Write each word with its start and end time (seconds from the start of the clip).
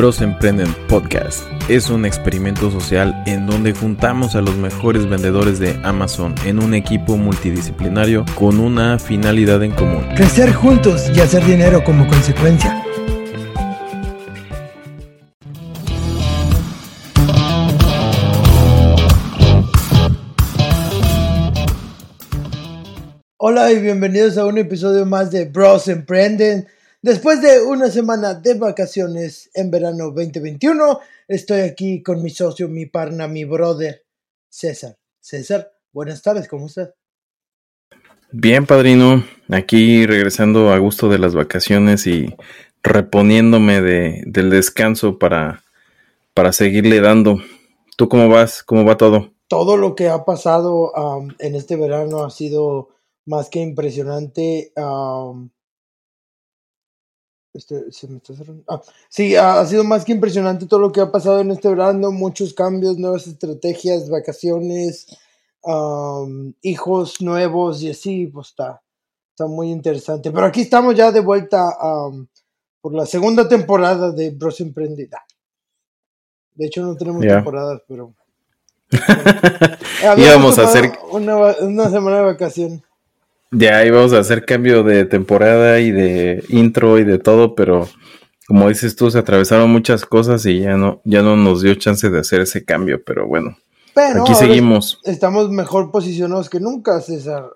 Bros 0.00 0.22
Emprenden 0.22 0.74
Podcast 0.88 1.44
es 1.68 1.90
un 1.90 2.06
experimento 2.06 2.70
social 2.70 3.22
en 3.26 3.46
donde 3.46 3.74
juntamos 3.74 4.34
a 4.34 4.40
los 4.40 4.56
mejores 4.56 5.06
vendedores 5.06 5.58
de 5.58 5.78
Amazon 5.84 6.34
en 6.46 6.58
un 6.58 6.72
equipo 6.72 7.18
multidisciplinario 7.18 8.24
con 8.34 8.60
una 8.60 8.98
finalidad 8.98 9.62
en 9.62 9.72
común. 9.72 10.02
Crecer 10.16 10.54
juntos 10.54 11.10
y 11.14 11.20
hacer 11.20 11.44
dinero 11.44 11.84
como 11.84 12.08
consecuencia. 12.08 12.82
Hola 23.36 23.70
y 23.70 23.82
bienvenidos 23.82 24.38
a 24.38 24.46
un 24.46 24.56
episodio 24.56 25.04
más 25.04 25.30
de 25.30 25.44
Bros 25.44 25.88
Emprenden. 25.88 26.66
Después 27.02 27.40
de 27.40 27.62
una 27.62 27.88
semana 27.88 28.34
de 28.34 28.52
vacaciones 28.52 29.50
en 29.54 29.70
verano 29.70 30.10
2021, 30.10 31.00
estoy 31.28 31.60
aquí 31.60 32.02
con 32.02 32.22
mi 32.22 32.28
socio, 32.28 32.68
mi 32.68 32.84
parna, 32.84 33.26
mi 33.26 33.46
brother, 33.46 34.04
César. 34.50 34.98
César, 35.18 35.72
buenas 35.94 36.20
tardes, 36.20 36.46
¿cómo 36.46 36.66
estás? 36.66 36.90
Bien, 38.32 38.66
padrino. 38.66 39.24
Aquí 39.48 40.04
regresando 40.04 40.74
a 40.74 40.78
gusto 40.78 41.08
de 41.08 41.18
las 41.18 41.34
vacaciones 41.34 42.06
y 42.06 42.36
reponiéndome 42.82 43.80
de, 43.80 44.22
del 44.26 44.50
descanso 44.50 45.18
para, 45.18 45.62
para 46.34 46.52
seguirle 46.52 47.00
dando. 47.00 47.38
¿Tú 47.96 48.10
cómo 48.10 48.28
vas? 48.28 48.62
¿Cómo 48.62 48.84
va 48.84 48.98
todo? 48.98 49.32
Todo 49.48 49.78
lo 49.78 49.94
que 49.94 50.10
ha 50.10 50.26
pasado 50.26 50.92
en 51.38 51.54
este 51.54 51.76
verano 51.76 52.24
ha 52.24 52.30
sido 52.30 52.90
más 53.24 53.48
que 53.48 53.60
impresionante. 53.60 54.74
Este, 57.52 57.90
se 57.90 58.06
me 58.06 58.18
está 58.18 58.34
cerrando. 58.34 58.62
Ah, 58.68 58.80
sí, 59.08 59.34
ha, 59.34 59.64
sido 59.66 59.82
más 59.82 60.04
que 60.04 60.12
impresionante 60.12 60.66
todo 60.66 60.80
lo 60.80 60.92
que 60.92 61.00
ha 61.00 61.10
pasado 61.10 61.40
en 61.40 61.50
este 61.50 61.68
verano, 61.68 62.12
muchos 62.12 62.54
cambios, 62.54 62.96
nuevas 62.96 63.26
estrategias, 63.26 64.08
vacaciones, 64.08 65.06
hijos 66.62 67.20
nuevos 67.20 67.82
y 67.82 67.90
así, 67.90 68.26
pues 68.28 68.48
está, 68.48 68.80
está 69.30 69.46
muy 69.46 69.70
interesante. 69.70 70.30
Pero 70.30 70.46
aquí 70.46 70.62
estamos 70.62 70.94
ya 70.94 71.10
de 71.10 71.20
vuelta 71.20 71.76
por 72.80 72.94
la 72.94 73.04
segunda 73.04 73.48
temporada 73.48 74.12
de 74.12 74.30
Bros 74.30 74.60
Emprendida. 74.60 75.24
De 76.54 76.66
hecho 76.66 76.82
no 76.82 76.96
tenemos 76.96 77.22
temporadas, 77.22 77.82
pero... 77.88 78.14
Íbamos 80.16 80.58
a 80.58 80.64
hacer 80.64 80.92
una, 81.12 81.36
una 81.60 81.90
semana 81.90 82.18
de 82.18 82.22
vacación. 82.22 82.82
Ya 83.52 83.84
íbamos 83.84 84.12
a 84.12 84.20
hacer 84.20 84.44
cambio 84.44 84.82
de 84.84 85.04
temporada 85.04 85.80
y 85.80 85.90
de 85.90 86.44
intro 86.48 86.98
y 86.98 87.04
de 87.04 87.18
todo, 87.18 87.54
pero 87.54 87.88
como 88.46 88.68
dices 88.68 88.96
tú, 88.96 89.10
se 89.10 89.18
atravesaron 89.18 89.70
muchas 89.70 90.04
cosas 90.04 90.44
y 90.46 90.60
ya 90.60 90.76
no, 90.76 91.00
ya 91.04 91.22
no 91.22 91.36
nos 91.36 91.62
dio 91.62 91.74
chance 91.76 92.10
de 92.10 92.18
hacer 92.18 92.40
ese 92.40 92.64
cambio, 92.64 93.02
pero 93.04 93.26
bueno. 93.26 93.56
aquí 93.94 94.34
seguimos. 94.34 95.00
Estamos 95.04 95.50
mejor 95.50 95.90
posicionados 95.90 96.50
que 96.50 96.60
nunca, 96.60 97.00
César, 97.00 97.50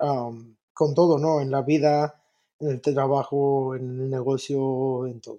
con 0.73 0.95
todo, 0.95 1.19
¿no? 1.19 1.41
En 1.41 1.51
la 1.51 1.63
vida, 1.63 2.15
en 2.61 2.71
el 2.71 2.81
trabajo, 2.81 3.75
en 3.75 4.03
el 4.03 4.11
negocio, 4.11 5.07
en 5.07 5.21
todo. 5.21 5.39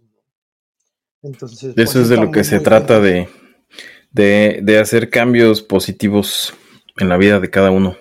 Entonces, 1.22 1.70
Eso 1.70 1.74
pues, 1.76 1.96
es 1.96 2.10
de 2.10 2.18
lo 2.18 2.32
que 2.32 2.44
se 2.44 2.60
trata 2.60 3.00
de, 3.00 3.30
de, 4.12 4.60
de 4.62 4.80
hacer 4.80 5.10
cambios 5.10 5.62
positivos 5.62 6.54
en 6.98 7.10
la 7.10 7.18
vida 7.18 7.40
de 7.40 7.50
cada 7.50 7.72
uno. 7.72 7.96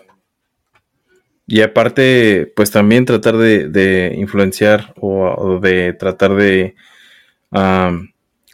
Y 1.47 1.61
aparte, 1.61 2.53
pues 2.57 2.71
también 2.71 3.05
tratar 3.05 3.37
de, 3.37 4.15
influenciar 4.17 4.95
o, 5.01 5.59
de 5.61 5.93
tratar 5.93 6.35
de 6.35 6.75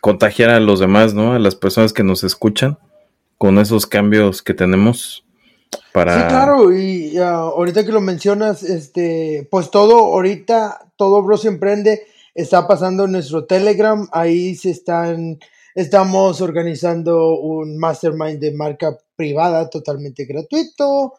contagiar 0.00 0.50
a 0.50 0.60
los 0.60 0.80
demás, 0.80 1.14
¿no? 1.14 1.34
A 1.34 1.38
las 1.38 1.54
personas 1.54 1.92
que 1.92 2.02
nos 2.02 2.24
escuchan 2.24 2.78
con 3.38 3.58
esos 3.58 3.86
cambios 3.86 4.42
que 4.42 4.54
tenemos 4.54 5.24
para... 5.92 6.14
Sí, 6.14 6.28
claro, 6.28 6.76
y 6.76 7.16
ahorita 7.16 7.84
que 7.84 7.92
lo 7.92 8.00
mencionas, 8.00 8.62
este, 8.62 9.48
pues 9.50 9.70
todo, 9.70 9.98
ahorita, 9.98 10.92
todo 10.96 11.22
Bros 11.22 11.44
Emprende 11.44 12.02
está 12.34 12.66
pasando 12.66 13.04
en 13.04 13.12
nuestro 13.12 13.44
Telegram, 13.44 14.08
ahí 14.12 14.54
se 14.56 14.70
están, 14.70 15.38
estamos 15.74 16.40
organizando 16.40 17.36
un 17.36 17.78
mastermind 17.78 18.40
de 18.40 18.52
marca 18.52 18.96
privada 19.16 19.70
totalmente 19.70 20.24
gratuito, 20.24 21.14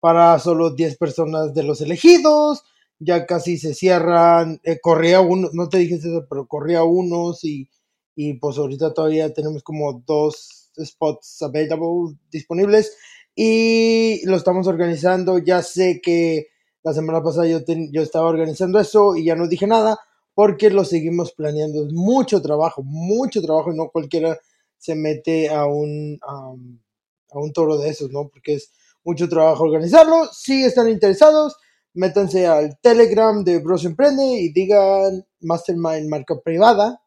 para 0.00 0.38
solo 0.38 0.70
10 0.70 0.96
personas 0.98 1.54
de 1.54 1.62
los 1.62 1.80
elegidos. 1.80 2.62
Ya 2.98 3.26
casi 3.26 3.58
se 3.58 3.74
cierran. 3.74 4.60
Eh, 4.64 4.78
corría 4.80 5.20
uno, 5.20 5.50
no 5.52 5.68
te 5.68 5.78
dije 5.78 5.96
eso, 5.96 6.26
pero 6.28 6.46
corría 6.46 6.84
unos 6.84 7.44
y, 7.44 7.68
y 8.14 8.34
pues 8.34 8.58
ahorita 8.58 8.94
todavía 8.94 9.32
tenemos 9.34 9.62
como 9.62 10.02
dos 10.06 10.70
spots 10.82 11.42
available 11.42 12.16
disponibles 12.30 12.96
y 13.34 14.24
lo 14.26 14.36
estamos 14.36 14.66
organizando. 14.66 15.38
Ya 15.38 15.62
sé 15.62 16.00
que 16.02 16.46
la 16.82 16.94
semana 16.94 17.22
pasada 17.22 17.46
yo, 17.46 17.58
yo 17.90 18.02
estaba 18.02 18.28
organizando 18.28 18.78
eso 18.78 19.16
y 19.16 19.24
ya 19.24 19.34
no 19.34 19.48
dije 19.48 19.66
nada 19.66 19.98
porque 20.34 20.70
lo 20.70 20.84
seguimos 20.84 21.32
planeando. 21.32 21.86
Es 21.86 21.92
mucho 21.92 22.40
trabajo, 22.40 22.82
mucho 22.82 23.42
trabajo 23.42 23.72
y 23.72 23.76
no 23.76 23.90
cualquiera 23.90 24.38
se 24.78 24.94
mete 24.94 25.48
a 25.48 25.66
un, 25.66 26.18
a 26.22 27.38
un 27.38 27.52
toro 27.52 27.76
de 27.78 27.90
esos, 27.90 28.10
¿no? 28.10 28.28
Porque 28.28 28.54
es 28.54 28.72
mucho 29.06 29.28
trabajo 29.28 29.64
organizarlo. 29.64 30.28
Si 30.32 30.64
están 30.64 30.90
interesados, 30.90 31.56
métanse 31.94 32.46
al 32.46 32.78
Telegram 32.80 33.42
de 33.44 33.60
Bros 33.60 33.84
Emprende 33.84 34.24
y 34.26 34.52
digan 34.52 35.24
Mastermind 35.40 36.08
marca 36.08 36.34
privada. 36.44 37.00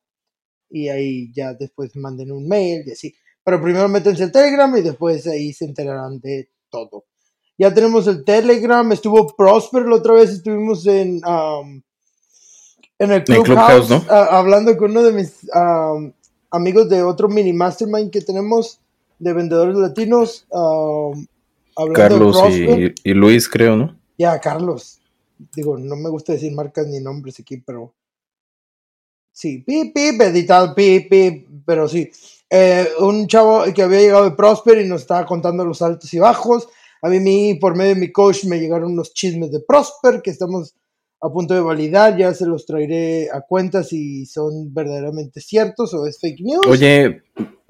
Y 0.70 0.88
ahí 0.88 1.32
ya 1.34 1.54
después 1.54 1.96
manden 1.96 2.32
un 2.32 2.48
mail 2.48 2.84
y 2.86 2.92
así. 2.92 3.14
Pero 3.44 3.62
primero 3.62 3.88
métanse 3.90 4.24
al 4.24 4.32
Telegram 4.32 4.76
y 4.78 4.82
después 4.82 5.28
ahí 5.28 5.52
se 5.54 5.66
enterarán 5.66 6.20
de 6.20 6.50
todo. 6.70 7.06
Ya 7.58 7.74
tenemos 7.74 8.08
el 8.08 8.24
Telegram. 8.24 8.90
Estuvo 8.92 9.36
Prosper 9.36 9.86
la 9.86 9.96
otra 9.96 10.14
vez. 10.14 10.30
Estuvimos 10.30 10.86
en, 10.88 11.22
um, 11.26 11.82
en 12.98 13.12
el 13.12 13.24
Clubhouse, 13.26 13.92
hablando 14.10 14.78
con 14.78 14.92
uno 14.92 15.04
de 15.04 15.12
mis 15.12 15.46
um, 15.54 16.14
amigos 16.52 16.88
de 16.88 17.04
otro 17.04 17.28
mini 17.28 17.52
mastermind 17.52 18.12
que 18.12 18.22
tenemos 18.22 18.80
de 19.18 19.34
vendedores 19.34 19.76
latinos. 19.76 20.46
Um, 20.52 21.28
Carlos 21.94 22.38
y, 23.04 23.14
Luis, 23.14 23.48
creo, 23.48 23.76
¿no? 23.76 24.00
Ya, 24.18 24.40
Carlos. 24.40 25.00
Digo, 25.56 25.78
no 25.78 25.96
me 25.96 26.10
gusta 26.10 26.34
decir 26.34 26.52
marcas 26.54 26.88
ni 26.88 27.00
nombres 27.00 27.40
aquí, 27.40 27.58
pero. 27.58 27.94
Sí, 29.32 29.60
pip, 29.60 29.94
pip, 29.94 30.22
editado, 30.22 30.76
pip, 30.76 31.10
pip, 31.10 31.48
pero 31.66 31.88
sí. 31.88 32.10
Eh, 32.50 32.90
un 33.00 33.28
chavo 33.28 33.64
que 33.74 33.84
había 33.84 34.00
llegado 34.00 34.26
de 34.26 34.32
Prosper 34.32 34.80
y 34.80 34.88
nos 34.88 35.02
estaba 35.02 35.26
contando 35.26 35.64
los 35.64 35.82
altos 35.82 36.14
y 36.14 36.20
bajos. 36.20 36.68
A 37.02 37.10
mí, 37.10 37.56
por 37.56 37.76
medio 37.76 37.94
de 37.94 38.02
mi 38.02 38.12
coach, 38.12 38.44
me 38.46 38.60
llegaron 38.60 38.92
unos 38.92 39.14
chismes 39.14 39.52
de 39.52 39.62
Prosper 39.62 40.22
que 40.22 40.32
estamos 40.32 40.76
a 41.22 41.30
punto 41.30 41.54
de 41.54 41.62
validar. 41.62 42.18
Ya 42.18 42.34
se 42.34 42.46
los 42.46 42.66
traeré 42.66 43.30
a 43.32 43.42
cuenta 43.42 43.84
si 43.84 44.26
son 44.26 44.74
verdaderamente 44.74 45.40
ciertos 45.40 45.94
o 45.94 46.06
es 46.06 46.20
fake 46.20 46.42
news. 46.42 46.68
Oye, 46.68 47.24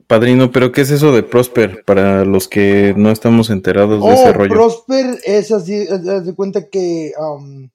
Padrino, 0.09 0.51
pero 0.51 0.71
¿qué 0.71 0.81
es 0.81 0.89
eso 0.89 1.11
de 1.11 1.21
Prosper 1.21 1.85
para 1.85 2.25
los 2.25 2.47
que 2.47 2.95
no 2.97 3.11
estamos 3.11 3.51
enterados 3.51 4.03
de 4.03 4.11
ese 4.11 4.29
oh, 4.29 4.33
rollo? 4.33 4.55
Prosper 4.55 5.19
es 5.23 5.51
así, 5.51 5.85
haz 5.87 6.25
de 6.25 6.33
cuenta 6.33 6.67
que 6.67 7.11
um, 7.19 7.69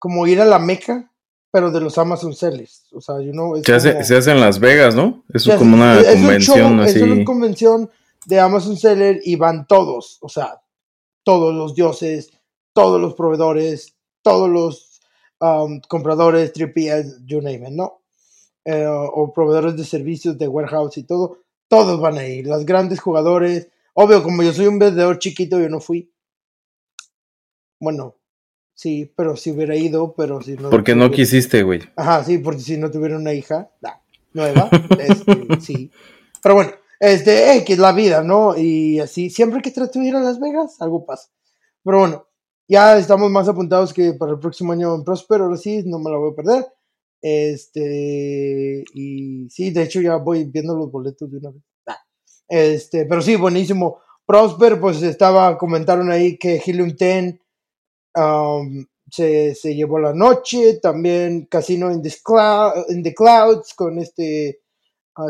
como 0.00 0.26
ir 0.26 0.40
a 0.40 0.44
la 0.44 0.58
Meca, 0.58 1.12
pero 1.52 1.70
de 1.70 1.80
los 1.80 1.96
Amazon 1.96 2.34
Sellers. 2.34 2.88
O 2.92 3.00
sea, 3.00 3.20
you 3.20 3.30
know, 3.30 3.54
se, 3.62 3.72
hace, 3.72 4.02
se, 4.02 4.16
hace, 4.16 4.32
en 4.32 4.40
Las 4.40 4.58
Vegas, 4.58 4.96
¿no? 4.96 5.22
Es 5.32 5.48
como 5.56 5.76
una 5.76 6.02
convención 6.02 6.80
así. 6.80 6.96
Es 6.98 7.02
una 7.02 7.24
convención 7.24 7.88
de 8.26 8.40
Amazon 8.40 8.76
Seller 8.76 9.20
y 9.22 9.36
van 9.36 9.68
todos, 9.68 10.18
o 10.20 10.28
sea, 10.28 10.60
todos 11.22 11.54
los 11.54 11.76
dioses, 11.76 12.32
todos 12.72 13.00
los 13.00 13.14
proveedores, 13.14 13.94
todos 14.22 14.50
los 14.50 15.00
um, 15.38 15.80
compradores, 15.88 16.52
3 16.52 17.20
you 17.24 17.40
name 17.40 17.68
it, 17.68 17.70
¿no? 17.70 18.02
Eh, 18.64 18.84
o 18.88 19.32
proveedores 19.32 19.76
de 19.76 19.84
servicios 19.84 20.36
de 20.36 20.48
warehouse 20.48 20.98
y 20.98 21.04
todo 21.04 21.38
todos 21.68 22.00
van 22.00 22.18
a 22.18 22.26
ir, 22.26 22.46
los 22.46 22.64
grandes 22.64 23.00
jugadores. 23.00 23.68
Obvio, 23.94 24.22
como 24.22 24.42
yo 24.42 24.52
soy 24.52 24.66
un 24.66 24.78
vendedor 24.78 25.18
chiquito, 25.18 25.60
yo 25.60 25.68
no 25.68 25.80
fui. 25.80 26.12
Bueno, 27.80 28.16
sí, 28.74 29.12
pero 29.16 29.36
si 29.36 29.50
hubiera 29.50 29.76
ido, 29.76 30.14
pero 30.14 30.40
si 30.40 30.54
no. 30.54 30.70
Porque 30.70 30.94
no 30.94 31.10
quisiste, 31.10 31.62
güey. 31.62 31.80
Ajá, 31.96 32.24
sí, 32.24 32.38
porque 32.38 32.60
si 32.60 32.76
no 32.76 32.90
tuviera 32.90 33.16
una 33.16 33.32
hija 33.32 33.70
nueva, 34.32 34.68
este, 34.98 35.46
sí. 35.60 35.90
Pero 36.42 36.54
bueno, 36.54 36.72
este, 37.00 37.56
eh, 37.56 37.64
que 37.64 37.74
es 37.74 37.78
la 37.78 37.92
vida, 37.92 38.22
¿no? 38.22 38.56
Y 38.56 38.98
así, 39.00 39.30
siempre 39.30 39.62
que 39.62 39.70
trato 39.70 39.98
de 39.98 40.06
ir 40.06 40.16
a 40.16 40.20
Las 40.20 40.40
Vegas, 40.40 40.80
algo 40.80 41.04
pasa. 41.04 41.28
Pero 41.84 41.98
bueno, 42.00 42.28
ya 42.66 42.98
estamos 42.98 43.30
más 43.30 43.48
apuntados 43.48 43.92
que 43.94 44.12
para 44.14 44.32
el 44.32 44.38
próximo 44.38 44.72
año 44.72 44.94
en 44.94 45.04
Próspero, 45.04 45.44
ahora 45.44 45.56
sí, 45.56 45.82
no 45.86 45.98
me 45.98 46.10
la 46.10 46.18
voy 46.18 46.32
a 46.32 46.36
perder. 46.36 46.66
Este, 47.20 48.84
y 48.94 49.48
sí, 49.50 49.70
de 49.70 49.82
hecho 49.82 50.00
ya 50.00 50.16
voy 50.16 50.44
viendo 50.44 50.76
los 50.76 50.90
boletos 50.90 51.30
de 51.30 51.38
una 51.38 51.50
vez. 51.50 51.62
Este, 52.48 53.04
pero 53.04 53.20
sí, 53.20 53.36
buenísimo. 53.36 53.98
Prosper, 54.24 54.80
pues 54.80 55.02
estaba, 55.02 55.56
comentaron 55.58 56.10
ahí 56.10 56.38
que 56.38 56.62
Helium 56.64 56.94
10 56.94 57.40
um, 58.14 58.84
se, 59.10 59.54
se, 59.54 59.74
llevó 59.74 59.98
la 59.98 60.12
noche, 60.12 60.78
también 60.80 61.46
Casino 61.46 61.90
in 61.90 62.02
the, 62.02 63.14
Clouds 63.14 63.74
con 63.74 63.98
este 63.98 64.60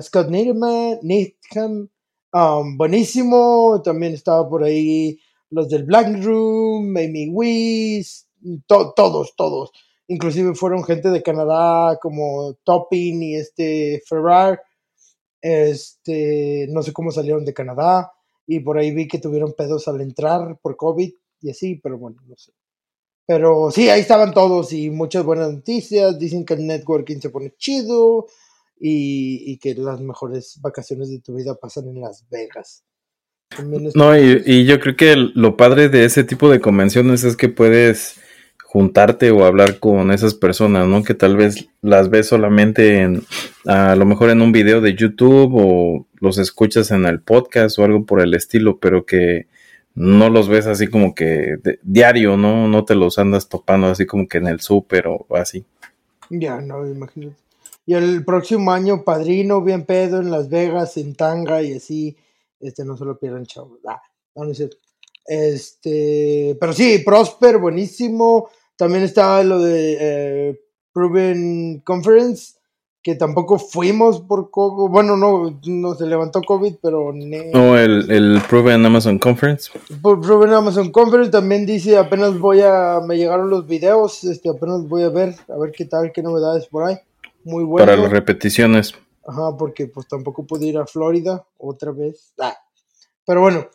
Scott 0.01 0.29
Niederman, 0.29 0.99
Nathan, 1.03 1.89
um, 2.33 2.77
buenísimo, 2.77 3.81
también 3.85 4.15
estaba 4.15 4.49
por 4.49 4.65
ahí 4.65 5.19
los 5.51 5.69
del 5.69 5.85
Black 5.85 6.23
Room, 6.23 6.97
Amy 6.97 7.31
Weiss, 7.31 8.29
todos, 8.67 9.35
todos. 9.37 9.71
Inclusive 10.09 10.55
fueron 10.55 10.85
gente 10.85 11.11
de 11.11 11.23
Canadá 11.23 11.99
como 12.01 12.55
Topping 12.65 13.23
y 13.23 13.37
este 13.37 14.03
Ferrar. 14.07 14.61
Este, 15.41 16.67
no 16.71 16.83
sé 16.83 16.93
cómo 16.93 17.13
salieron 17.13 17.45
de 17.45 17.55
Canadá. 17.55 18.13
Y 18.47 18.61
por 18.61 18.79
ahí 18.79 18.91
vi 18.91 19.07
que 19.07 19.19
tuvieron 19.19 19.53
pedos 19.53 19.87
al 19.87 20.01
entrar 20.01 20.59
por 20.63 20.77
COVID 20.77 21.13
y 21.43 21.51
así, 21.51 21.77
pero 21.77 21.99
bueno, 21.99 22.17
no 22.27 22.37
sé. 22.37 22.53
Pero 23.27 23.71
sí, 23.71 23.91
ahí 23.91 24.01
estaban 24.01 24.33
todos 24.33 24.73
y 24.73 24.89
muchas 24.89 25.23
buenas 25.23 25.53
noticias. 25.53 26.19
Dicen 26.19 26.47
que 26.47 26.55
el 26.55 26.67
networking 26.67 27.21
se 27.21 27.29
pone 27.29 27.53
chido 27.59 28.27
y, 28.81 29.53
y 29.53 29.59
que 29.59 29.75
las 29.75 30.01
mejores 30.01 30.59
vacaciones 30.63 31.11
de 31.11 31.21
tu 31.21 31.35
vida 31.35 31.55
pasan 31.55 31.89
en 31.89 32.01
Las 32.01 32.27
Vegas. 32.31 32.85
No, 33.95 34.17
y, 34.17 34.43
y, 34.47 34.65
yo 34.65 34.79
creo 34.79 34.97
que 34.97 35.17
lo 35.17 35.57
padre 35.57 35.89
de 35.89 36.05
ese 36.05 36.23
tipo 36.25 36.51
de 36.51 36.61
convenciones 36.61 37.25
es 37.25 37.37
que 37.37 37.49
puedes 37.49 38.21
juntarte 38.71 39.31
o 39.31 39.47
hablar 39.47 39.79
con 39.79 40.11
esas 40.11 40.35
personas, 40.35 40.87
¿no? 40.87 41.03
Que 41.03 41.15
tal 41.15 41.39
vez 41.39 41.71
las 41.81 42.11
ves 42.11 42.29
solamente 42.29 43.01
en, 43.01 43.23
a 43.65 43.97
lo 43.97 44.05
mejor 44.05 44.29
en 44.29 44.43
un 44.43 44.53
video 44.53 44.83
de 44.83 44.95
YouTube 44.95 45.55
o 45.55 46.07
los 46.21 46.37
escuchas 46.37 46.91
en 46.91 47.07
el 47.07 47.23
podcast 47.23 47.79
o 47.79 47.85
algo 47.85 48.05
por 48.05 48.21
el 48.21 48.35
estilo, 48.35 48.79
pero 48.79 49.07
que 49.07 49.47
no 49.95 50.29
los 50.29 50.51
ves 50.51 50.67
así 50.67 50.87
como 50.87 51.15
que 51.15 51.57
diario, 51.83 52.37
¿no? 52.37 52.69
No 52.69 52.85
te 52.85 52.95
los 52.95 53.19
andas 53.19 53.49
topando 53.49 53.87
así 53.87 54.05
como 54.05 54.29
que 54.29 54.37
en 54.37 54.49
el 54.49 54.61
súper 54.61 55.07
o 55.07 55.27
así. 55.31 55.65
Ya, 56.29 56.61
no, 56.61 56.87
imagínate. 56.87 57.37
Y 57.87 57.95
el 57.95 58.23
próximo 58.23 58.71
año, 58.71 59.03
padrino, 59.03 59.63
bien 59.63 59.87
pedo 59.87 60.21
en 60.21 60.31
Las 60.31 60.51
Vegas, 60.51 60.99
en 60.99 61.15
tanga 61.15 61.63
y 61.63 61.73
así, 61.73 62.19
este, 62.61 62.85
no 62.85 62.99
se 62.99 63.07
lo 63.07 63.19
pierdan, 63.19 63.47
chavos. 63.47 63.79
Ah, 63.89 64.03
no, 64.37 64.45
no 64.45 64.51
es. 64.51 64.69
Este, 65.27 66.55
pero 66.61 66.75
sí, 66.75 66.99
Prosper, 66.99 67.57
buenísimo. 67.57 68.51
También 68.79 69.03
estaba 69.03 69.43
lo 69.43 69.61
de 69.61 69.97
eh, 70.01 70.61
Proven 70.93 71.83
Conference, 71.85 72.55
que 73.03 73.17
tampoco 73.17 73.59
fuimos 73.59 74.21
por 74.21 74.51
COVID. 74.51 74.91
Bueno, 74.91 75.17
no, 75.17 75.61
no 75.67 75.95
se 75.97 76.07
levantó 76.07 76.41
COVID, 76.43 76.77
pero... 76.81 77.13
No, 77.13 77.77
el, 77.77 78.11
el 78.11 78.41
Proven 78.49 78.87
Amazon 78.87 79.19
Conference. 79.19 79.71
Por 80.01 80.21
Proven 80.21 80.53
Amazon 80.53 80.93
Conference 80.93 81.33
también 81.33 81.67
dice, 81.67 81.99
apenas 81.99 82.39
voy 82.39 82.61
a... 82.61 83.01
Me 83.05 83.17
llegaron 83.17 83.51
los 83.51 83.67
videos, 83.67 84.23
este, 84.23 84.49
apenas 84.49 84.87
voy 84.89 85.03
a 85.03 85.09
ver, 85.09 85.35
a 85.49 85.59
ver 85.59 85.73
qué 85.73 85.85
tal, 85.85 86.13
qué 86.13 86.23
novedades 86.23 86.67
por 86.69 86.85
ahí. 86.85 86.99
Muy 87.45 87.65
bueno. 87.65 87.85
Para 87.85 88.01
las 88.01 88.13
repeticiones. 88.13 88.95
Ajá, 89.27 89.57
porque 89.59 89.89
pues 89.89 90.07
tampoco 90.07 90.47
pude 90.47 90.67
ir 90.67 90.79
a 90.79 90.87
Florida 90.87 91.45
otra 91.59 91.91
vez. 91.91 92.33
Ah. 92.39 92.57
Pero 93.27 93.41
bueno, 93.43 93.67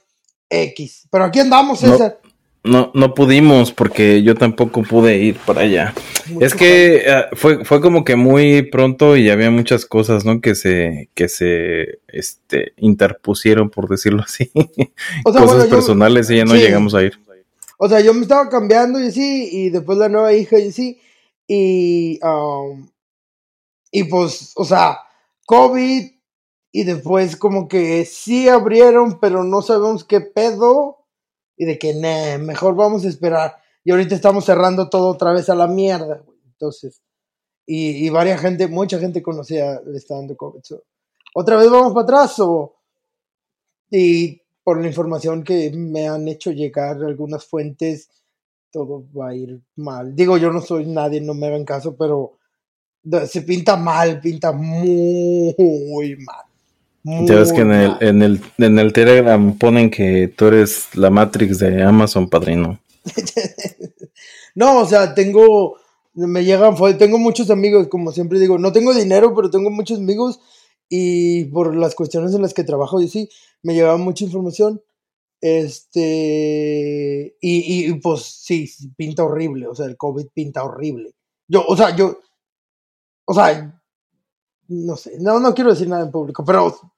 X. 0.50 1.07
Pero 1.11 1.25
aquí 1.25 1.39
andamos, 1.39 1.79
César. 1.79 2.19
No, 2.22 2.22
no 2.63 3.13
pudimos 3.13 3.74
porque 3.74 4.24
yo 4.24 4.36
tampoco 4.36 4.83
pude 4.83 5.18
ir 5.18 5.38
para 5.38 5.62
allá. 5.62 5.94
es 6.39 6.56
que 6.56 7.06
ah, 7.10 7.27
fue, 7.33 7.65
fue 7.65 7.81
como 7.81 8.06
que 8.06 8.15
muy 8.15 8.63
pronto 8.63 9.18
y 9.18 9.30
había 9.30 9.51
muchas 9.51 9.86
cosas, 9.86 10.24
¿no? 10.24 10.39
Que 10.39 10.56
se, 10.56 11.10
que 11.13 11.27
se, 11.27 12.00
este, 12.07 12.74
interpusieron, 12.77 13.69
por 13.69 13.89
decirlo 13.89 14.24
así. 14.24 14.50
cosas 15.24 15.68
personales 15.68 16.30
y 16.30 16.38
ya 16.38 16.45
no 16.45 16.56
llegamos 16.56 16.95
a 16.95 17.04
ir. 17.04 17.19
O 17.77 17.89
sea, 17.89 18.00
yo 18.00 18.13
me 18.13 18.21
estaba 18.21 18.48
cambiando 18.48 19.00
y 19.00 19.07
así, 19.07 19.50
y 19.51 19.69
después 19.69 19.98
la 19.98 20.07
nueva 20.07 20.31
hija 20.31 20.57
y 20.57 20.69
así, 20.69 21.01
y, 21.48 22.19
um, 22.24 22.88
y 23.92 24.06
pues, 24.06 24.54
o 24.56 24.63
sea, 24.63 25.00
COVID, 25.45 26.12
y 26.71 26.83
después 26.86 27.36
como 27.36 27.68
que 27.68 28.06
sí 28.06 28.48
abrieron, 28.48 29.19
pero 29.19 29.44
no 29.44 29.62
sabemos 29.62 30.06
qué 30.06 30.21
pedo 30.21 31.02
y 31.57 31.65
de 31.65 31.77
que 31.77 31.94
mejor 32.39 32.75
vamos 32.75 33.05
a 33.05 33.09
esperar. 33.09 33.57
Y 33.83 33.91
ahorita 33.91 34.15
estamos 34.15 34.45
cerrando 34.45 34.89
todo 34.89 35.09
otra 35.09 35.33
vez 35.33 35.50
a 35.50 35.55
la 35.55 35.67
mierda, 35.67 36.23
Entonces, 36.45 37.01
y, 37.65 38.05
y 38.05 38.09
varias 38.09 38.41
gente, 38.41 38.67
mucha 38.67 39.00
gente 39.00 39.21
conocía 39.21 39.79
le 39.85 39.97
está 39.97 40.15
dando 40.15 40.35
COVID. 40.35 40.61
otra 41.35 41.57
vez 41.57 41.69
vamos 41.69 41.94
para 41.94 42.03
atrás 42.03 42.39
o 42.39 42.75
y 43.89 44.41
por 44.63 44.81
la 44.81 44.88
información 44.88 45.44
que 45.44 45.71
me 45.71 46.07
han 46.07 46.27
hecho 46.27 46.51
llegar 46.51 47.03
algunas 47.03 47.45
fuentes, 47.45 48.09
todo 48.71 49.05
va 49.15 49.29
a 49.29 49.35
ir 49.35 49.61
mal. 49.75 50.15
Digo, 50.15 50.38
yo 50.38 50.51
no 50.51 50.61
soy 50.61 50.88
nadie, 50.88 51.21
no 51.21 51.35
me 51.35 51.47
hagan 51.47 51.63
caso, 51.63 51.95
pero 51.95 52.39
se 53.27 53.41
pinta 53.44 53.75
mal, 53.75 54.19
pinta 54.19 54.51
muy 54.51 56.15
mal. 56.25 56.45
Ya 57.03 57.35
ves 57.35 57.51
que 57.51 57.61
en 57.61 57.71
el, 57.71 57.97
en, 58.00 58.21
el, 58.21 58.41
en 58.57 58.79
el 58.79 58.94
Telegram 58.94 59.57
ponen 59.57 59.91
que 59.91 60.29
tú 60.29 60.45
eres 60.45 60.95
la 60.95 61.09
Matrix 61.09 61.59
de 61.59 61.83
Amazon, 61.83 62.29
padrino. 62.29 62.79
no, 64.55 64.79
o 64.79 64.85
sea, 64.85 65.13
tengo, 65.13 65.77
me 66.13 66.45
llegan, 66.45 66.75
tengo 66.97 67.17
muchos 67.17 67.50
amigos, 67.50 67.89
como 67.89 68.13
siempre 68.13 68.39
digo, 68.39 68.57
no 68.57 68.71
tengo 68.71 68.94
dinero, 68.94 69.35
pero 69.35 69.50
tengo 69.50 69.69
muchos 69.69 70.00
amigos 70.00 70.39
y 70.88 71.45
por 71.45 71.75
las 71.75 71.94
cuestiones 71.94 72.33
en 72.33 72.41
las 72.41 72.53
que 72.53 72.63
trabajo, 72.63 73.01
y 73.01 73.09
sí, 73.09 73.27
me 73.63 73.73
lleva 73.73 73.97
mucha 73.97 74.23
información. 74.23 74.81
Este, 75.41 77.35
y, 77.41 77.89
y 77.89 77.94
pues 77.95 78.21
sí, 78.21 78.69
pinta 78.95 79.25
horrible, 79.25 79.67
o 79.67 79.75
sea, 79.75 79.88
el 79.88 79.97
COVID 79.97 80.27
pinta 80.33 80.63
horrible. 80.63 81.13
Yo, 81.50 81.65
o 81.67 81.75
sea, 81.75 81.94
yo, 81.94 82.17
o 83.25 83.33
sea, 83.33 83.81
no 84.69 84.95
sé, 84.95 85.17
no, 85.19 85.41
no 85.41 85.53
quiero 85.53 85.71
decir 85.71 85.89
nada 85.89 86.05
en 86.05 86.11
público, 86.11 86.45
pero 86.45 86.92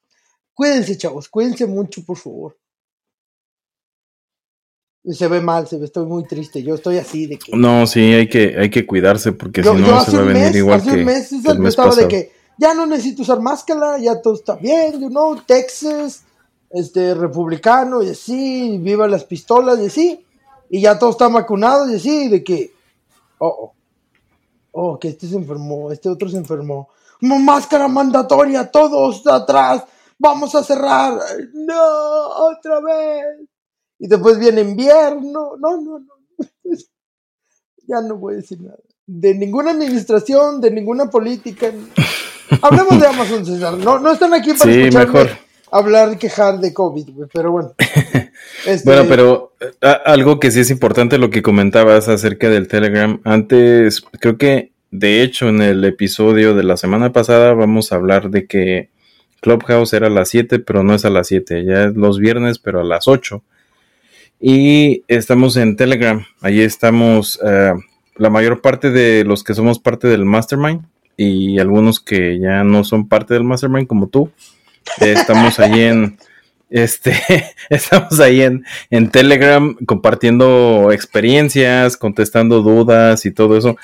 cuídense, 0.55 0.97
chavos, 0.97 1.29
cuídense 1.29 1.67
mucho, 1.67 2.03
por 2.03 2.17
favor. 2.17 2.57
Se 5.07 5.27
ve 5.27 5.39
mal, 5.39 5.67
se 5.67 5.77
ve, 5.77 5.85
estoy 5.85 6.07
muy 6.07 6.25
triste. 6.25 6.63
Yo 6.63 6.73
estoy 6.73 6.97
así 6.97 7.27
de 7.27 7.37
que. 7.37 7.55
No, 7.55 7.85
sí, 7.85 7.99
hay 7.99 8.27
que, 8.27 8.55
hay 8.57 8.71
que 8.71 8.87
cuidarse 8.87 9.33
porque 9.33 9.61
si 9.61 9.69
no 9.69 10.03
se 10.03 10.17
va 10.17 10.23
a 10.23 10.25
venir 10.25 10.55
igual 10.55 10.79
hace 10.79 10.91
que. 10.91 10.97
Un 10.97 11.05
mes, 11.05 11.31
el 11.31 11.59
mes 11.59 11.69
estaba 11.69 11.93
de 11.93 12.07
que 12.07 12.31
ya 12.57 12.73
no 12.73 12.85
necesito 12.85 13.21
usar 13.21 13.39
máscara, 13.39 13.97
ya 13.99 14.21
todo 14.21 14.35
está 14.35 14.55
bien, 14.55 14.99
you 14.99 15.09
know, 15.09 15.35
Texas, 15.45 16.23
este, 16.69 17.13
republicano 17.13 18.01
y 18.01 18.09
así, 18.09 18.77
viva 18.79 19.07
las 19.07 19.25
pistolas 19.25 19.79
y 19.79 19.87
así, 19.87 20.25
y 20.69 20.81
ya 20.81 20.97
todo 20.97 21.11
está 21.11 21.27
vacunado 21.27 21.89
y 21.89 21.95
así, 21.95 22.29
de 22.29 22.43
que, 22.43 22.73
oh, 23.39 23.47
oh, 23.47 23.73
oh, 24.71 24.99
que 24.99 25.09
este 25.09 25.27
se 25.27 25.35
enfermó, 25.35 25.91
este 25.91 26.09
otro 26.09 26.29
se 26.29 26.37
enfermó, 26.37 26.89
máscara 27.19 27.87
mandatoria, 27.87 28.69
todos 28.71 29.25
atrás, 29.27 29.83
vamos 30.17 30.55
a 30.55 30.63
cerrar, 30.63 31.19
no, 31.53 32.27
otra 32.49 32.79
vez. 32.81 33.47
Y 33.99 34.07
después 34.07 34.37
viene 34.37 34.61
invierno, 34.61 35.55
no, 35.57 35.81
no, 35.81 35.99
no. 35.99 36.07
ya 37.87 38.01
no 38.01 38.17
voy 38.17 38.33
a 38.33 38.37
decir 38.37 38.61
nada. 38.61 38.77
De 39.07 39.33
ninguna 39.33 39.71
administración, 39.71 40.59
de 40.59 40.71
ninguna 40.71 41.09
política. 41.09 41.71
Hablemos 42.61 42.99
de 42.99 43.07
Amazon, 43.07 43.45
César. 43.45 43.77
No, 43.77 43.99
no 43.99 44.11
están 44.11 44.33
aquí 44.33 44.53
para 44.53 44.71
sí, 44.71 44.89
mejor. 44.95 45.29
hablar, 45.71 46.17
quejar 46.17 46.59
de 46.59 46.73
COVID, 46.73 47.09
pero 47.33 47.51
bueno. 47.51 47.73
Este, 48.65 48.89
bueno, 48.89 49.05
pero 49.07 49.53
algo 50.05 50.39
que 50.39 50.51
sí 50.51 50.59
es 50.59 50.69
importante 50.69 51.17
lo 51.17 51.29
que 51.29 51.41
comentabas 51.41 52.09
acerca 52.09 52.49
del 52.49 52.67
Telegram. 52.67 53.21
Antes, 53.23 54.01
creo 54.19 54.37
que 54.37 54.71
de 54.91 55.21
hecho 55.21 55.49
en 55.49 55.61
el 55.61 55.83
episodio 55.85 56.53
de 56.53 56.63
la 56.63 56.77
semana 56.77 57.11
pasada 57.13 57.53
vamos 57.53 57.91
a 57.91 57.95
hablar 57.95 58.29
de 58.29 58.47
que 58.47 58.89
Clubhouse 59.45 59.93
era 59.93 60.07
a 60.07 60.09
las 60.09 60.29
7, 60.29 60.57
pero 60.57 60.83
no 60.83 60.95
es 60.95 61.05
a 61.05 61.11
las 61.11 61.27
7, 61.27 61.65
ya 61.65 61.83
es 61.85 61.95
los 61.95 62.17
viernes, 62.17 62.57
pero 62.57 62.81
a 62.81 62.83
las 62.83 63.07
8. 63.07 63.43
Y 64.41 65.03
estamos 65.07 65.55
en 65.55 65.75
Telegram, 65.75 66.25
ahí 66.41 66.61
estamos 66.61 67.39
eh, 67.45 67.73
la 68.15 68.29
mayor 68.31 68.61
parte 68.61 68.89
de 68.89 69.23
los 69.23 69.43
que 69.43 69.53
somos 69.53 69.77
parte 69.77 70.07
del 70.07 70.25
Mastermind 70.25 70.87
y 71.15 71.59
algunos 71.59 71.99
que 71.99 72.39
ya 72.39 72.63
no 72.63 72.83
son 72.83 73.07
parte 73.07 73.35
del 73.35 73.43
Mastermind 73.43 73.85
como 73.85 74.07
tú. 74.07 74.31
Estamos 74.99 75.59
ahí 75.59 75.81
en 75.81 76.17
este 76.71 77.13
estamos 77.69 78.19
ahí 78.19 78.41
en, 78.41 78.65
en 78.89 79.11
Telegram 79.11 79.75
compartiendo 79.85 80.91
experiencias, 80.91 81.97
contestando 81.97 82.63
dudas 82.63 83.27
y 83.27 83.31
todo 83.31 83.55
eso. 83.55 83.77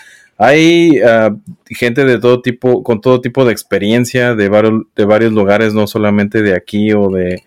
Hay 0.43 0.99
ah, 1.05 1.35
gente 1.69 2.03
de 2.03 2.19
todo 2.19 2.41
tipo, 2.41 2.81
con 2.81 2.99
todo 2.99 3.21
tipo 3.21 3.45
de 3.45 3.51
experiencia 3.51 4.33
de, 4.33 4.49
varios, 4.49 4.85
de 4.95 5.05
varios 5.05 5.33
lugares, 5.33 5.75
no 5.75 5.85
solamente 5.85 6.41
de 6.41 6.55
aquí 6.55 6.93
o 6.93 7.09
de, 7.09 7.43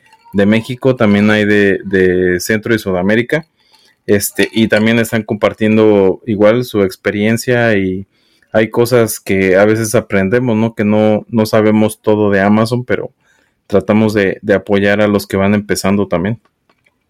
México, 0.47 0.95
también 0.95 1.29
hay 1.29 1.45
de, 1.45 2.37
Centro 2.39 2.73
y 2.73 2.79
Sudamérica. 2.79 3.49
Este, 4.07 4.49
y 4.53 4.69
también 4.69 5.01
están 5.01 5.25
compartiendo 5.25 6.23
igual 6.25 6.63
su 6.63 6.83
experiencia 6.83 7.77
y 7.77 8.07
hay 8.53 8.71
cosas 8.71 9.19
que 9.19 9.57
a 9.57 9.65
veces 9.65 9.97
aprendemos, 9.97 10.57
¿no? 10.57 10.77
Que 10.77 10.85
no, 10.85 11.27
no 11.29 11.47
sabemos 11.47 12.01
todo 12.01 12.31
de 12.31 12.43
Amazon, 12.43 12.85
pero 12.85 13.11
tratamos 13.67 14.15
de, 14.15 14.39
de 14.41 14.55
apoyar 14.55 15.01
a 15.01 15.09
los 15.09 15.27
que 15.27 15.37
van 15.37 15.55
empezando 15.55 16.07
también 16.07 16.39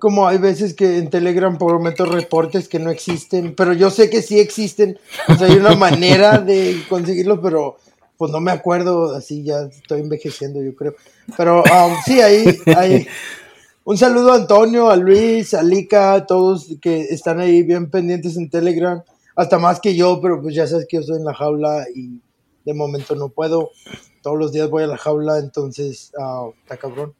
como 0.04 0.28
hay 0.28 0.36
veces 0.36 0.74
que 0.74 0.98
en 0.98 1.08
Telegram 1.08 1.56
prometo 1.56 2.04
reportes 2.04 2.68
que 2.68 2.78
no 2.78 2.90
existen, 2.90 3.54
pero 3.54 3.72
yo 3.72 3.88
sé 3.88 4.10
que 4.10 4.20
sí 4.20 4.38
existen. 4.38 4.98
O 5.30 5.34
sea, 5.34 5.46
hay 5.46 5.56
una 5.56 5.74
manera 5.76 6.36
de 6.40 6.82
conseguirlo, 6.90 7.40
pero 7.40 7.78
pues 8.18 8.30
no 8.30 8.38
me 8.38 8.50
acuerdo, 8.50 9.14
así 9.14 9.42
ya 9.44 9.60
estoy 9.60 10.02
envejeciendo, 10.02 10.62
yo 10.62 10.74
creo. 10.76 10.94
Pero 11.38 11.62
um, 11.62 11.94
sí, 12.04 12.20
ahí, 12.20 12.44
ahí. 12.76 13.06
Un 13.84 13.96
saludo 13.96 14.32
a 14.32 14.36
Antonio, 14.36 14.90
a 14.90 14.96
Luis, 14.96 15.54
a 15.54 15.62
Lika, 15.62 16.12
a 16.12 16.26
todos 16.26 16.66
que 16.82 17.04
están 17.04 17.40
ahí 17.40 17.62
bien 17.62 17.88
pendientes 17.90 18.36
en 18.36 18.50
Telegram, 18.50 19.02
hasta 19.34 19.58
más 19.58 19.80
que 19.80 19.96
yo, 19.96 20.20
pero 20.20 20.42
pues 20.42 20.54
ya 20.54 20.66
sabes 20.66 20.84
que 20.86 20.98
yo 20.98 21.00
estoy 21.00 21.16
en 21.16 21.24
la 21.24 21.32
jaula 21.32 21.86
y 21.94 22.20
de 22.66 22.74
momento 22.74 23.14
no 23.14 23.30
puedo. 23.30 23.70
Todos 24.20 24.38
los 24.38 24.52
días 24.52 24.68
voy 24.68 24.82
a 24.82 24.86
la 24.86 24.98
jaula, 24.98 25.38
entonces 25.38 26.12
uh, 26.18 26.52
está 26.62 26.76
cabrón. 26.76 27.14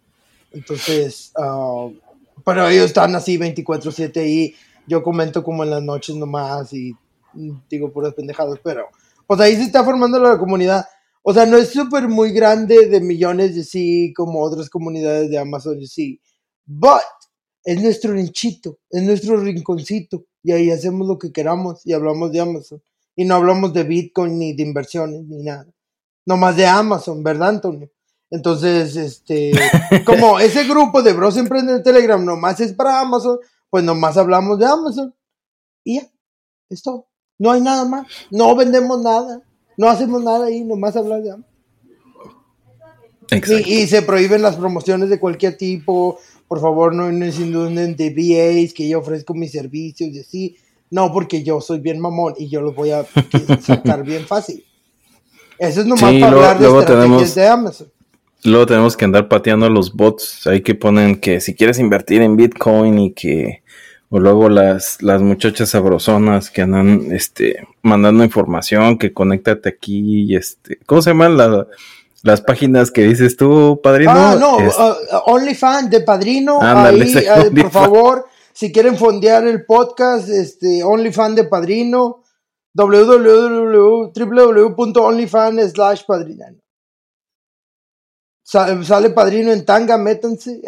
Entonces, 0.53 1.33
uh, 1.39 1.91
pero 2.45 2.69
ellos 2.69 2.87
están 2.87 3.15
así 3.15 3.39
24/7 3.39 4.27
y 4.27 4.55
yo 4.87 5.03
comento 5.03 5.43
como 5.43 5.65
en 5.65 5.71
las 5.71 5.83
noches 5.83 6.15
nomás 6.17 6.73
y 6.73 6.95
digo 7.69 7.93
puras 7.93 8.15
pendejadas, 8.15 8.59
pero 8.63 8.89
pues 9.27 9.41
ahí 9.41 9.57
se 9.57 9.63
está 9.63 9.83
formando 9.83 10.19
la 10.19 10.39
comunidad. 10.39 10.85
O 11.23 11.33
sea, 11.33 11.47
no 11.47 11.57
es 11.57 11.71
súper 11.71 12.07
muy 12.09 12.33
grande 12.33 12.87
de 12.87 13.01
millones 13.01 13.55
de 13.55 13.65
sí 13.65 14.13
como 14.15 14.43
otras 14.43 14.69
comunidades 14.69 15.31
de 15.31 15.39
Amazon 15.39 15.79
de 15.79 15.87
sí, 15.87 16.21
but 16.67 17.01
es 17.65 17.81
nuestro 17.81 18.13
nichito, 18.13 18.79
es 18.91 19.03
nuestro 19.03 19.39
rinconcito 19.39 20.27
y 20.43 20.53
ahí 20.53 20.71
hacemos 20.71 21.09
lo 21.09 21.19
que 21.19 21.33
queramos 21.33 21.81
y 21.87 21.95
hablamos 21.95 22.31
de 22.31 22.41
Amazon. 22.41 22.83
Y 23.17 23.25
no 23.25 23.37
hablamos 23.37 23.73
de 23.73 23.85
Bitcoin 23.85 24.39
ni 24.39 24.55
de 24.55 24.65
inversiones 24.65 25.25
ni 25.25 25.43
nada. 25.45 25.67
Nomás 26.27 26.57
de 26.57 26.67
Amazon, 26.67 27.23
¿verdad, 27.23 27.51
Antonio? 27.51 27.89
Entonces, 28.35 28.97
este, 28.97 29.53
como 30.05 30.39
ese 30.41 30.65
grupo 30.65 31.05
de 31.05 31.13
Bros 31.13 31.37
Emprende 31.37 31.75
en 31.75 31.85
Telegram 31.85 32.23
nomás 32.23 32.59
es 32.59 32.73
para 32.73 32.99
Amazon, 32.99 33.39
pues 33.71 33.85
nomás 33.85 34.17
hablamos 34.17 34.59
de 34.59 34.67
Amazon. 34.67 35.15
Y 35.85 36.01
ya, 36.01 36.11
es 36.69 36.83
todo. 36.83 37.07
No 37.39 37.53
hay 37.53 37.61
nada 37.61 37.85
más. 37.85 38.09
No 38.33 38.57
vendemos 38.57 39.01
nada. 39.01 39.41
No 39.77 39.89
hacemos 39.89 40.21
nada 40.21 40.47
ahí, 40.47 40.65
nomás 40.65 40.97
hablar 40.97 41.23
de 41.23 41.31
Amazon. 41.31 41.55
Y, 43.31 43.83
y, 43.83 43.87
se 43.87 44.03
prohíben 44.03 44.43
las 44.43 44.57
promociones 44.57 45.11
de 45.11 45.21
cualquier 45.21 45.57
tipo. 45.57 46.19
Por 46.49 46.61
favor, 46.61 46.93
no 46.93 47.13
nos 47.13 47.39
inunden 47.39 47.95
de 47.95 48.11
VAs 48.11 48.75
que 48.75 48.89
yo 48.89 48.99
ofrezco 48.99 49.35
mis 49.35 49.53
servicios 49.53 50.11
y 50.11 50.19
así. 50.19 50.57
No, 50.91 51.13
porque 51.13 51.45
yo 51.45 51.61
soy 51.61 51.79
bien 51.79 52.01
mamón 52.01 52.35
y 52.37 52.49
yo 52.49 52.61
los 52.61 52.75
voy 52.75 52.91
a 52.91 53.07
sacar 53.61 54.03
bien 54.03 54.27
fácil. 54.27 54.65
Eso 55.57 55.83
es 55.83 55.87
nomás 55.87 56.13
para 56.15 56.27
hablar 56.27 56.59
de 56.59 56.67
estrategias 56.67 57.35
de 57.37 57.47
Amazon. 57.47 57.94
Luego 58.45 58.67
tenemos 58.67 58.97
que 58.97 59.07
andar 59.07 59.29
pateando 59.29 59.67
a 59.67 59.71
los 59.71 59.95
bots. 59.95 60.47
Hay 60.47 60.63
que 60.63 60.75
ponen 60.75 61.17
que 61.17 61.41
si 61.41 61.55
quieres 61.55 61.79
invertir 61.79 62.23
en 62.23 62.37
Bitcoin 62.37 62.99
y 62.99 63.15
que 63.15 63.63
o 64.11 64.19
luego 64.21 64.49
las, 64.49 65.03
las 65.03 65.23
muchachas 65.23 65.71
sabrosonas 65.71 66.51
que 66.51 66.63
andan 66.63 67.11
este, 67.11 67.67
mandando 67.83 68.23
información, 68.23 68.97
que 68.97 69.13
conéctate 69.13 69.69
aquí, 69.69 70.31
y 70.31 70.37
este, 70.37 70.79
¿cómo 70.87 71.03
se 71.03 71.11
llaman 71.11 71.37
las 72.23 72.41
páginas 72.43 72.93
que 72.93 73.03
dices 73.03 73.37
tú, 73.37 73.81
padrino? 73.83 74.13
Ah, 74.15 74.37
no, 74.39 74.59
uh, 74.59 74.61
uh, 74.61 74.95
OnlyFans 75.27 75.91
de 75.91 76.03
padrino, 76.03 76.61
ahí, 76.63 77.13
eh, 77.17 77.51
por 77.61 77.73
favor, 77.73 78.27
si 78.53 78.71
quieren 78.71 78.97
fondear 78.97 79.49
el 79.49 79.65
podcast, 79.65 80.29
este, 80.29 80.85
OnlyFans 80.85 81.35
de 81.35 81.43
padrino, 81.45 82.23
www.onlyfans 82.75 85.73
slash 85.73 86.03
padrino. 86.07 86.45
Sale 88.45 89.11
padrino 89.11 89.51
en 89.51 89.65
tanga, 89.65 89.97
métanse. 89.97 90.61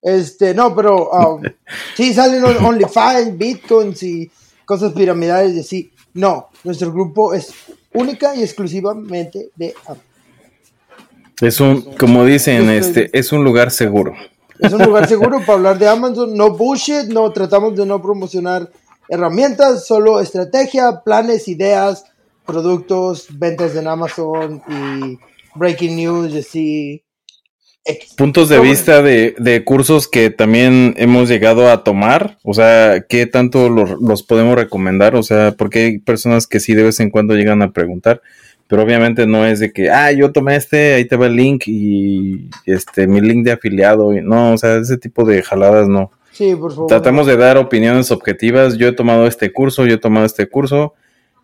Este, 0.00 0.54
no, 0.54 0.74
pero 0.74 1.10
um, 1.10 1.42
sí 1.96 2.14
salen 2.14 2.44
OnlyFans, 2.44 3.36
Bitcoins 3.36 4.02
y 4.02 4.30
cosas 4.64 4.92
piramidales 4.92 5.54
y 5.54 5.60
así. 5.60 5.92
No, 6.14 6.48
nuestro 6.64 6.90
grupo 6.90 7.34
es 7.34 7.52
única 7.92 8.34
y 8.34 8.42
exclusivamente 8.42 9.50
de 9.54 9.74
Es 11.40 11.60
un, 11.60 11.82
como 11.98 12.24
dicen, 12.24 12.70
este, 12.70 13.10
es 13.16 13.32
un 13.32 13.44
lugar 13.44 13.70
seguro. 13.70 14.14
Es 14.58 14.72
un 14.72 14.82
lugar 14.82 15.06
seguro 15.06 15.40
para 15.46 15.54
hablar 15.54 15.78
de 15.78 15.88
Amazon, 15.88 16.34
no 16.34 16.50
bullshit, 16.56 17.08
no 17.08 17.30
tratamos 17.32 17.76
de 17.76 17.84
no 17.84 18.00
promocionar 18.00 18.70
herramientas, 19.08 19.86
solo 19.86 20.20
estrategia, 20.20 21.02
planes, 21.04 21.48
ideas, 21.48 22.04
productos, 22.46 23.26
ventas 23.30 23.76
en 23.76 23.86
Amazon 23.86 24.62
y 24.68 25.18
breaking 25.56 25.96
news, 25.96 26.34
así 26.34 27.02
puntos 28.16 28.48
de 28.48 28.60
vista 28.60 29.02
de, 29.02 29.62
cursos 29.64 30.08
que 30.08 30.30
también 30.30 30.94
hemos 30.96 31.28
llegado 31.28 31.70
a 31.70 31.84
tomar, 31.84 32.38
o 32.42 32.54
sea, 32.54 33.04
¿qué 33.08 33.26
tanto 33.26 33.68
los, 33.68 34.22
podemos 34.22 34.56
recomendar? 34.56 35.16
O 35.16 35.22
sea, 35.22 35.52
porque 35.52 35.78
hay 35.84 35.98
personas 35.98 36.46
que 36.46 36.60
sí 36.60 36.74
de 36.74 36.82
vez 36.82 37.00
en 37.00 37.10
cuando 37.10 37.34
llegan 37.34 37.62
a 37.62 37.72
preguntar, 37.72 38.22
pero 38.66 38.82
obviamente 38.82 39.26
no 39.26 39.46
es 39.46 39.60
de 39.60 39.72
que, 39.72 39.90
ah, 39.90 40.10
yo 40.12 40.32
tomé 40.32 40.56
este, 40.56 40.94
ahí 40.94 41.04
te 41.04 41.16
va 41.16 41.26
el 41.26 41.36
link 41.36 41.64
y 41.66 42.48
este, 42.64 43.06
mi 43.06 43.20
link 43.20 43.44
de 43.44 43.52
afiliado, 43.52 44.12
no, 44.12 44.52
o 44.52 44.58
sea, 44.58 44.76
ese 44.76 44.98
tipo 44.98 45.24
de 45.24 45.42
jaladas 45.42 45.88
no. 45.88 46.10
Sí, 46.32 46.54
por 46.54 46.72
favor. 46.72 46.88
Tratamos 46.88 47.26
de 47.26 47.36
dar 47.36 47.56
opiniones 47.56 48.10
objetivas, 48.10 48.76
yo 48.76 48.88
he 48.88 48.92
tomado 48.92 49.26
este 49.26 49.52
curso, 49.52 49.86
yo 49.86 49.94
he 49.94 49.98
tomado 49.98 50.26
este 50.26 50.48
curso 50.48 50.94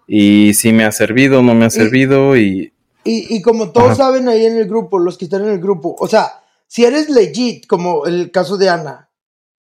y 0.07 0.55
si 0.55 0.73
me 0.73 0.85
ha 0.85 0.93
servido, 0.93 1.43
no 1.43 1.55
me 1.55 1.65
ha 1.65 1.71
servido 1.71 2.37
y 2.37 2.73
y, 3.05 3.37
y 3.37 3.43
como 3.43 3.71
todos 3.71 3.97
saben 3.97 4.29
ahí 4.29 4.47
en 4.47 4.59
el 4.59 4.69
grupo, 4.69 4.99
los 4.99 5.19
que 5.19 5.25
están 5.25 5.43
en 5.43 5.51
el 5.51 5.61
grupo, 5.61 5.97
o 5.99 6.09
sea, 6.09 6.43
si 6.73 6.85
eres 6.85 7.11
legit, 7.11 7.67
como 7.67 8.07
el 8.07 8.31
caso 8.31 8.57
de 8.57 8.71
Ana, 8.71 9.11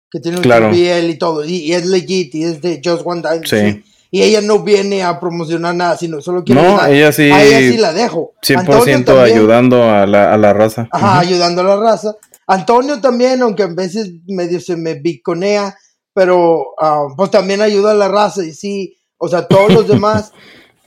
que 0.10 0.19
tiene 0.19 0.38
un 0.38 0.43
claro. 0.43 0.74
y 0.74 1.17
todo, 1.17 1.43
y, 1.43 1.74
es 1.74 1.86
legit, 1.86 2.36
y 2.36 2.43
es 2.43 2.62
de 2.62 2.81
Just 2.83 3.01
One 3.03 3.21
Time, 3.21 3.41
sí. 3.45 3.83
y 4.12 4.21
ella 4.21 4.41
no 4.41 4.60
viene 4.60 5.03
a 5.03 5.19
promocionar 5.19 5.75
nada, 5.75 5.98
sino 5.98 6.21
solo 6.21 6.43
quiere 6.43 6.62
No, 6.62 6.86
ella 6.86 7.12
sí. 7.12 7.31
A 7.31 7.43
ella 7.43 7.60
sí 7.60 7.77
la 7.77 7.91
dejo. 7.91 8.33
100% 8.41 9.17
ayudando 9.24 9.83
a 9.83 10.05
la, 10.05 10.33
a 10.33 10.38
la 10.38 10.53
raza. 10.53 10.88
Ajá, 10.91 11.19
ayudando 11.19 11.62
a 11.62 11.65
la 11.65 11.75
raza. 11.77 12.15
Antonio 12.48 13.01
también, 13.01 13.41
aunque 13.41 13.63
a 13.63 13.67
veces 13.67 14.12
medio 14.27 14.60
se 14.60 14.75
me 14.75 14.95
biconea, 14.95 15.75
pero 16.13 16.75
ah, 16.79 17.07
pues 17.15 17.31
también 17.31 17.62
ayuda 17.62 17.91
a 17.91 17.95
la 17.95 18.07
raza, 18.07 18.43
y 18.43 18.53
sí, 18.53 18.98
o 19.17 19.27
sea, 19.27 19.48
todos 19.48 19.74
los 19.74 19.88
demás 19.89 20.31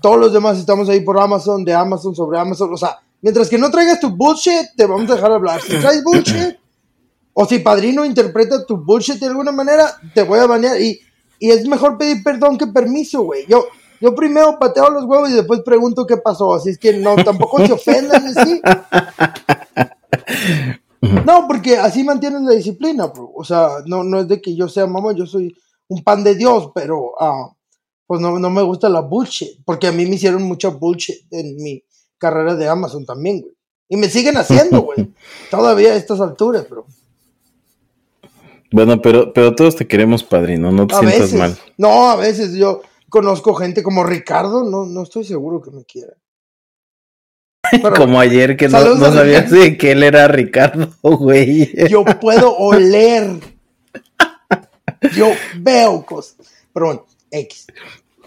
todos 0.04 0.18
los 0.18 0.34
demás 0.34 0.58
estamos 0.58 0.86
ahí 0.90 1.00
por 1.00 1.18
Amazon, 1.18 1.64
de 1.64 1.72
Amazon, 1.72 2.14
sobre 2.14 2.38
Amazon. 2.38 2.70
O 2.70 2.76
sea, 2.76 2.98
mientras 3.22 3.48
que 3.48 3.56
no 3.56 3.70
traigas 3.70 4.00
tu 4.00 4.10
bullshit, 4.14 4.76
te 4.76 4.84
vamos 4.84 5.10
a 5.10 5.14
dejar 5.14 5.32
hablar. 5.32 5.62
Si 5.62 5.78
traes 5.78 6.04
bullshit, 6.04 6.58
o 7.32 7.46
si 7.46 7.60
padrino 7.60 8.04
interpreta 8.04 8.66
tu 8.66 8.76
bullshit 8.76 9.18
de 9.18 9.28
alguna 9.28 9.50
manera, 9.50 9.98
te 10.12 10.22
voy 10.22 10.40
a 10.40 10.46
banear. 10.46 10.78
Y, 10.78 11.00
y 11.38 11.50
es 11.50 11.66
mejor 11.66 11.96
pedir 11.96 12.22
perdón 12.22 12.58
que 12.58 12.66
permiso, 12.66 13.22
güey. 13.22 13.46
Yo, 13.48 13.64
yo 13.98 14.14
primero 14.14 14.58
pateo 14.58 14.90
los 14.90 15.06
huevos 15.06 15.30
y 15.30 15.32
después 15.32 15.62
pregunto 15.62 16.06
qué 16.06 16.18
pasó. 16.18 16.52
Así 16.52 16.68
es 16.68 16.78
que 16.78 16.98
no, 16.98 17.16
tampoco 17.16 17.66
se 17.66 17.72
ofendan 17.72 18.26
así. 18.26 18.60
No, 21.26 21.46
porque 21.46 21.76
así 21.76 22.02
mantienes 22.02 22.42
la 22.42 22.54
disciplina, 22.54 23.06
bro. 23.06 23.30
O 23.34 23.44
sea, 23.44 23.68
no, 23.84 24.04
no 24.04 24.20
es 24.20 24.28
de 24.28 24.40
que 24.40 24.56
yo 24.56 24.68
sea 24.68 24.86
mamá, 24.86 25.12
yo 25.12 25.26
soy 25.26 25.54
un 25.88 26.02
pan 26.02 26.24
de 26.24 26.34
Dios, 26.34 26.70
pero 26.74 27.12
uh, 27.20 27.54
pues 28.06 28.20
no, 28.20 28.38
no 28.38 28.50
me 28.50 28.62
gusta 28.62 28.88
la 28.88 29.00
bullshit, 29.00 29.64
porque 29.64 29.86
a 29.86 29.92
mí 29.92 30.06
me 30.06 30.16
hicieron 30.16 30.42
mucha 30.42 30.68
bullshit 30.68 31.26
en 31.30 31.56
mi 31.56 31.82
carrera 32.18 32.54
de 32.54 32.68
Amazon 32.68 33.04
también, 33.04 33.40
güey. 33.40 33.54
Y 33.88 33.96
me 33.96 34.08
siguen 34.08 34.36
haciendo, 34.36 34.82
güey. 34.82 35.12
Todavía 35.50 35.92
a 35.92 35.96
estas 35.96 36.20
alturas, 36.20 36.68
bro. 36.68 36.86
Bueno, 38.72 39.00
pero, 39.00 39.32
pero 39.32 39.54
todos 39.54 39.76
te 39.76 39.86
queremos, 39.86 40.24
padrino, 40.24 40.72
no 40.72 40.86
te 40.86 40.96
sientas 40.96 41.32
mal. 41.34 41.56
No, 41.78 42.10
a 42.10 42.16
veces 42.16 42.54
yo 42.54 42.82
conozco 43.08 43.54
gente 43.54 43.84
como 43.84 44.02
Ricardo, 44.02 44.64
no, 44.64 44.84
no 44.84 45.02
estoy 45.04 45.24
seguro 45.24 45.62
que 45.62 45.70
me 45.70 45.84
quiera. 45.84 46.14
como 47.96 48.18
ayer 48.18 48.56
que 48.56 48.68
no, 48.68 48.96
no 48.96 49.12
sabías 49.12 49.50
que 49.78 49.92
él 49.92 50.02
era 50.02 50.26
Ricardo, 50.26 50.90
güey. 51.02 51.72
Yo 51.88 52.04
puedo 52.04 52.56
oler. 52.56 53.38
Yo 55.14 55.30
veo 55.58 56.04
cosas. 56.04 56.36
Pero 56.72 56.86
bueno, 56.86 57.06
X. 57.34 57.66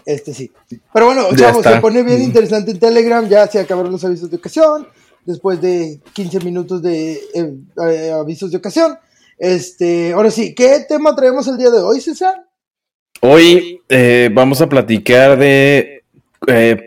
Este 0.04 0.32
sí. 0.32 0.50
Pero 0.92 1.06
bueno, 1.06 1.28
chavos, 1.36 1.62
se 1.62 1.80
pone 1.80 2.02
bien 2.02 2.22
interesante 2.22 2.70
en 2.70 2.78
Telegram. 2.78 3.28
Ya 3.28 3.46
se 3.46 3.60
acabaron 3.60 3.92
los 3.92 4.04
avisos 4.04 4.30
de 4.30 4.36
ocasión. 4.36 4.88
Después 5.24 5.60
de 5.60 6.00
15 6.14 6.40
minutos 6.40 6.80
de 6.80 7.12
eh, 7.34 7.54
eh, 7.86 8.10
avisos 8.12 8.50
de 8.50 8.56
ocasión. 8.56 8.96
Este, 9.36 10.12
ahora 10.12 10.30
sí, 10.30 10.54
¿qué 10.54 10.86
tema 10.88 11.14
traemos 11.14 11.46
el 11.48 11.58
día 11.58 11.70
de 11.70 11.82
hoy, 11.82 12.00
César? 12.00 12.46
Hoy 13.20 13.82
eh, 13.88 14.30
vamos 14.32 14.62
a 14.62 14.68
platicar 14.68 15.38
de 15.38 16.04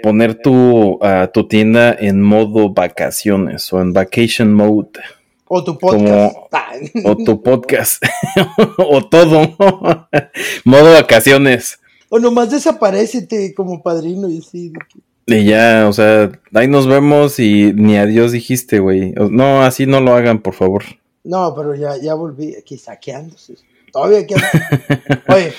poner 0.01 0.41
tu, 0.41 0.97
tu 1.33 1.47
tienda 1.47 1.95
en 1.99 2.21
modo 2.21 2.73
vacaciones 2.73 3.71
o 3.71 3.81
en 3.81 3.93
vacation 3.93 4.51
mode. 4.51 4.99
O 5.45 5.63
tu 5.63 5.77
podcast. 5.77 6.35
o 7.03 7.17
tu 7.17 7.43
podcast. 7.43 8.01
o 8.77 9.07
todo. 9.09 9.57
modo 10.63 10.93
vacaciones. 10.93 11.80
O 12.13 12.19
nomás 12.19 12.51
desaparecete 12.51 13.53
como 13.53 13.81
padrino 13.81 14.27
y 14.29 14.39
así. 14.39 14.73
Y 15.27 15.45
ya, 15.45 15.87
o 15.87 15.93
sea, 15.93 16.29
ahí 16.53 16.67
nos 16.67 16.85
vemos 16.85 17.39
y 17.39 17.71
ni 17.73 17.95
adiós 17.95 18.33
dijiste, 18.33 18.79
güey. 18.79 19.13
No, 19.13 19.61
así 19.61 19.85
no 19.85 20.01
lo 20.01 20.13
hagan, 20.13 20.41
por 20.41 20.53
favor. 20.53 20.83
No, 21.23 21.55
pero 21.55 21.73
ya, 21.73 21.95
ya 21.95 22.13
volví 22.13 22.53
aquí 22.55 22.77
saqueándose. 22.77 23.55
Todavía 23.93 24.19
aquí. 24.19 24.35
Oye, 25.29 25.53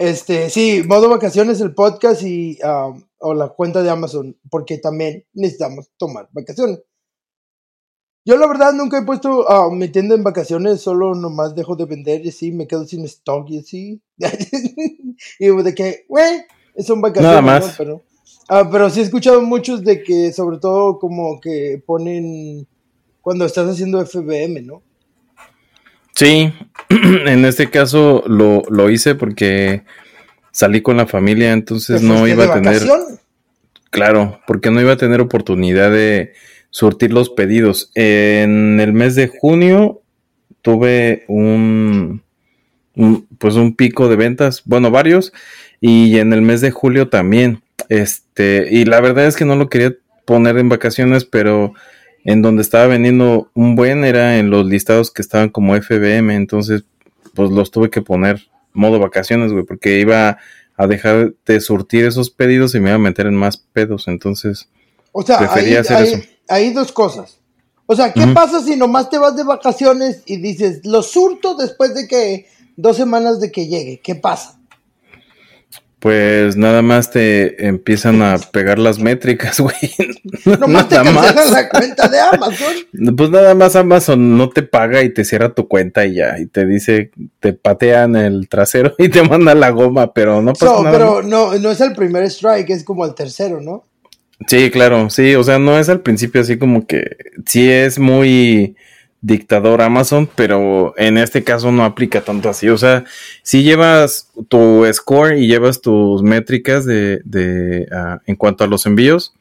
Este, 0.00 0.48
sí, 0.48 0.82
modo 0.86 1.10
vacaciones 1.10 1.60
el 1.60 1.74
podcast 1.74 2.22
y 2.22 2.56
um, 2.64 3.04
o 3.18 3.34
la 3.34 3.50
cuenta 3.50 3.82
de 3.82 3.90
Amazon, 3.90 4.34
porque 4.48 4.78
también 4.78 5.26
necesitamos 5.34 5.90
tomar 5.98 6.30
vacaciones. 6.32 6.80
Yo 8.24 8.36
la 8.36 8.46
verdad 8.46 8.72
nunca 8.74 8.98
he 8.98 9.02
puesto 9.02 9.46
uh, 9.46 9.70
mi 9.74 9.88
tienda 9.88 10.14
en 10.14 10.22
vacaciones, 10.22 10.82
solo 10.82 11.14
nomás 11.14 11.54
dejo 11.54 11.74
de 11.74 11.86
vender 11.86 12.24
y 12.24 12.28
así, 12.28 12.52
me 12.52 12.66
quedo 12.66 12.86
sin 12.86 13.04
stock 13.04 13.48
y 13.48 13.58
así. 13.58 14.00
y 15.38 15.46
de 15.48 15.74
que, 15.74 16.04
güey, 16.08 16.42
son 16.78 17.00
vacaciones. 17.00 17.30
Nada 17.30 17.42
más. 17.42 17.74
Pero, 17.78 18.02
uh, 18.50 18.70
pero 18.70 18.90
sí 18.90 19.00
he 19.00 19.04
escuchado 19.04 19.40
muchos 19.40 19.82
de 19.82 20.02
que, 20.02 20.32
sobre 20.32 20.58
todo, 20.58 20.98
como 20.98 21.40
que 21.40 21.82
ponen 21.86 22.66
cuando 23.22 23.46
estás 23.46 23.68
haciendo 23.68 24.04
FBM, 24.04 24.62
¿no? 24.62 24.82
Sí, 26.14 26.52
en 26.90 27.44
este 27.46 27.70
caso 27.70 28.22
lo, 28.26 28.62
lo 28.68 28.90
hice 28.90 29.14
porque 29.14 29.84
salí 30.52 30.82
con 30.82 30.96
la 30.98 31.06
familia, 31.06 31.52
entonces 31.52 32.02
no 32.02 32.26
iba 32.28 32.44
a 32.44 32.54
tener... 32.54 32.82
Claro, 33.90 34.40
porque 34.46 34.70
no 34.70 34.80
iba 34.80 34.92
a 34.92 34.96
tener 34.96 35.20
oportunidad 35.20 35.90
de 35.90 36.32
surtir 36.70 37.12
los 37.12 37.30
pedidos. 37.30 37.90
En 37.94 38.80
el 38.80 38.92
mes 38.92 39.14
de 39.14 39.28
junio 39.28 40.02
tuve 40.62 41.24
un, 41.28 42.22
pues 43.38 43.54
un 43.54 43.74
pico 43.74 44.08
de 44.08 44.16
ventas, 44.16 44.62
bueno, 44.64 44.90
varios, 44.90 45.32
y 45.80 46.18
en 46.18 46.32
el 46.32 46.42
mes 46.42 46.60
de 46.60 46.70
julio 46.70 47.08
también. 47.08 47.62
Este, 47.88 48.68
y 48.70 48.84
la 48.84 49.00
verdad 49.00 49.26
es 49.26 49.36
que 49.36 49.44
no 49.44 49.56
lo 49.56 49.68
quería 49.68 49.94
poner 50.24 50.58
en 50.58 50.68
vacaciones, 50.68 51.24
pero 51.24 51.74
en 52.24 52.42
donde 52.42 52.62
estaba 52.62 52.86
vendiendo 52.86 53.50
un 53.54 53.76
buen 53.76 54.04
era 54.04 54.38
en 54.38 54.50
los 54.50 54.66
listados 54.66 55.10
que 55.10 55.22
estaban 55.22 55.48
como 55.48 55.74
FBM, 55.74 56.34
entonces 56.34 56.84
pues 57.34 57.50
los 57.50 57.70
tuve 57.70 57.90
que 57.90 58.02
poner 58.02 58.48
modo 58.72 58.98
vacaciones, 58.98 59.52
güey, 59.52 59.64
porque 59.64 59.98
iba 59.98 60.38
a 60.76 60.86
dejar 60.86 61.34
de 61.46 61.60
surtir 61.60 62.04
esos 62.04 62.30
pedidos 62.30 62.74
y 62.74 62.80
me 62.80 62.90
iba 62.90 62.96
a 62.96 62.98
meter 62.98 63.26
en 63.26 63.36
más 63.36 63.56
pedos, 63.56 64.08
entonces 64.08 64.68
o 65.12 65.22
sea, 65.22 65.38
prefería 65.38 65.80
hacer 65.80 66.02
eso. 66.02 66.18
Hay 66.50 66.72
dos 66.72 66.92
cosas. 66.92 67.38
O 67.86 67.96
sea, 67.96 68.12
¿qué 68.12 68.26
pasa 68.28 68.62
si 68.62 68.76
nomás 68.76 69.10
te 69.10 69.18
vas 69.18 69.34
de 69.36 69.42
vacaciones 69.42 70.22
y 70.26 70.36
dices, 70.36 70.80
lo 70.84 71.02
surto 71.02 71.56
después 71.56 71.94
de 71.94 72.06
que 72.06 72.46
dos 72.76 72.96
semanas 72.96 73.40
de 73.40 73.50
que 73.50 73.66
llegue? 73.66 74.00
¿Qué 74.00 74.14
pasa? 74.14 74.60
Pues 76.00 76.56
nada 76.56 76.80
más 76.80 77.10
te 77.10 77.66
empiezan 77.66 78.22
a 78.22 78.38
pegar 78.38 78.78
las 78.78 78.98
métricas, 78.98 79.60
güey. 79.60 79.74
Nomás 80.58 80.88
te 80.88 80.94
cancelan 80.94 81.50
la 81.50 81.68
cuenta 81.68 82.08
de 82.08 82.18
Amazon. 82.20 82.74
Pues 83.16 83.30
nada 83.30 83.54
más 83.54 83.76
Amazon 83.76 84.38
no 84.38 84.48
te 84.48 84.62
paga 84.62 85.02
y 85.02 85.12
te 85.12 85.24
cierra 85.24 85.52
tu 85.52 85.68
cuenta 85.68 86.06
y 86.06 86.14
ya. 86.14 86.38
Y 86.38 86.46
te 86.46 86.66
dice, 86.66 87.10
te 87.38 87.52
patean 87.52 88.16
el 88.16 88.48
trasero 88.48 88.94
y 88.98 89.08
te 89.08 89.22
manda 89.22 89.54
la 89.54 89.70
goma, 89.70 90.12
pero 90.14 90.40
no 90.40 90.52
pasa 90.52 90.82
nada. 90.82 90.92
Pero 90.92 91.22
no, 91.22 91.58
no 91.58 91.70
es 91.70 91.80
el 91.80 91.92
primer 91.92 92.24
strike, 92.24 92.70
es 92.70 92.84
como 92.84 93.04
el 93.04 93.14
tercero, 93.14 93.60
¿no? 93.60 93.84
Sí, 94.46 94.70
claro, 94.70 95.10
sí. 95.10 95.34
O 95.34 95.44
sea, 95.44 95.58
no 95.58 95.78
es 95.78 95.88
al 95.88 96.00
principio 96.00 96.40
así 96.40 96.58
como 96.58 96.86
que 96.86 97.16
sí 97.46 97.70
es 97.70 97.98
muy 97.98 98.76
dictador 99.22 99.82
Amazon, 99.82 100.28
pero 100.34 100.94
en 100.96 101.18
este 101.18 101.44
caso 101.44 101.72
no 101.72 101.84
aplica 101.84 102.22
tanto 102.22 102.48
así. 102.48 102.68
O 102.68 102.78
sea, 102.78 103.04
si 103.42 103.62
llevas 103.62 104.30
tu 104.48 104.86
score 104.92 105.36
y 105.38 105.46
llevas 105.46 105.80
tus 105.80 106.22
métricas 106.22 106.84
de, 106.86 107.20
de 107.24 107.86
ah, 107.92 108.20
en 108.26 108.36
cuanto 108.36 108.64
a 108.64 108.66
los 108.66 108.86
envíos, 108.86 109.34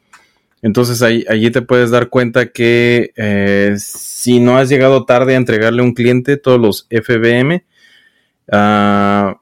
entonces 0.61 1.01
ahí, 1.01 1.23
allí 1.29 1.51
te 1.51 1.61
puedes 1.61 1.91
dar 1.91 2.09
cuenta 2.09 2.51
que 2.51 3.13
eh, 3.15 3.75
si 3.77 4.39
no 4.39 4.57
has 4.57 4.67
llegado 4.69 5.05
tarde 5.05 5.35
a 5.35 5.37
entregarle 5.37 5.81
a 5.81 5.85
un 5.85 5.93
cliente 5.93 6.35
todos 6.37 6.59
los 6.59 6.87
FBM, 6.89 7.63
ah, 8.51 9.39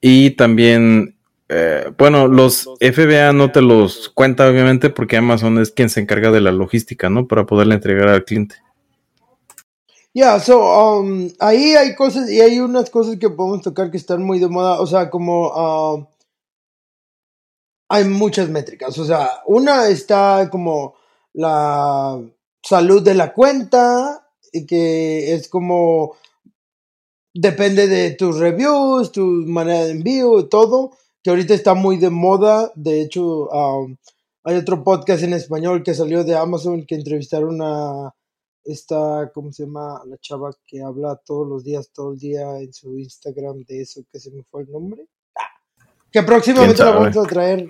y 0.00 0.30
también, 0.30 1.16
eh, 1.48 1.92
bueno, 1.96 2.28
los 2.28 2.68
FBA 2.80 3.32
no 3.32 3.50
te 3.50 3.62
los 3.62 4.10
cuenta 4.10 4.48
obviamente 4.48 4.90
porque 4.90 5.16
Amazon 5.16 5.58
es 5.58 5.70
quien 5.70 5.88
se 5.88 6.00
encarga 6.00 6.30
de 6.30 6.40
la 6.40 6.52
logística, 6.52 7.08
¿no? 7.08 7.26
Para 7.26 7.46
poderle 7.46 7.74
entregar 7.74 8.08
al 8.08 8.24
cliente. 8.24 8.56
Ya, 10.14 10.40
so, 10.40 10.98
um, 10.98 11.30
ahí 11.38 11.74
hay 11.76 11.94
cosas, 11.94 12.30
y 12.30 12.40
hay 12.40 12.58
unas 12.58 12.90
cosas 12.90 13.18
que 13.18 13.30
podemos 13.30 13.62
tocar 13.62 13.90
que 13.90 13.98
están 13.98 14.22
muy 14.24 14.38
de 14.38 14.48
moda, 14.48 14.80
o 14.80 14.86
sea, 14.86 15.10
como, 15.10 15.48
uh, 15.48 16.06
hay 17.88 18.04
muchas 18.04 18.48
métricas, 18.48 18.98
o 18.98 19.04
sea, 19.04 19.42
una 19.46 19.88
está 19.88 20.48
como 20.50 20.94
la 21.34 22.20
salud 22.62 23.02
de 23.02 23.14
la 23.14 23.32
cuenta, 23.32 24.26
y 24.50 24.66
que 24.66 25.34
es 25.34 25.48
como, 25.48 26.16
depende 27.32 27.86
de 27.86 28.12
tus 28.12 28.38
reviews, 28.38 29.12
tu 29.12 29.22
manera 29.22 29.84
de 29.84 29.92
envío, 29.92 30.48
todo, 30.48 30.96
que 31.28 31.32
ahorita 31.32 31.52
está 31.52 31.74
muy 31.74 31.98
de 31.98 32.08
moda, 32.08 32.72
de 32.74 33.02
hecho, 33.02 33.50
um, 33.50 33.94
hay 34.44 34.56
otro 34.56 34.82
podcast 34.82 35.22
en 35.22 35.34
español 35.34 35.82
que 35.82 35.92
salió 35.92 36.24
de 36.24 36.34
Amazon 36.34 36.86
que 36.86 36.94
entrevistaron 36.94 37.60
a 37.60 38.14
esta, 38.64 39.30
¿cómo 39.34 39.52
se 39.52 39.66
llama? 39.66 40.00
La 40.06 40.16
chava 40.16 40.52
que 40.66 40.80
habla 40.80 41.20
todos 41.26 41.46
los 41.46 41.64
días, 41.64 41.90
todo 41.92 42.12
el 42.12 42.18
día 42.18 42.58
en 42.60 42.72
su 42.72 42.98
Instagram 42.98 43.62
de 43.68 43.82
eso 43.82 44.00
que 44.10 44.18
se 44.18 44.30
me 44.30 44.42
fue 44.42 44.62
el 44.62 44.72
nombre. 44.72 45.04
Ah, 45.36 45.50
que 46.10 46.22
próximamente 46.22 46.82
la 46.82 46.92
vamos 46.92 47.16
a 47.18 47.24
traer. 47.24 47.68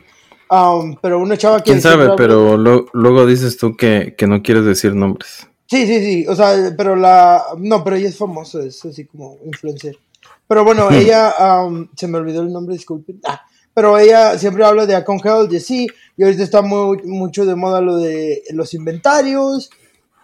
Um, 0.49 0.95
pero 1.03 1.19
una 1.19 1.37
chava 1.37 1.59
que... 1.59 1.73
¿Quién 1.73 1.83
sabe? 1.83 2.11
Pero 2.17 2.57
luego 2.57 3.27
dices 3.27 3.57
tú 3.59 3.77
que, 3.77 4.15
no 4.29 4.41
quieres 4.41 4.67
decir 4.67 4.95
nombres. 4.95 5.49
Sí, 5.67 5.85
sí, 5.85 5.99
sí. 5.99 6.27
O 6.29 6.37
sea, 6.37 6.73
pero 6.77 6.95
la... 6.95 7.43
No, 7.59 7.83
pero 7.83 7.97
ella 7.97 8.09
es 8.09 8.17
famosa, 8.17 8.63
es 8.63 8.85
así 8.85 9.05
como 9.05 9.37
influencer. 9.45 9.99
Pero 10.49 10.65
bueno, 10.65 10.91
ella... 10.91 11.35
Um, 11.63 11.89
se 11.95 12.09
me 12.09 12.19
olvidó 12.19 12.43
el 12.43 12.53
nombre, 12.53 12.75
disculpen. 12.75 13.21
Ah, 13.25 13.43
pero 13.79 13.97
ella 13.97 14.37
siempre 14.37 14.65
habla 14.65 14.87
de 14.87 14.95
Health, 14.95 15.51
de 15.51 15.61
sí, 15.61 15.87
y 16.17 16.25
ahorita 16.25 16.43
está 16.43 16.63
muy, 16.63 16.99
mucho 17.05 17.47
de 17.47 17.55
moda 17.55 17.81
lo 17.81 17.99
de 17.99 18.43
los 18.51 18.75
inventarios, 18.75 19.71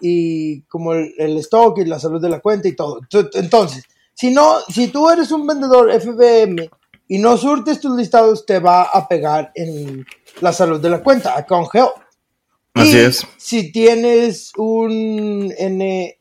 y 0.01 0.63
como 0.63 0.93
el, 0.93 1.37
stock 1.39 1.79
y 1.79 1.85
la 1.85 2.01
salud 2.01 2.21
de 2.21 2.31
la 2.31 2.41
cuenta 2.41 2.67
y 2.67 2.75
todo. 2.75 3.01
Entonces, 3.35 3.85
si 4.13 4.33
no, 4.33 4.57
si 4.69 4.89
tú 4.89 5.09
eres 5.09 5.31
un 5.31 5.47
vendedor 5.47 5.93
FBM 5.93 6.69
y 7.07 7.19
no 7.19 7.37
surtes 7.37 7.81
tus 7.81 7.97
listados, 7.97 8.45
te 8.45 8.59
va 8.59 8.83
a 8.83 9.07
pegar 9.07 9.53
en 9.55 10.05
la 10.41 10.53
salud 10.53 10.81
de 10.81 10.91
la 10.91 11.03
cuenta, 11.03 11.37
account 11.37 11.69
health. 11.73 11.95
Así 12.75 12.99
es. 12.99 13.25
Si 13.37 13.71
tienes 13.71 14.51
un 14.57 15.47
NXR, 15.47 16.15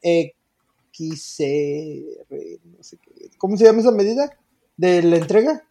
¿cómo 3.43 3.57
se 3.57 3.65
llama 3.65 3.81
esa 3.81 3.91
medida 3.91 4.31
de 4.77 5.03
la 5.03 5.17
entrega? 5.17 5.63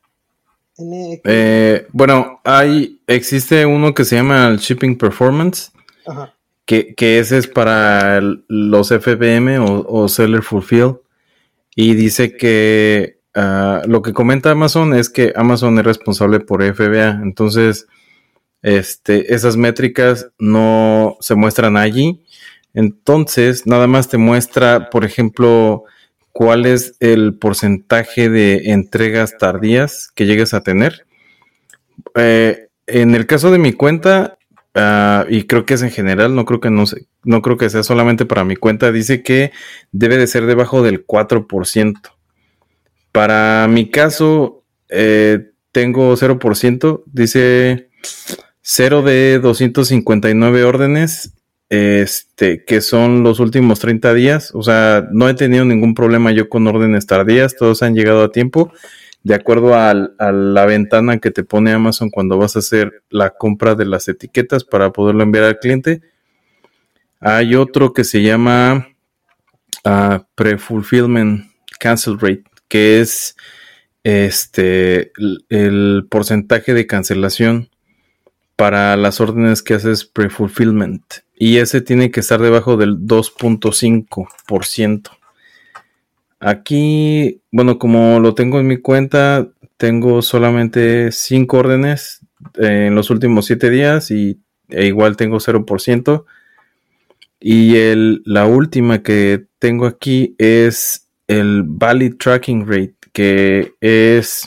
Eh, 1.25 1.87
bueno, 1.93 2.41
hay, 2.45 3.01
existe 3.07 3.65
uno 3.65 3.95
que 3.95 4.05
se 4.05 4.17
llama 4.17 4.49
el 4.49 4.59
Shipping 4.59 4.99
Performance. 4.99 5.73
Ajá 6.07 6.35
que, 6.67 7.19
ese 7.19 7.39
es 7.39 7.47
para 7.47 8.21
los 8.21 8.89
FBM 8.89 9.59
o, 9.59 10.09
Seller 10.09 10.43
Fulfill. 10.43 10.97
Y 11.75 11.95
dice 11.95 12.37
que 12.37 13.21
ah, 13.35 13.83
lo 13.87 14.03
que 14.03 14.13
comenta 14.13 14.51
Amazon 14.51 14.95
es 14.95 15.09
que 15.09 15.33
Amazon 15.37 15.79
es 15.79 15.85
responsable 15.85 16.41
por 16.41 16.63
FBA. 16.63 17.21
Entonces, 17.23 17.87
este, 18.63 19.35
esas 19.35 19.57
métricas 19.57 20.31
no 20.39 21.17
se 21.21 21.35
muestran 21.35 21.77
allí. 21.77 22.25
Entonces, 22.75 23.67
nada 23.67 23.87
más 23.87 24.09
te 24.09 24.19
muestra, 24.19 24.91
por 24.91 25.05
ejemplo, 25.05 25.85
cuál 26.33 26.67
es 26.67 26.97
el 27.01 27.35
porcentaje 27.35 28.29
de 28.29 28.73
entregas 28.73 29.37
tardías 29.39 30.11
que 30.15 30.27
llegues 30.27 30.55
a 30.55 30.63
tener. 30.63 31.07
Eh, 32.15 32.69
en 32.87 33.15
el 33.15 33.27
caso 33.27 33.51
de 33.51 33.59
mi 33.59 33.73
cuenta, 33.73 34.39
Ah, 34.75 35.27
y 35.29 35.45
creo 35.45 35.67
que 35.67 35.75
es 35.75 35.83
en 35.83 35.91
general, 35.91 36.35
no 36.35 36.47
creo 36.47 36.61
que 36.61 36.71
no, 36.71 36.85
no 37.25 37.43
creo 37.43 37.57
que 37.59 37.69
sea 37.69 37.83
solamente 37.83 38.25
para 38.25 38.45
mi 38.45 38.57
cuenta, 38.57 38.91
dice 38.91 39.23
que 39.23 39.53
debe 39.93 40.17
de 40.17 40.27
ser 40.27 40.47
debajo 40.47 40.83
del 40.83 41.07
4%. 41.07 42.01
Para 43.13 43.69
mi 43.69 43.91
caso, 43.91 44.65
eh, 44.89 45.51
tengo 45.73 46.17
0%, 46.17 47.03
dice 47.07 47.91
0 48.63 49.03
de 49.03 49.39
259 49.41 50.65
órdenes, 50.65 51.35
este, 51.73 52.65
que 52.65 52.83
son 52.83 53.23
los 53.23 53.41
últimos 53.41 53.81
30 53.81 54.13
días. 54.13 54.51
O 54.55 54.63
sea, 54.63 55.09
no 55.11 55.29
he 55.29 55.35
tenido 55.35 55.65
ningún 55.65 55.95
problema 55.95 56.31
yo 56.31 56.49
con 56.51 56.67
órdenes 56.67 57.07
tardías, 57.07 57.57
todos 57.57 57.83
han 57.83 57.95
llegado 57.95 58.23
a 58.23 58.31
tiempo 58.31 58.71
de 59.23 59.35
acuerdo 59.35 59.75
a 59.75 59.95
la 59.95 60.67
ventana 60.67 61.19
que 61.19 61.31
te 61.31 61.45
pone 61.45 61.73
Amazon 61.73 62.11
cuando 62.11 62.39
vas 62.39 62.57
a 62.57 62.59
hacer 62.59 63.05
la 63.09 63.31
compra 63.31 63.75
de 63.75 63.87
las 63.87 64.09
etiquetas 64.09 64.65
para 64.65 64.91
poderlo 64.91 65.23
enviar 65.23 65.45
al 65.45 65.59
cliente. 65.59 66.03
Hay 67.21 67.55
otro 67.55 67.93
que 67.93 68.05
se 68.05 68.21
llama 68.21 68.89
uh, 69.85 70.19
Pre-Fulfillment 70.35 71.53
Cancel 71.79 72.19
Rate, 72.19 72.45
que 72.69 73.01
es 73.01 73.37
este 74.03 75.13
el, 75.49 76.07
porcentaje 76.11 76.75
de 76.75 76.87
cancelación 76.89 77.71
para 78.57 78.97
las 78.97 79.21
órdenes 79.21 79.63
que 79.63 79.75
haces 79.75 80.05
pre-fulfillment. 80.05 81.03
Y 81.37 81.59
ese 81.59 81.81
tiene 81.81 82.11
que 82.11 82.19
estar 82.21 82.41
debajo 82.41 82.77
del 82.77 82.99
2.5%. 82.99 85.11
Aquí, 86.39 87.41
bueno, 87.51 87.79
como 87.79 88.21
lo 88.21 88.35
tengo 88.35 88.61
en 88.61 88.67
mi 88.67 88.77
cuenta, 88.77 89.49
tengo 89.77 90.23
solamente 90.23 91.13
5 91.13 91.57
órdenes 91.57 92.21
en 92.57 92.95
los 92.95 93.11
últimos 93.11 93.47
7 93.47 93.71
días 93.71 94.11
y 94.11 94.41
e 94.69 94.87
igual 94.87 95.17
tengo 95.17 95.39
0%. 95.39 96.25
Y 97.41 97.77
el, 97.77 98.23
la 98.25 98.47
última 98.47 99.03
que 99.03 99.47
tengo 99.59 99.87
aquí 99.87 100.35
es 100.39 101.09
el 101.27 101.65
Valid 101.65 102.17
Tracking 102.17 102.67
Rate, 102.67 102.95
que 103.13 103.75
es... 103.81 104.47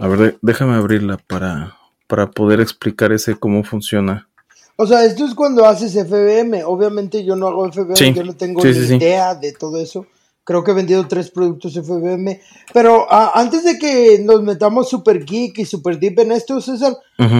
a 0.00 0.08
ver, 0.08 0.38
déjame 0.42 0.74
abrirla 0.74 1.18
para, 1.18 1.76
para 2.06 2.30
poder 2.30 2.60
explicar 2.60 3.12
ese 3.12 3.36
cómo 3.36 3.62
funciona. 3.64 4.28
O 4.76 4.86
sea, 4.86 5.04
esto 5.04 5.26
es 5.26 5.34
cuando 5.34 5.66
haces 5.66 5.92
FBM. 5.92 6.64
Obviamente 6.64 7.22
yo 7.22 7.36
no 7.36 7.48
hago 7.48 7.70
FBM, 7.70 8.14
yo 8.14 8.24
no 8.24 8.34
tengo 8.34 8.64
ni 8.64 8.70
idea 8.70 9.34
de 9.34 9.52
todo 9.52 9.78
eso. 9.78 10.06
Creo 10.42 10.64
que 10.64 10.70
he 10.70 10.74
vendido 10.74 11.06
tres 11.06 11.30
productos 11.30 11.74
FBM. 11.74 12.40
Pero 12.72 13.06
antes 13.10 13.62
de 13.62 13.78
que 13.78 14.20
nos 14.24 14.42
metamos 14.42 14.88
super 14.88 15.22
geek 15.24 15.58
y 15.58 15.64
super 15.66 15.98
deep 16.00 16.20
en 16.20 16.32
esto, 16.32 16.60
César, 16.62 16.96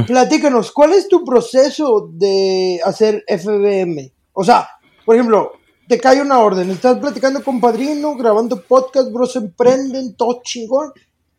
platícanos, 0.06 0.70
¿cuál 0.70 0.92
es 0.92 1.08
tu 1.08 1.24
proceso 1.24 2.10
de 2.12 2.78
hacer 2.84 3.24
FBM? 3.26 4.12
O 4.34 4.44
sea, 4.44 4.68
por 5.06 5.16
ejemplo, 5.16 5.52
te 5.88 5.98
cae 5.98 6.20
una 6.20 6.38
orden, 6.38 6.70
estás 6.70 6.98
platicando 6.98 7.42
con 7.42 7.58
Padrino, 7.58 8.14
grabando 8.16 8.60
podcast, 8.60 9.10
bros 9.10 9.34
emprenden, 9.36 10.14
todo 10.14 10.42
chingón. 10.44 10.92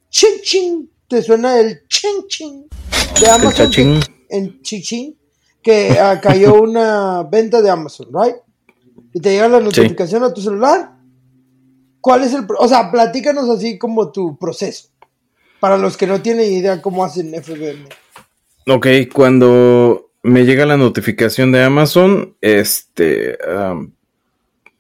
Ching, 0.10 0.42
ching, 0.44 0.90
te 1.12 1.22
suena 1.22 1.60
el 1.60 1.86
ching, 1.90 2.26
ching 2.30 2.68
de 3.20 3.30
Amazon. 3.30 4.00
en 4.30 4.62
chichín 4.62 5.18
que 5.62 6.00
ah, 6.00 6.22
cayó 6.22 6.54
una 6.62 7.24
venta 7.24 7.62
de 7.62 7.70
Amazon, 7.70 8.08
¿right? 8.14 8.36
Y 9.14 9.20
te 9.20 9.32
llega 9.32 9.50
la 9.50 9.60
notificación 9.60 10.24
a 10.24 10.34
tu 10.34 10.42
celular. 10.42 10.94
¿Cuál 12.00 12.24
es 12.24 12.34
el, 12.34 12.46
o 12.58 12.68
sea, 12.68 12.90
platícanos 12.90 13.50
así 13.50 13.78
como 13.78 14.10
tu 14.14 14.40
proceso, 14.40 14.88
para 15.60 15.78
los 15.78 15.98
que 15.98 16.08
no 16.08 16.22
tienen 16.22 16.50
idea 16.50 16.82
cómo 16.82 17.04
hacen 17.04 17.34
FBM. 17.44 17.90
Ok, 18.68 18.88
cuando 19.14 20.12
me 20.24 20.46
llega 20.46 20.66
la 20.66 20.78
notificación 20.78 21.52
de 21.52 21.62
Amazon, 21.62 22.38
este, 22.40 23.38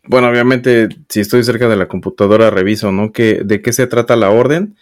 bueno, 0.05 0.29
obviamente 0.29 0.87
si 1.09 1.19
estoy 1.19 1.43
cerca 1.43 1.67
de 1.67 1.75
la 1.75 1.89
computadora 1.89 2.49
reviso, 2.49 2.91
¿no? 2.93 3.11
Que, 3.11 3.41
de 3.43 3.61
qué 3.61 3.73
se 3.73 3.85
trata 3.85 4.15
la 4.15 4.29
orden 4.29 4.77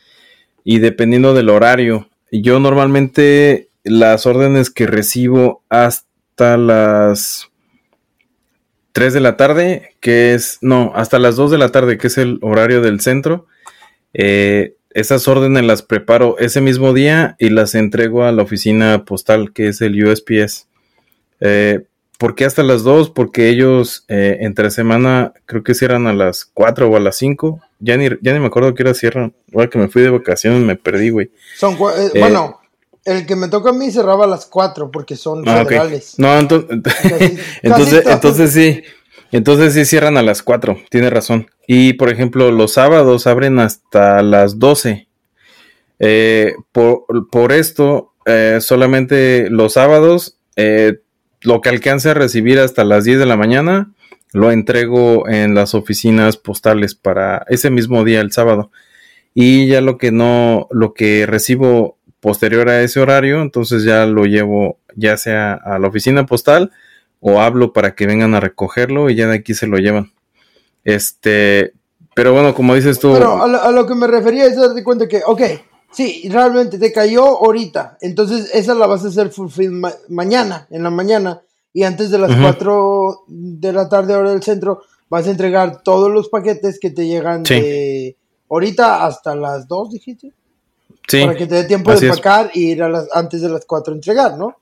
y 0.63 0.79
dependiendo 0.79 1.33
del 1.33 1.49
horario. 1.49 2.09
Yo 2.31 2.59
normalmente 2.59 3.69
las 3.83 4.25
órdenes 4.25 4.69
que 4.69 4.87
recibo 4.87 5.63
hasta 5.69 6.57
las 6.57 7.49
3 8.91 9.13
de 9.13 9.19
la 9.19 9.37
tarde, 9.37 9.95
que 9.99 10.33
es, 10.33 10.57
no, 10.61 10.91
hasta 10.95 11.19
las 11.19 11.35
2 11.35 11.51
de 11.51 11.57
la 11.57 11.69
tarde, 11.69 11.97
que 11.97 12.07
es 12.07 12.17
el 12.17 12.39
horario 12.41 12.81
del 12.81 13.01
centro. 13.01 13.47
Eh, 14.13 14.75
esas 14.91 15.27
órdenes 15.27 15.63
las 15.63 15.83
preparo 15.83 16.37
ese 16.39 16.61
mismo 16.61 16.93
día 16.93 17.35
y 17.39 17.49
las 17.49 17.75
entrego 17.75 18.23
a 18.23 18.31
la 18.31 18.43
oficina 18.43 19.05
postal, 19.05 19.53
que 19.53 19.69
es 19.69 19.81
el 19.81 20.03
USPS. 20.03 20.67
Eh, 21.41 21.83
¿Por 22.17 22.35
qué 22.35 22.45
hasta 22.45 22.63
las 22.63 22.83
2? 22.83 23.11
Porque 23.11 23.49
ellos 23.49 24.03
eh, 24.09 24.39
entre 24.41 24.71
semana 24.71 25.33
creo 25.45 25.63
que 25.63 25.75
cierran 25.75 26.07
a 26.07 26.13
las 26.13 26.45
4 26.45 26.89
o 26.89 26.97
a 26.97 26.99
las 26.99 27.15
5. 27.17 27.61
Ya 27.79 27.97
ni, 27.97 28.09
ya 28.21 28.33
ni 28.33 28.39
me 28.39 28.47
acuerdo 28.47 28.73
que 28.73 28.83
era 28.83 28.93
cierran. 28.93 29.33
Igual 29.47 29.69
que 29.69 29.77
me 29.77 29.87
fui 29.87 30.01
de 30.01 30.09
vacaciones 30.09 30.61
me 30.61 30.75
perdí, 30.75 31.09
güey. 31.09 31.31
Son, 31.55 31.77
bueno, 31.77 32.59
el 33.05 33.25
que 33.25 33.35
me 33.35 33.47
toca 33.47 33.69
a 33.69 33.73
mí 33.73 33.91
cerraba 33.91 34.25
a 34.25 34.27
las 34.27 34.45
4 34.45 34.91
porque 34.91 35.15
son 35.15 35.47
ah, 35.47 35.65
federales. 35.65 36.15
No, 36.17 36.37
entonces, 36.39 36.69
entonces, 37.63 38.05
entonces 38.05 38.51
sí. 38.51 38.83
Entonces 39.31 39.73
sí 39.73 39.85
cierran 39.85 40.17
a 40.17 40.23
las 40.23 40.41
4, 40.41 40.77
tiene 40.89 41.09
razón. 41.09 41.47
Y 41.67 41.93
por 41.93 42.09
ejemplo, 42.09 42.51
los 42.51 42.73
sábados 42.73 43.27
abren 43.27 43.59
hasta 43.59 44.23
las 44.23 44.57
12. 44.57 45.07
Eh, 45.99 46.55
por, 46.71 47.51
esto, 47.51 48.13
eh, 48.25 48.57
solamente 48.61 49.49
los 49.49 49.73
sábados, 49.73 50.39
eh, 50.55 50.99
lo 51.41 51.61
que 51.61 51.69
alcance 51.69 52.09
a 52.09 52.13
recibir 52.13 52.59
hasta 52.59 52.83
las 52.83 53.03
10 53.03 53.19
de 53.19 53.25
la 53.25 53.37
mañana, 53.37 53.93
lo 54.31 54.51
entrego 54.51 55.27
en 55.27 55.55
las 55.55 55.73
oficinas 55.73 56.37
postales 56.37 56.95
para 56.95 57.45
ese 57.49 57.69
mismo 57.69 58.03
día, 58.03 58.21
el 58.21 58.31
sábado. 58.31 58.71
Y 59.33 59.67
ya 59.67 59.81
lo 59.81 59.97
que 59.97 60.11
no, 60.11 60.67
lo 60.71 60.93
que 60.93 61.25
recibo 61.25 61.97
posterior 62.19 62.69
a 62.69 62.81
ese 62.81 62.99
horario, 62.99 63.41
entonces 63.41 63.83
ya 63.83 64.05
lo 64.05 64.25
llevo 64.25 64.77
ya 64.95 65.17
sea 65.17 65.53
a 65.53 65.79
la 65.79 65.87
oficina 65.87 66.25
postal 66.25 66.71
o 67.19 67.39
hablo 67.41 67.73
para 67.73 67.95
que 67.95 68.07
vengan 68.07 68.35
a 68.35 68.39
recogerlo 68.39 69.09
y 69.09 69.15
ya 69.15 69.27
de 69.27 69.35
aquí 69.35 69.53
se 69.53 69.67
lo 69.67 69.77
llevan. 69.77 70.11
Este, 70.83 71.73
pero 72.15 72.33
bueno, 72.33 72.53
como 72.53 72.75
dices 72.75 72.99
tú. 72.99 73.13
Pero 73.13 73.43
a 73.43 73.71
lo, 73.71 73.85
que 73.85 73.95
me 73.95 74.07
refería 74.07 74.45
es 74.45 74.55
darte 74.55 74.83
cuenta 74.83 75.07
que, 75.07 75.21
ok, 75.25 75.41
sí, 75.91 76.27
realmente 76.29 76.77
te 76.77 76.91
cayó 76.91 77.25
ahorita, 77.25 77.97
entonces 78.01 78.51
esa 78.53 78.73
la 78.73 78.87
vas 78.87 79.03
a 79.05 79.09
hacer 79.09 79.31
mañana, 80.09 80.67
en 80.69 80.83
la 80.83 80.89
mañana, 80.89 81.41
y 81.73 81.83
antes 81.83 82.09
de 82.09 82.17
las 82.17 82.35
4 82.35 83.25
de 83.27 83.73
la 83.73 83.89
tarde, 83.89 84.15
hora 84.15 84.31
del 84.31 84.43
centro, 84.43 84.81
vas 85.09 85.27
a 85.27 85.31
entregar 85.31 85.81
todos 85.83 86.11
los 86.11 86.29
paquetes 86.29 86.79
que 86.79 86.89
te 86.89 87.07
llegan 87.07 87.43
de 87.43 88.15
ahorita 88.49 89.05
hasta 89.05 89.35
las 89.35 89.67
2, 89.67 89.91
dijiste. 89.91 90.33
Para 91.11 91.35
que 91.35 91.47
te 91.47 91.55
dé 91.55 91.63
tiempo 91.63 91.93
de 91.93 92.07
empacar 92.07 92.51
y 92.53 92.71
ir 92.71 92.83
a 92.83 92.89
las, 92.89 93.07
antes 93.13 93.41
de 93.41 93.49
las 93.49 93.65
4 93.65 93.93
entregar, 93.93 94.37
¿no? 94.37 94.55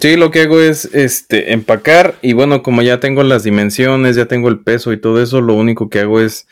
Sí, 0.00 0.16
lo 0.16 0.30
que 0.30 0.42
hago 0.42 0.60
es 0.60 0.84
este 0.92 1.52
empacar 1.52 2.14
y 2.22 2.34
bueno, 2.34 2.62
como 2.62 2.82
ya 2.82 3.00
tengo 3.00 3.24
las 3.24 3.42
dimensiones, 3.42 4.14
ya 4.14 4.26
tengo 4.26 4.48
el 4.48 4.60
peso 4.60 4.92
y 4.92 5.00
todo 5.00 5.20
eso, 5.20 5.40
lo 5.40 5.54
único 5.54 5.88
que 5.88 6.00
hago 6.00 6.20
es 6.20 6.46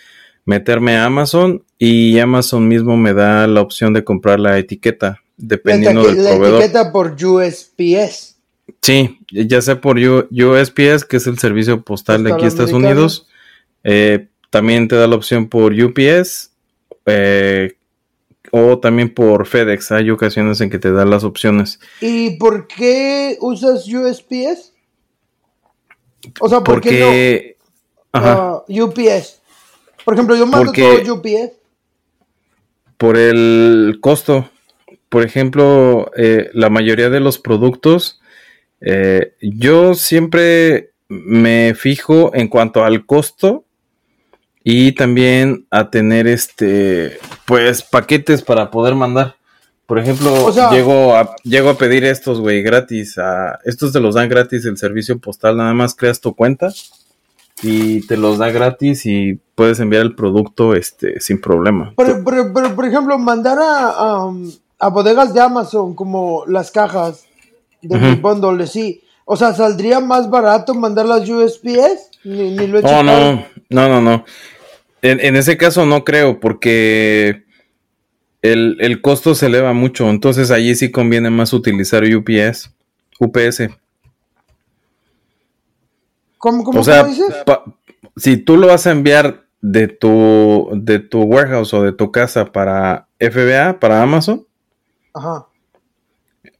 meterme 0.44 0.96
a 0.96 1.04
Amazon 1.04 1.62
y 1.78 2.18
Amazon 2.18 2.66
mismo 2.66 2.96
me 2.96 3.14
da 3.14 3.46
la 3.46 3.60
opción 3.60 3.92
de 3.92 4.02
comprar 4.02 4.40
la 4.40 4.58
etiqueta 4.58 5.20
dependiendo 5.36 6.02
del 6.02 6.16
proveedor. 6.16 6.40
La 6.40 6.58
etiqueta 6.58 6.90
por 6.90 7.14
USPS. 7.22 8.37
Sí, 8.82 9.20
ya 9.30 9.60
sea 9.62 9.80
por 9.80 9.98
USPS, 9.98 11.04
que 11.04 11.16
es 11.16 11.26
el 11.26 11.38
servicio 11.38 11.82
postal 11.82 12.24
de 12.24 12.32
aquí 12.32 12.46
Estados 12.46 12.72
Unidos. 12.72 13.28
Eh, 13.84 14.28
también 14.50 14.88
te 14.88 14.96
da 14.96 15.06
la 15.06 15.16
opción 15.16 15.48
por 15.48 15.72
UPS, 15.72 16.52
eh, 17.06 17.76
o 18.50 18.78
también 18.78 19.12
por 19.12 19.46
FedEx. 19.46 19.92
Hay 19.92 20.10
ocasiones 20.10 20.60
en 20.60 20.70
que 20.70 20.78
te 20.78 20.92
dan 20.92 21.10
las 21.10 21.24
opciones. 21.24 21.80
¿Y 22.00 22.36
por 22.38 22.66
qué 22.66 23.36
usas 23.40 23.86
USPS? 23.86 24.72
O 26.40 26.48
sea, 26.48 26.60
¿por 26.60 26.80
qué 26.80 27.56
no 28.12 28.64
uh, 28.66 28.84
UPS? 28.84 29.40
Por 30.04 30.14
ejemplo, 30.14 30.36
yo 30.36 30.46
mando 30.46 30.72
todo 30.72 31.14
UPS. 31.14 31.52
Por 32.96 33.16
el 33.16 33.98
costo. 34.00 34.50
Por 35.08 35.24
ejemplo, 35.24 36.10
eh, 36.16 36.50
la 36.52 36.68
mayoría 36.68 37.08
de 37.08 37.20
los 37.20 37.38
productos, 37.38 38.20
eh, 38.80 39.34
yo 39.40 39.94
siempre 39.94 40.92
me 41.08 41.74
fijo 41.74 42.34
en 42.34 42.48
cuanto 42.48 42.84
al 42.84 43.06
costo 43.06 43.64
y 44.62 44.92
también 44.92 45.66
a 45.70 45.90
tener 45.90 46.26
este 46.26 47.18
pues 47.46 47.82
paquetes 47.82 48.42
para 48.42 48.70
poder 48.70 48.94
mandar. 48.94 49.36
Por 49.86 49.98
ejemplo, 49.98 50.52
llego, 50.70 51.16
a, 51.16 51.34
llego 51.44 51.70
a 51.70 51.78
pedir 51.78 52.04
estos, 52.04 52.40
güey, 52.40 52.62
gratis. 52.62 53.16
A, 53.16 53.58
estos 53.64 53.90
te 53.90 54.00
los 54.00 54.16
dan 54.16 54.28
gratis 54.28 54.66
el 54.66 54.76
servicio 54.76 55.18
postal. 55.18 55.56
Nada 55.56 55.72
más 55.72 55.94
creas 55.94 56.20
tu 56.20 56.34
cuenta 56.34 56.70
y 57.62 58.06
te 58.06 58.18
los 58.18 58.36
da 58.36 58.50
gratis 58.50 59.06
y 59.06 59.40
puedes 59.54 59.80
enviar 59.80 60.02
el 60.02 60.14
producto 60.14 60.74
este 60.74 61.20
sin 61.20 61.40
problema. 61.40 61.94
Pero, 61.96 62.22
pero, 62.22 62.74
por 62.74 62.84
ejemplo, 62.84 63.18
mandar 63.18 63.58
a, 63.58 64.30
a, 64.78 64.88
bodegas 64.88 65.32
de 65.32 65.40
Amazon 65.40 65.94
como 65.94 66.44
las 66.46 66.70
cajas 66.70 67.24
de 67.82 67.98
mi 67.98 68.14
bundle, 68.16 68.66
sí. 68.66 69.02
O 69.24 69.36
sea, 69.36 69.52
¿saldría 69.52 70.00
más 70.00 70.30
barato 70.30 70.74
mandar 70.74 71.06
las 71.06 71.28
USPS? 71.28 72.10
Ni, 72.24 72.56
ni 72.56 72.66
lo 72.66 72.78
he 72.78 72.82
oh, 72.84 73.02
no, 73.02 73.44
no, 73.68 73.88
no, 73.88 74.00
no. 74.00 74.24
En, 75.02 75.36
ese 75.36 75.56
caso 75.56 75.86
no 75.86 76.04
creo, 76.04 76.40
porque 76.40 77.44
el, 78.42 79.00
costo 79.00 79.34
se 79.34 79.46
eleva 79.46 79.72
mucho. 79.72 80.08
Entonces 80.10 80.50
allí 80.50 80.74
sí 80.74 80.90
conviene 80.90 81.30
más 81.30 81.52
utilizar 81.52 82.02
UPS, 82.04 82.70
UPS. 83.20 83.68
¿Cómo, 86.38 86.64
cómo, 86.64 86.80
o 86.80 86.84
sea, 86.84 87.04
dices? 87.04 87.34
si 88.16 88.36
tú 88.36 88.56
lo 88.56 88.68
vas 88.68 88.86
a 88.86 88.92
enviar 88.92 89.44
de 89.60 89.88
tu, 89.88 90.70
de 90.72 91.00
tu 91.00 91.22
warehouse 91.22 91.74
o 91.74 91.82
de 91.82 91.92
tu 91.92 92.10
casa 92.12 92.52
para 92.52 93.08
FBA, 93.18 93.78
para 93.80 94.02
Amazon, 94.02 94.46
Ajá. 95.18 95.46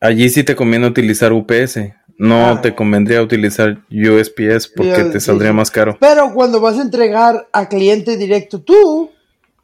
Allí 0.00 0.28
sí 0.28 0.44
te 0.44 0.56
conviene 0.56 0.86
utilizar 0.86 1.32
UPS. 1.32 1.78
No 2.18 2.46
ah. 2.46 2.60
te 2.60 2.74
convendría 2.74 3.22
utilizar 3.22 3.78
USPS 3.90 4.68
porque 4.74 5.04
te 5.04 5.20
saldría 5.20 5.52
más 5.52 5.70
caro. 5.70 5.96
Pero 6.00 6.34
cuando 6.34 6.60
vas 6.60 6.76
a 6.76 6.82
entregar 6.82 7.48
a 7.52 7.68
cliente 7.68 8.16
directo 8.16 8.60
tú, 8.60 9.12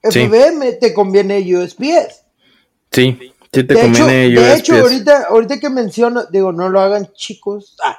FBM, 0.00 0.74
te 0.80 0.94
conviene 0.94 1.40
USPS. 1.40 2.22
Sí, 2.92 3.18
sí 3.52 3.64
te 3.64 3.74
conviene 3.74 4.28
USPS. 4.28 4.40
De 4.40 4.54
hecho, 4.54 4.76
ahorita, 4.76 5.24
ahorita 5.30 5.58
que 5.58 5.68
menciono, 5.68 6.26
digo, 6.30 6.52
no 6.52 6.68
lo 6.68 6.80
hagan 6.80 7.10
chicos, 7.12 7.76
ah, 7.84 7.98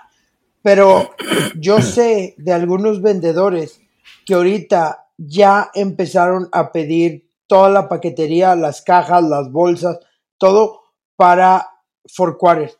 pero 0.61 1.11
yo 1.55 1.81
sé 1.81 2.35
de 2.37 2.53
algunos 2.53 3.01
vendedores 3.01 3.81
que 4.25 4.35
ahorita 4.35 5.07
ya 5.17 5.69
empezaron 5.73 6.47
a 6.53 6.71
pedir 6.71 7.27
toda 7.47 7.69
la 7.69 7.89
paquetería, 7.89 8.55
las 8.55 8.81
cajas, 8.81 9.21
las 9.23 9.51
bolsas, 9.51 9.99
todo 10.37 10.81
para 11.17 11.74
Four 12.07 12.37
Quarter. 12.37 12.71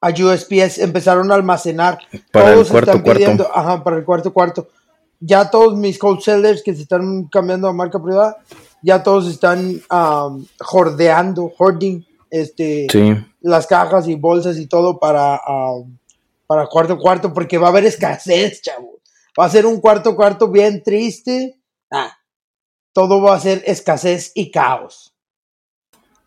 A 0.00 0.10
USPS 0.10 0.78
empezaron 0.78 1.30
a 1.32 1.34
almacenar. 1.34 1.98
Para 2.30 2.52
todos 2.52 2.66
el 2.66 2.72
cuarto 2.72 2.90
están 2.90 3.02
pidiendo, 3.14 3.44
cuarto. 3.44 3.58
ajá, 3.58 3.84
para 3.84 3.96
el 3.96 4.04
cuarto 4.04 4.32
cuarto. 4.32 4.68
Ya 5.20 5.48
todos 5.50 5.74
mis 5.76 5.98
wholesalers 6.02 6.62
que 6.62 6.74
se 6.74 6.82
están 6.82 7.24
cambiando 7.28 7.68
a 7.68 7.72
marca 7.72 8.02
privada, 8.02 8.36
ya 8.82 9.02
todos 9.02 9.26
están 9.28 9.80
um, 9.90 10.44
jordeando, 10.60 11.50
hoarding, 11.58 12.04
este, 12.30 12.86
Sí. 12.90 13.14
las 13.40 13.66
cajas 13.66 14.06
y 14.08 14.16
bolsas 14.16 14.58
y 14.58 14.66
todo 14.66 14.98
para, 14.98 15.40
um, 15.48 15.96
para 16.46 16.66
cuarto 16.66 16.98
cuarto, 16.98 17.32
porque 17.32 17.56
va 17.56 17.68
a 17.68 17.70
haber 17.70 17.86
escasez, 17.86 18.60
chavo. 18.60 18.98
Va 19.40 19.46
a 19.46 19.50
ser 19.50 19.64
un 19.64 19.80
cuarto 19.80 20.14
cuarto 20.14 20.48
bien 20.48 20.82
triste. 20.82 21.58
Ah, 21.90 22.12
todo 22.92 23.22
va 23.22 23.36
a 23.36 23.40
ser 23.40 23.62
escasez 23.66 24.32
y 24.34 24.50
caos. 24.50 25.13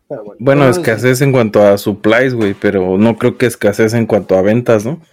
Pero 0.08 0.24
bueno, 0.24 0.36
Bueno, 0.40 0.62
pero 0.62 0.74
sí. 0.74 0.80
escasez 0.80 1.20
en 1.20 1.32
cuanto 1.32 1.62
a 1.62 1.76
supplies, 1.76 2.34
güey, 2.34 2.54
pero 2.54 2.96
no 2.96 3.16
creo 3.18 3.36
que 3.36 3.46
escasez 3.46 3.92
en 3.94 4.06
cuanto 4.06 4.36
a 4.38 4.42
ventas, 4.42 4.84
¿no? 4.86 5.00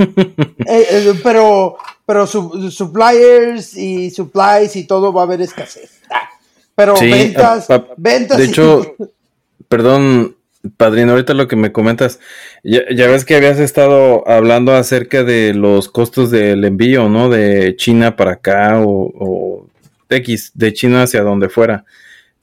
Eh, 0.67 0.87
eh, 0.89 1.13
pero, 1.23 1.77
pero 2.05 2.25
su- 2.25 2.71
suppliers 2.71 3.75
y 3.77 4.09
supplies 4.09 4.75
y 4.75 4.87
todo 4.87 5.11
va 5.13 5.21
a 5.21 5.25
haber 5.25 5.41
escasez. 5.41 5.99
Ah, 6.09 6.29
Pero 6.75 6.95
Sí, 6.95 7.09
ventas, 7.11 7.69
a- 7.69 7.75
a- 7.75 7.87
ventas. 7.97 8.37
de 8.37 8.45
y- 8.45 8.47
hecho, 8.49 8.95
Perdón, 9.67 10.35
padrino, 10.77 11.11
ahorita 11.13 11.33
lo 11.33 11.47
que 11.47 11.55
me 11.55 11.71
comentas, 11.71 12.19
ya, 12.63 12.81
ya 12.95 13.07
ves 13.07 13.25
que 13.25 13.35
habías 13.35 13.59
estado 13.59 14.27
hablando 14.27 14.73
acerca 14.73 15.23
de 15.23 15.53
los 15.53 15.89
costos 15.89 16.29
del 16.31 16.63
envío, 16.63 17.09
¿no? 17.09 17.29
De 17.29 17.75
China 17.75 18.15
para 18.15 18.33
acá 18.33 18.79
o, 18.81 19.11
o 19.17 19.67
X, 20.09 20.51
de 20.53 20.71
China 20.73 21.03
hacia 21.03 21.21
donde 21.23 21.49
fuera. 21.49 21.83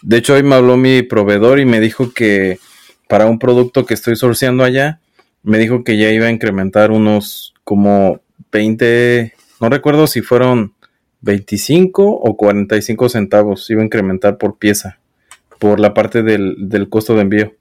De 0.03 0.19
hecho, 0.19 0.35
hoy 0.35 0.43
me 0.43 0.55
habló 0.57 0.77
mi 0.77 1.03
proveedor 1.03 1.61
y 1.61 1.65
me 1.65 1.81
dijo 1.81 2.13
que 2.13 2.59
para 3.09 3.27
un 3.27 3.39
producto 3.39 3.87
que 3.87 3.95
estoy 3.95 4.17
sourceando 4.17 4.65
allá, 4.65 5.01
me 5.43 5.59
dijo 5.59 5.85
que 5.85 5.97
ya 5.97 6.11
iba 6.11 6.27
a 6.27 6.31
incrementar 6.31 6.91
unos 6.91 7.55
como 7.65 8.21
20, 8.51 9.33
no 9.61 9.69
recuerdo 9.69 10.07
si 10.07 10.21
fueron 10.23 10.75
25 11.21 12.05
o 12.05 12.37
45 12.37 13.09
centavos, 13.09 13.69
iba 13.71 13.81
a 13.83 13.85
incrementar 13.85 14.39
por 14.39 14.59
pieza, 14.59 14.99
por 15.59 15.79
la 15.79 15.95
parte 15.95 16.23
del, 16.23 16.57
del 16.69 16.89
costo 16.89 17.15
de 17.15 17.23
envío. 17.23 17.53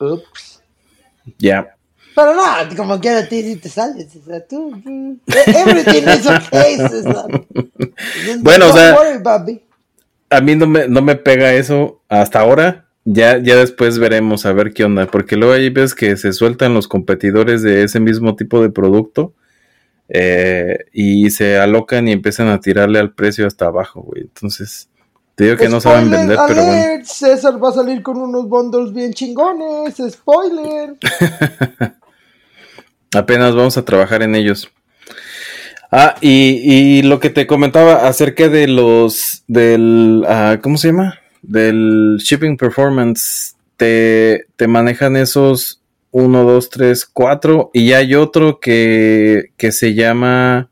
Ups. 0.00 0.62
Ya. 1.38 1.76
Pero 2.14 2.34
no, 2.34 2.42
como 2.76 3.00
quiera 3.00 3.20
a 3.20 3.28
ti 3.28 3.42
sí 3.42 3.56
te 3.56 3.68
sales. 3.68 4.14
O 4.16 4.24
sea, 4.24 4.46
tú, 4.46 4.70
tú- 4.84 5.20
everything 5.46 6.02
is 6.08 6.26
okay. 6.26 6.76
César. 6.76 7.26
Bueno, 8.42 8.68
o 8.68 8.72
sea- 8.72 8.94
worry. 8.94 9.62
A 10.32 10.40
mí 10.40 10.56
no 10.56 10.66
me, 10.66 10.88
no 10.88 11.02
me 11.02 11.16
pega 11.16 11.54
eso 11.54 12.02
hasta 12.08 12.40
ahora. 12.40 12.88
Ya, 13.04 13.38
ya 13.38 13.56
después 13.56 13.98
veremos 13.98 14.46
a 14.46 14.52
ver 14.52 14.72
qué 14.72 14.84
onda. 14.84 15.06
Porque 15.06 15.36
luego 15.36 15.54
hay 15.54 15.70
veces 15.70 15.94
que 15.94 16.16
se 16.16 16.32
sueltan 16.32 16.74
los 16.74 16.88
competidores 16.88 17.62
de 17.62 17.82
ese 17.84 18.00
mismo 18.00 18.36
tipo 18.36 18.62
de 18.62 18.70
producto. 18.70 19.34
eh, 20.08 20.78
y 20.92 21.30
se 21.30 21.58
alocan 21.58 22.06
y 22.08 22.12
empiezan 22.12 22.48
a 22.48 22.60
tirarle 22.60 22.98
al 22.98 23.14
precio 23.14 23.46
hasta 23.46 23.66
abajo, 23.66 24.02
güey. 24.02 24.22
Entonces, 24.22 24.88
te 25.34 25.44
digo 25.44 25.56
que 25.56 25.68
no 25.68 25.80
saben 25.80 26.10
vender, 26.10 26.38
pero 26.46 26.62
bueno. 26.64 26.82
alert, 26.82 27.04
César 27.06 27.62
va 27.62 27.70
a 27.70 27.72
salir 27.72 28.02
con 28.02 28.18
unos 28.18 28.48
bundles 28.48 28.92
bien 28.92 29.14
chingones. 29.14 29.96
Spoiler. 30.10 30.96
Apenas 33.14 33.54
vamos 33.54 33.78
a 33.78 33.84
trabajar 33.84 34.22
en 34.22 34.34
ellos. 34.34 34.70
Ah, 35.94 36.14
y, 36.22 36.30
y 36.64 37.02
lo 37.02 37.20
que 37.20 37.28
te 37.28 37.46
comentaba 37.46 38.08
acerca 38.08 38.48
de 38.48 38.66
los, 38.66 39.44
del, 39.46 40.24
ah, 40.26 40.58
¿cómo 40.62 40.78
se 40.78 40.88
llama? 40.88 41.20
Del 41.42 42.16
shipping 42.18 42.56
performance, 42.56 43.56
te, 43.76 44.46
te 44.56 44.68
manejan 44.68 45.16
esos 45.16 45.82
1, 46.12 46.44
2, 46.44 46.70
3, 46.70 47.06
4 47.12 47.70
y 47.74 47.92
hay 47.92 48.14
otro 48.14 48.58
que, 48.58 49.50
que 49.58 49.70
se 49.70 49.92
llama 49.92 50.70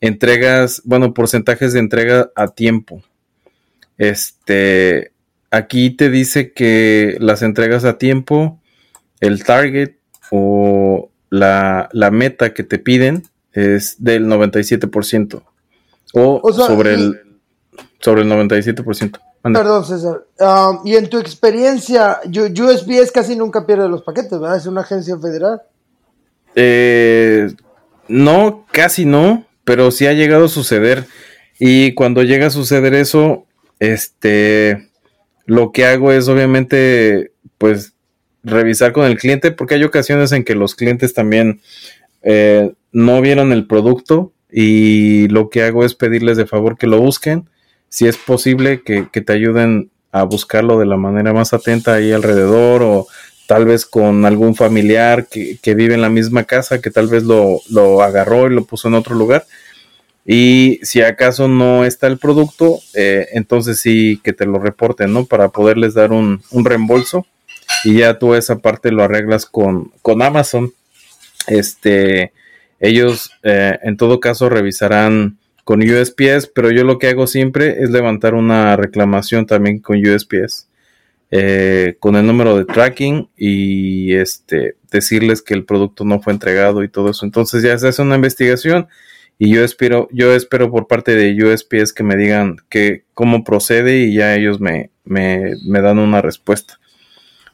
entregas, 0.00 0.82
bueno, 0.84 1.14
porcentajes 1.14 1.72
de 1.72 1.78
entrega 1.78 2.32
a 2.34 2.48
tiempo. 2.48 3.04
Este, 3.98 5.12
aquí 5.52 5.90
te 5.90 6.10
dice 6.10 6.52
que 6.52 7.16
las 7.20 7.42
entregas 7.42 7.84
a 7.84 7.98
tiempo, 7.98 8.60
el 9.20 9.44
target 9.44 9.92
o 10.32 11.08
la, 11.30 11.88
la 11.92 12.10
meta 12.10 12.52
que 12.52 12.64
te 12.64 12.80
piden 12.80 13.22
es 13.56 13.96
del 13.98 14.26
97%. 14.26 15.42
O, 16.14 16.40
O 16.42 16.52
sea, 16.52 16.66
sobre, 16.66 16.92
y- 16.92 16.94
el, 16.94 17.20
sobre 18.00 18.22
el 18.22 18.28
97%. 18.28 19.20
Anda. 19.42 19.60
Perdón, 19.60 19.84
César. 19.84 20.24
Um, 20.40 20.86
y 20.86 20.96
en 20.96 21.08
tu 21.08 21.18
experiencia, 21.18 22.20
USPS 22.24 23.12
casi 23.12 23.36
nunca 23.36 23.64
pierde 23.66 23.88
los 23.88 24.02
paquetes, 24.02 24.38
¿verdad? 24.40 24.56
Es 24.56 24.66
una 24.66 24.80
agencia 24.80 25.16
federal. 25.18 25.62
Eh, 26.54 27.48
no, 28.08 28.66
casi 28.72 29.04
no, 29.04 29.46
pero 29.64 29.90
sí 29.90 30.06
ha 30.06 30.12
llegado 30.14 30.46
a 30.46 30.48
suceder. 30.48 31.04
Y 31.58 31.94
cuando 31.94 32.22
llega 32.22 32.46
a 32.48 32.50
suceder 32.50 32.94
eso, 32.94 33.46
este, 33.78 34.90
lo 35.44 35.70
que 35.72 35.86
hago 35.86 36.12
es 36.12 36.28
obviamente, 36.28 37.32
pues, 37.58 37.92
revisar 38.42 38.92
con 38.92 39.04
el 39.06 39.18
cliente, 39.18 39.50
porque 39.52 39.74
hay 39.74 39.84
ocasiones 39.84 40.32
en 40.32 40.44
que 40.44 40.54
los 40.54 40.74
clientes 40.74 41.14
también 41.14 41.60
eh, 42.22 42.74
no 42.96 43.20
vieron 43.20 43.52
el 43.52 43.66
producto 43.66 44.32
y 44.50 45.28
lo 45.28 45.50
que 45.50 45.62
hago 45.62 45.84
es 45.84 45.94
pedirles 45.94 46.38
de 46.38 46.46
favor 46.46 46.78
que 46.78 46.86
lo 46.86 46.98
busquen, 46.98 47.46
si 47.90 48.06
es 48.06 48.16
posible 48.16 48.80
que, 48.80 49.08
que 49.12 49.20
te 49.20 49.34
ayuden 49.34 49.90
a 50.12 50.22
buscarlo 50.22 50.78
de 50.78 50.86
la 50.86 50.96
manera 50.96 51.34
más 51.34 51.52
atenta 51.52 51.92
ahí 51.92 52.12
alrededor 52.12 52.82
o 52.82 53.06
tal 53.46 53.66
vez 53.66 53.84
con 53.84 54.24
algún 54.24 54.54
familiar 54.54 55.26
que, 55.26 55.58
que 55.60 55.74
vive 55.74 55.92
en 55.92 56.00
la 56.00 56.08
misma 56.08 56.44
casa, 56.44 56.80
que 56.80 56.90
tal 56.90 57.08
vez 57.08 57.24
lo, 57.24 57.60
lo 57.68 58.00
agarró 58.00 58.46
y 58.46 58.54
lo 58.54 58.64
puso 58.64 58.88
en 58.88 58.94
otro 58.94 59.14
lugar. 59.14 59.44
Y 60.24 60.80
si 60.82 61.02
acaso 61.02 61.48
no 61.48 61.84
está 61.84 62.06
el 62.06 62.16
producto, 62.16 62.80
eh, 62.94 63.28
entonces 63.32 63.78
sí 63.78 64.22
que 64.24 64.32
te 64.32 64.46
lo 64.46 64.58
reporten, 64.58 65.12
¿no? 65.12 65.26
Para 65.26 65.50
poderles 65.50 65.92
dar 65.92 66.12
un, 66.12 66.42
un 66.50 66.64
reembolso. 66.64 67.26
Y 67.84 67.98
ya 67.98 68.18
tú 68.18 68.34
esa 68.34 68.56
parte 68.56 68.90
lo 68.90 69.02
arreglas 69.02 69.44
con, 69.44 69.92
con 70.00 70.22
Amazon. 70.22 70.72
Este, 71.46 72.32
ellos 72.80 73.30
eh, 73.42 73.78
en 73.82 73.96
todo 73.96 74.20
caso 74.20 74.48
revisarán 74.48 75.38
con 75.64 75.80
USPS, 75.82 76.48
pero 76.54 76.70
yo 76.70 76.84
lo 76.84 76.98
que 76.98 77.08
hago 77.08 77.26
siempre 77.26 77.82
es 77.82 77.90
levantar 77.90 78.34
una 78.34 78.76
reclamación 78.76 79.46
también 79.46 79.80
con 79.80 79.98
USPS. 79.98 80.68
eh, 81.30 81.96
con 81.98 82.14
el 82.16 82.26
número 82.26 82.56
de 82.56 82.64
tracking 82.64 83.28
y 83.36 84.14
este 84.14 84.76
decirles 84.92 85.42
que 85.42 85.54
el 85.54 85.64
producto 85.64 86.04
no 86.04 86.20
fue 86.20 86.32
entregado 86.32 86.84
y 86.84 86.88
todo 86.88 87.10
eso. 87.10 87.24
Entonces 87.26 87.62
ya 87.62 87.76
se 87.78 87.88
hace 87.88 88.02
una 88.02 88.14
investigación 88.16 88.86
y 89.38 89.50
yo 89.52 89.64
espero, 89.64 90.08
yo 90.12 90.32
espero 90.34 90.70
por 90.70 90.86
parte 90.86 91.14
de 91.16 91.34
USPS 91.44 91.92
que 91.92 92.04
me 92.04 92.16
digan 92.16 92.56
que 92.68 93.04
cómo 93.14 93.44
procede 93.44 93.98
y 93.98 94.14
ya 94.14 94.34
ellos 94.36 94.60
me, 94.60 94.90
me, 95.04 95.54
me 95.66 95.80
dan 95.82 95.98
una 95.98 96.22
respuesta. 96.22 96.78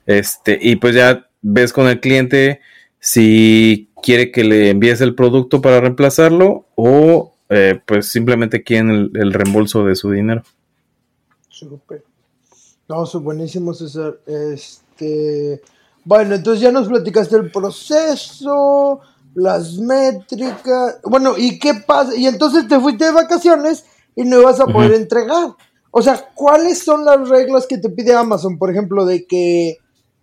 Este, 0.06 0.58
y 0.60 0.76
pues 0.76 0.94
ya 0.94 1.28
ves 1.40 1.72
con 1.72 1.88
el 1.88 2.00
cliente 2.00 2.60
si 3.02 3.90
quiere 4.00 4.30
que 4.30 4.44
le 4.44 4.70
envíes 4.70 5.00
el 5.00 5.16
producto 5.16 5.60
para 5.60 5.80
reemplazarlo 5.80 6.66
o 6.76 7.34
eh, 7.48 7.80
pues 7.84 8.06
simplemente 8.06 8.62
quieren 8.62 8.90
el, 8.90 9.10
el 9.14 9.32
reembolso 9.32 9.84
de 9.84 9.96
su 9.96 10.12
dinero. 10.12 10.44
Súper. 11.48 12.04
No, 12.88 13.04
son 13.04 13.24
buenísimos, 13.24 13.78
César. 13.78 14.20
Este. 14.26 15.60
Bueno, 16.04 16.36
entonces 16.36 16.62
ya 16.62 16.70
nos 16.70 16.88
platicaste 16.88 17.36
el 17.36 17.50
proceso, 17.50 19.00
las 19.34 19.78
métricas. 19.78 21.00
Bueno, 21.02 21.34
¿y 21.36 21.58
qué 21.58 21.74
pasa? 21.74 22.14
Y 22.16 22.26
entonces 22.26 22.68
te 22.68 22.78
fuiste 22.78 23.06
de 23.06 23.12
vacaciones 23.12 23.84
y 24.14 24.22
no 24.22 24.40
ibas 24.40 24.60
a 24.60 24.66
poder 24.66 24.92
entregar. 24.92 25.54
O 25.90 26.02
sea, 26.02 26.28
¿cuáles 26.34 26.82
son 26.82 27.04
las 27.04 27.28
reglas 27.28 27.66
que 27.66 27.78
te 27.78 27.90
pide 27.90 28.14
Amazon? 28.14 28.58
Por 28.58 28.70
ejemplo, 28.70 29.04
de 29.04 29.26
que, 29.26 29.78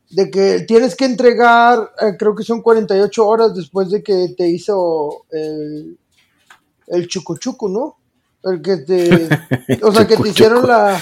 de 0.09 0.31
que 0.31 0.61
tienes 0.61 0.95
que 0.95 1.05
entregar, 1.05 1.91
eh, 2.01 2.15
creo 2.17 2.35
que 2.35 2.43
son 2.43 2.61
48 2.61 3.27
horas 3.27 3.53
después 3.55 3.91
de 3.91 4.01
que 4.01 4.33
te 4.35 4.47
hizo 4.47 5.25
el, 5.31 5.97
el 6.87 7.07
chucuchucu, 7.07 7.69
¿no? 7.69 7.97
El 8.43 8.61
que 8.61 8.77
te. 8.77 9.29
O 9.83 9.91
sea, 9.91 10.07
que 10.07 10.17
te 10.17 10.29
hicieron 10.29 10.67
la. 10.67 11.01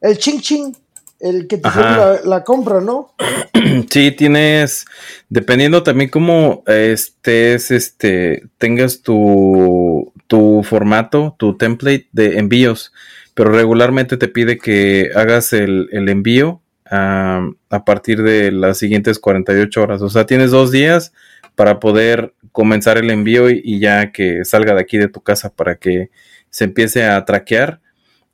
El 0.00 0.18
ching 0.18 0.40
ching. 0.40 0.76
El 1.20 1.46
que 1.46 1.58
te 1.58 1.68
Ajá. 1.68 1.80
hicieron 1.80 1.98
la, 1.98 2.36
la 2.36 2.44
compra, 2.44 2.80
¿no? 2.80 3.14
Sí, 3.90 4.10
tienes, 4.10 4.86
dependiendo 5.28 5.82
también 5.84 6.10
cómo 6.10 6.64
estés, 6.66 7.70
este, 7.70 8.48
tengas 8.58 9.02
tu, 9.02 10.12
tu 10.26 10.62
formato, 10.64 11.36
tu 11.38 11.56
template 11.56 12.08
de 12.12 12.38
envíos, 12.38 12.92
pero 13.34 13.52
regularmente 13.52 14.16
te 14.16 14.28
pide 14.28 14.58
que 14.58 15.10
hagas 15.14 15.52
el, 15.52 15.88
el 15.92 16.08
envío 16.08 16.61
a 16.94 17.84
partir 17.86 18.22
de 18.22 18.52
las 18.52 18.78
siguientes 18.78 19.18
48 19.18 19.82
horas. 19.82 20.02
O 20.02 20.10
sea, 20.10 20.26
tienes 20.26 20.50
dos 20.50 20.70
días 20.70 21.12
para 21.54 21.80
poder 21.80 22.34
comenzar 22.52 22.98
el 22.98 23.10
envío 23.10 23.50
y, 23.50 23.80
ya 23.80 24.12
que 24.12 24.44
salga 24.44 24.74
de 24.74 24.80
aquí 24.80 24.98
de 24.98 25.08
tu 25.08 25.20
casa 25.20 25.50
para 25.50 25.76
que 25.76 26.10
se 26.50 26.64
empiece 26.64 27.04
a 27.04 27.24
traquear 27.24 27.80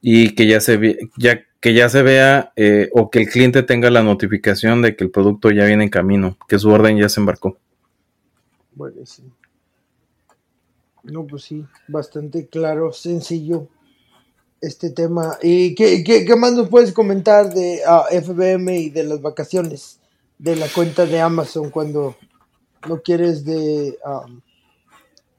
y 0.01 0.35
que 0.35 0.47
ya 0.47 0.61
se 0.61 0.99
ya 1.17 1.45
que 1.61 1.75
ya 1.75 1.89
se 1.89 2.03
vea 2.03 2.53
eh, 2.57 2.89
o 2.93 3.11
que 3.11 3.21
el 3.21 3.29
cliente 3.29 3.63
tenga 3.65 3.91
la 3.91 4.03
notificación 4.03 4.83
de 4.83 4.95
que 4.95 5.05
el 5.05 5.11
producto 5.11 5.51
ya 5.51 5.65
viene 5.65 5.85
en 5.85 5.91
camino, 5.91 6.37
que 6.49 6.59
su 6.59 6.71
orden 6.71 6.97
ya 6.99 7.09
se 7.09 7.21
embarcó. 7.21 7.59
Buenísimo. 8.75 9.31
No, 11.03 11.27
pues 11.27 11.45
sí, 11.45 11.65
bastante 11.89 12.47
claro, 12.47 12.93
sencillo 12.93 13.69
este 14.61 14.91
tema. 14.91 15.39
¿Y 15.43 15.75
qué, 15.75 16.03
qué, 16.05 16.37
más 16.37 16.53
nos 16.53 16.69
puedes 16.69 16.93
comentar 16.93 17.53
de 17.53 17.81
uh, 17.85 17.91
ah, 17.91 18.07
FBM 18.11 18.77
y 18.77 18.91
de 18.91 19.05
las 19.05 19.21
vacaciones 19.21 19.99
de 20.39 20.57
la 20.57 20.69
cuenta 20.69 21.07
de 21.07 21.21
Amazon 21.21 21.71
cuando 21.71 22.17
no 22.89 23.01
quieres 23.01 23.45
de 23.45 23.99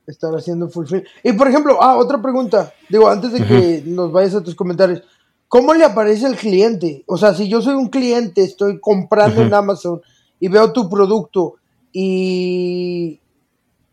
estar 0.07 0.33
haciendo 0.33 0.69
fulfill? 0.69 1.05
Y 1.23 1.33
por 1.33 1.47
ejemplo, 1.47 1.81
ah, 1.81 1.97
otra 1.97 2.21
pregunta, 2.21 2.73
digo, 2.89 3.07
antes 3.09 3.33
de 3.33 3.45
que 3.45 3.83
nos 3.85 4.11
vayas 4.11 4.35
a 4.35 4.43
tus 4.43 4.55
comentarios, 4.55 5.03
¿cómo 5.47 5.73
le 5.73 5.83
aparece 5.83 6.25
al 6.25 6.35
cliente? 6.35 7.03
O 7.05 7.17
sea, 7.17 7.33
si 7.33 7.49
yo 7.49 7.61
soy 7.61 7.75
un 7.75 7.89
cliente, 7.89 8.43
estoy 8.43 8.79
comprando 8.79 9.41
en 9.41 9.53
Amazon 9.53 10.01
y 10.39 10.47
veo 10.47 10.71
tu 10.71 10.89
producto 10.89 11.55
y, 11.91 13.19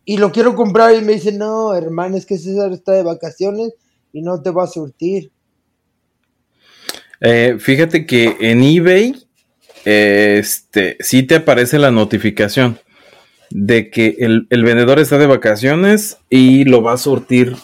y 0.05 0.17
lo 0.17 0.31
quiero 0.31 0.55
comprar 0.55 0.95
y 0.95 1.01
me 1.01 1.13
dice, 1.13 1.31
no, 1.31 1.73
hermano, 1.73 2.15
es 2.15 2.25
que 2.25 2.37
César 2.37 2.71
está 2.71 2.93
de 2.93 3.03
vacaciones 3.03 3.73
y 4.13 4.21
no 4.21 4.41
te 4.41 4.51
va 4.51 4.63
a 4.63 4.67
surtir. 4.67 5.31
Eh, 7.19 7.57
fíjate 7.59 8.05
que 8.05 8.37
en 8.39 8.63
eBay, 8.63 9.15
este, 9.85 10.97
sí 10.99 11.23
te 11.23 11.35
aparece 11.35 11.79
la 11.79 11.91
notificación 11.91 12.79
de 13.49 13.89
que 13.89 14.17
el, 14.19 14.47
vendedor 14.49 14.99
está 14.99 15.17
de 15.17 15.27
vacaciones 15.27 16.17
y 16.29 16.65
lo 16.65 16.81
va 16.81 16.93
a 16.93 16.97
surtir 16.97 17.55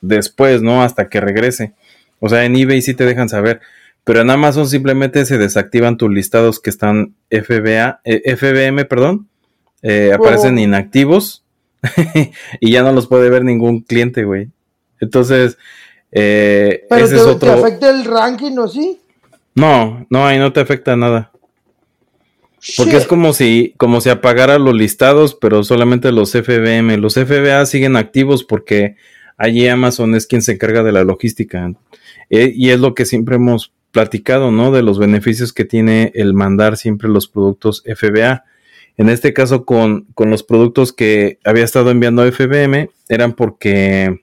después, 0.00 0.62
¿no? 0.62 0.82
Hasta 0.82 1.08
que 1.08 1.20
regrese. 1.20 1.74
O 2.20 2.28
sea, 2.28 2.44
en 2.44 2.56
eBay 2.56 2.82
sí 2.82 2.94
te 2.94 3.04
dejan 3.04 3.28
saber. 3.28 3.60
Pero 4.04 4.22
en 4.22 4.30
Amazon 4.30 4.66
simplemente 4.66 5.26
se 5.26 5.38
desactivan 5.38 5.98
tus 5.98 6.10
listados 6.10 6.60
que 6.60 6.70
están 6.70 7.14
FBA, 7.30 8.00
eh, 8.04 8.36
FBM, 8.36 8.86
perdón. 8.86 9.28
Eh, 9.82 10.12
aparecen 10.12 10.58
inactivos 10.58 11.44
y 12.60 12.72
ya 12.72 12.82
no 12.82 12.92
los 12.92 13.06
puede 13.06 13.30
ver 13.30 13.44
ningún 13.44 13.82
cliente, 13.82 14.24
güey. 14.24 14.48
Entonces, 15.00 15.58
eh, 16.12 16.84
Pero 16.88 17.04
ese 17.04 17.14
te, 17.14 17.20
es 17.20 17.26
otro... 17.26 17.54
¿te 17.54 17.60
afecta 17.60 17.90
el 17.90 18.04
ranking 18.04 18.56
o 18.58 18.68
sí? 18.68 18.98
No, 19.54 20.06
no, 20.10 20.26
ahí 20.26 20.38
no 20.38 20.52
te 20.52 20.60
afecta 20.60 20.96
nada. 20.96 21.32
Porque 22.76 22.96
es 22.96 23.06
como 23.06 23.32
si, 23.32 23.74
como 23.76 24.00
si 24.00 24.10
apagara 24.10 24.58
los 24.58 24.74
listados, 24.74 25.34
pero 25.34 25.62
solamente 25.62 26.12
los 26.12 26.32
FBM. 26.32 26.96
Los 26.96 27.14
FBA 27.14 27.64
siguen 27.66 27.96
activos 27.96 28.44
porque 28.44 28.96
allí 29.36 29.68
Amazon 29.68 30.14
es 30.14 30.26
quien 30.26 30.42
se 30.42 30.52
encarga 30.52 30.82
de 30.82 30.92
la 30.92 31.04
logística. 31.04 31.72
Eh, 32.30 32.52
y 32.54 32.70
es 32.70 32.80
lo 32.80 32.94
que 32.94 33.04
siempre 33.04 33.36
hemos 33.36 33.72
platicado, 33.92 34.50
¿no? 34.50 34.72
De 34.72 34.82
los 34.82 34.98
beneficios 34.98 35.52
que 35.52 35.64
tiene 35.64 36.12
el 36.14 36.34
mandar 36.34 36.76
siempre 36.76 37.08
los 37.08 37.28
productos 37.28 37.82
FBA. 37.86 38.44
En 38.96 39.08
este 39.08 39.32
caso, 39.32 39.64
con, 39.64 40.06
con 40.14 40.30
los 40.30 40.42
productos 40.42 40.92
que 40.92 41.38
había 41.44 41.64
estado 41.64 41.90
enviando 41.90 42.22
a 42.22 42.30
FBM, 42.30 42.90
eran 43.08 43.34
porque 43.34 44.20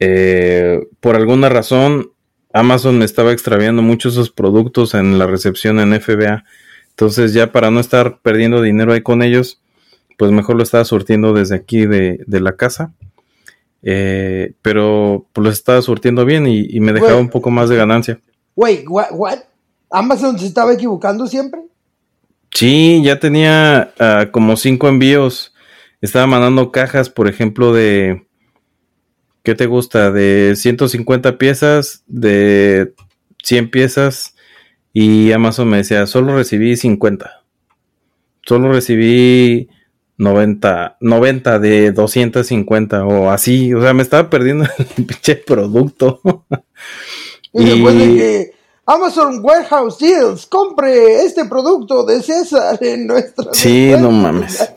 eh, 0.00 0.80
por 1.00 1.14
alguna 1.14 1.48
razón 1.50 2.12
Amazon 2.52 2.98
me 2.98 3.04
estaba 3.04 3.32
extraviando 3.32 3.82
muchos 3.82 4.14
esos 4.14 4.30
productos 4.30 4.94
en 4.94 5.18
la 5.18 5.26
recepción 5.26 5.78
en 5.78 6.00
FBA. 6.00 6.44
Entonces 6.90 7.32
ya 7.32 7.52
para 7.52 7.70
no 7.70 7.80
estar 7.80 8.18
perdiendo 8.20 8.60
dinero 8.62 8.92
ahí 8.92 9.02
con 9.02 9.22
ellos, 9.22 9.60
pues 10.18 10.32
mejor 10.32 10.56
lo 10.56 10.62
estaba 10.62 10.84
surtiendo 10.84 11.32
desde 11.32 11.54
aquí 11.54 11.86
de, 11.86 12.24
la 12.26 12.56
casa. 12.56 12.92
Eh, 13.82 14.52
pero 14.60 15.26
pues 15.32 15.44
lo 15.44 15.50
estaba 15.50 15.80
surtiendo 15.80 16.24
bien 16.24 16.46
y, 16.46 16.80
me 16.80 16.92
dejaba 16.92 17.16
un 17.16 17.30
poco 17.30 17.50
más 17.50 17.68
de 17.68 17.76
ganancia. 17.76 18.20
Wait, 18.56 18.84
what, 18.88 19.38
¿Amazon 19.90 20.38
se 20.38 20.46
estaba 20.46 20.74
equivocando 20.74 21.26
siempre? 21.26 21.60
Sí, 22.52 23.00
ya 23.04 23.18
tenía 23.20 23.92
ah, 23.98 24.28
como 24.32 24.56
cinco 24.56 24.88
envíos. 24.88 25.54
Estaba 26.00 26.26
mandando 26.26 26.72
cajas, 26.72 27.08
por 27.08 27.28
ejemplo, 27.28 27.72
de 27.72 28.26
¿qué 29.42 29.54
te 29.54 29.66
gusta? 29.66 30.10
De 30.10 30.54
150 30.56 31.38
piezas, 31.38 32.02
de 32.06 32.94
100 33.42 33.70
piezas 33.70 34.34
y 34.92 35.32
Amazon 35.32 35.68
me 35.68 35.78
decía, 35.78 36.06
solo 36.06 36.34
recibí 36.36 36.76
50. 36.76 37.42
Solo 38.44 38.72
recibí 38.72 39.68
90, 40.16 40.96
90 41.00 41.58
de 41.58 41.92
250 41.92 43.04
o 43.04 43.30
así, 43.30 43.72
o 43.72 43.80
sea, 43.80 43.94
me 43.94 44.02
estaba 44.02 44.28
perdiendo 44.28 44.64
el 44.78 45.06
pinche 45.06 45.36
producto. 45.36 46.20
y, 47.52 47.64
después 47.64 47.98
de 47.98 48.04
que 48.04 48.52
Amazon 48.86 49.40
Warehouse 49.42 49.98
Deals 49.98 50.46
compre 50.46 51.24
este 51.24 51.44
producto 51.44 52.04
de 52.04 52.22
César 52.22 52.78
en 52.82 53.06
nuestra... 53.06 53.52
Sí, 53.52 53.92
no 53.98 54.10
mames. 54.10 54.68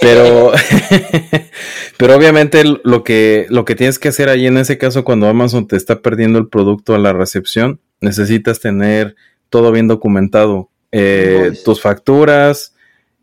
Pero, 0.00 0.52
pero 1.96 2.16
obviamente 2.16 2.64
lo 2.64 3.04
que, 3.04 3.46
lo 3.48 3.64
que 3.64 3.74
tienes 3.74 3.98
que 3.98 4.08
hacer 4.08 4.28
ahí 4.28 4.46
en 4.46 4.58
ese 4.58 4.78
caso 4.78 5.04
cuando 5.04 5.28
Amazon 5.28 5.66
te 5.66 5.76
está 5.76 6.00
perdiendo 6.00 6.38
el 6.38 6.48
producto 6.48 6.94
a 6.94 6.98
la 6.98 7.12
recepción, 7.12 7.80
necesitas 8.00 8.60
tener 8.60 9.16
todo 9.48 9.72
bien 9.72 9.88
documentado. 9.88 10.68
Eh, 10.92 11.52
tus 11.64 11.80
facturas, 11.80 12.74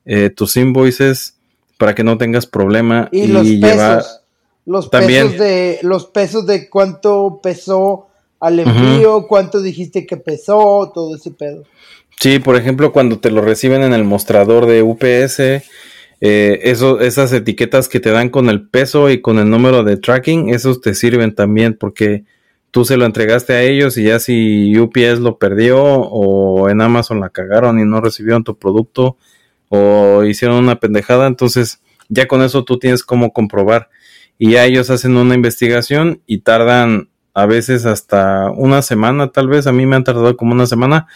eh, 0.05 0.31
tus 0.31 0.57
invoices, 0.57 1.37
para 1.77 1.93
que 1.95 2.03
no 2.03 2.17
tengas 2.17 2.45
problema. 2.45 3.09
Y, 3.11 3.27
los 3.27 3.47
pesos. 3.47 4.21
Los 4.65 4.89
pesos 4.89 5.37
de, 5.37 5.79
los 5.81 6.05
pesos 6.07 6.45
de 6.45 6.69
cuánto 6.69 7.39
pesó 7.41 8.07
al 8.39 8.59
envío, 8.59 9.27
cuánto 9.27 9.61
dijiste 9.61 10.05
que 10.05 10.17
pesó, 10.17 10.91
todo 10.93 11.15
ese 11.15 11.31
pedo. 11.31 11.63
Sí, 12.19 12.39
por 12.39 12.55
ejemplo, 12.55 12.91
cuando 12.91 13.19
te 13.19 13.31
lo 13.31 13.41
reciben 13.41 13.81
en 13.81 13.93
el 13.93 14.03
mostrador 14.03 14.65
de 14.65 14.83
UPS, 14.83 15.63
eh, 16.21 16.59
eso, 16.63 16.99
esas 16.99 17.31
etiquetas 17.33 17.87
que 17.87 17.99
te 17.99 18.11
dan 18.11 18.29
con 18.29 18.49
el 18.49 18.67
peso 18.67 19.09
y 19.09 19.21
con 19.21 19.39
el 19.39 19.49
número 19.49 19.83
de 19.83 19.97
tracking, 19.97 20.49
esos 20.49 20.81
te 20.81 20.93
sirven 20.93 21.33
también 21.33 21.77
porque 21.79 22.25
tú 22.71 22.85
se 22.85 22.97
lo 22.97 23.05
entregaste 23.05 23.53
a 23.53 23.63
ellos 23.63 23.97
y 23.97 24.03
ya 24.03 24.19
si 24.19 24.77
UPS 24.77 25.19
lo 25.19 25.37
perdió 25.37 25.81
o 25.81 26.69
en 26.69 26.81
Amazon 26.81 27.19
la 27.19 27.29
cagaron 27.29 27.79
y 27.79 27.85
no 27.85 28.01
recibieron 28.01 28.43
tu 28.43 28.57
producto 28.57 29.17
o 29.69 30.23
hicieron 30.23 30.57
una 30.57 30.79
pendejada, 30.79 31.27
entonces 31.27 31.81
ya 32.09 32.27
con 32.27 32.41
eso 32.41 32.65
tú 32.65 32.79
tienes 32.79 33.03
como 33.03 33.31
comprobar. 33.31 33.89
Y 34.37 34.51
ya 34.51 34.65
ellos 34.65 34.89
hacen 34.89 35.17
una 35.17 35.35
investigación 35.35 36.21
y 36.25 36.39
tardan 36.39 37.09
a 37.33 37.45
veces 37.45 37.85
hasta 37.85 38.49
una 38.51 38.81
semana, 38.81 39.31
tal 39.31 39.47
vez. 39.47 39.67
A 39.67 39.71
mí 39.71 39.85
me 39.85 39.95
han 39.95 40.03
tardado 40.03 40.35
como 40.35 40.53
una 40.53 40.65
semana, 40.65 41.07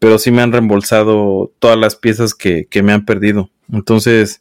pero 0.00 0.18
sí 0.18 0.32
me 0.32 0.42
han 0.42 0.50
reembolsado 0.50 1.52
todas 1.60 1.76
las 1.76 1.94
piezas 1.94 2.34
que, 2.34 2.66
que 2.66 2.82
me 2.82 2.92
han 2.92 3.04
perdido. 3.04 3.50
Entonces, 3.70 4.40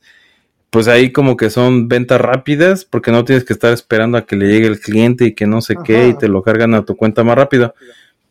pues 0.69 0.87
ahí 0.87 1.11
como 1.11 1.35
que 1.35 1.49
son 1.49 1.87
ventas 1.87 2.21
rápidas 2.21 2.85
porque 2.85 3.11
no 3.11 3.25
tienes 3.25 3.43
que 3.43 3.53
estar 3.53 3.73
esperando 3.73 4.17
a 4.17 4.25
que 4.25 4.37
le 4.37 4.47
llegue 4.47 4.67
el 4.67 4.79
cliente 4.79 5.25
y 5.25 5.35
que 5.35 5.47
no 5.47 5.61
sé 5.61 5.75
qué 5.83 6.07
y 6.07 6.13
te 6.17 6.29
lo 6.29 6.41
cargan 6.41 6.73
a 6.73 6.85
tu 6.85 6.95
cuenta 6.95 7.23
más 7.23 7.35
rápido. 7.35 7.75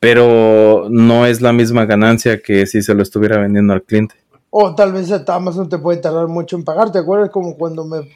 Pero 0.00 0.86
no 0.90 1.26
es 1.26 1.40
la 1.40 1.52
misma 1.52 1.84
ganancia 1.84 2.40
que 2.40 2.66
si 2.66 2.82
se 2.82 2.94
lo 2.94 3.02
estuviera 3.02 3.38
vendiendo 3.38 3.74
al 3.74 3.82
cliente. 3.82 4.14
O 4.50 4.74
tal 4.74 4.92
vez 4.92 5.12
Amazon 5.28 5.68
te 5.68 5.78
puede 5.78 5.98
tardar 5.98 6.28
mucho 6.28 6.56
en 6.56 6.64
pagar. 6.64 6.90
¿Te 6.90 7.00
acuerdas 7.00 7.30
como 7.30 7.56
cuando 7.56 7.84
me 7.84 8.08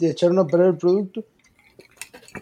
echaron 0.00 0.38
a 0.40 0.46
perder 0.46 0.68
el 0.68 0.76
producto? 0.76 1.24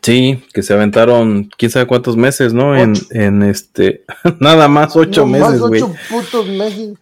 Sí, 0.03 0.43
que 0.53 0.63
se 0.63 0.73
aventaron 0.73 1.51
quién 1.57 1.71
sabe 1.71 1.87
cuántos 1.87 2.17
meses, 2.17 2.53
¿no? 2.53 2.77
En, 2.77 2.95
en, 3.11 3.43
este, 3.43 4.05
nada 4.41 4.69
más 4.69 4.97
ocho 4.97 5.27
meses, 5.27 5.61
güey. 5.61 5.83
ocho 5.83 5.95
putos 6.09 6.49
meses. 6.49 6.95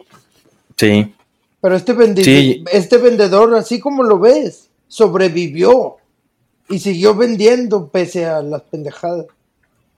Sí. 0.77 1.15
Pero 1.61 1.77
este, 1.77 2.63
este 2.73 2.99
vendedor, 2.99 3.55
así 3.55 3.79
como 3.79 4.03
lo 4.03 4.19
ves, 4.19 4.69
sobrevivió 4.89 5.97
y 6.69 6.81
siguió 6.81 7.15
vendiendo 7.15 7.89
pese 7.89 8.27
a 8.27 8.43
las 8.43 8.63
pendejadas. 8.63 9.27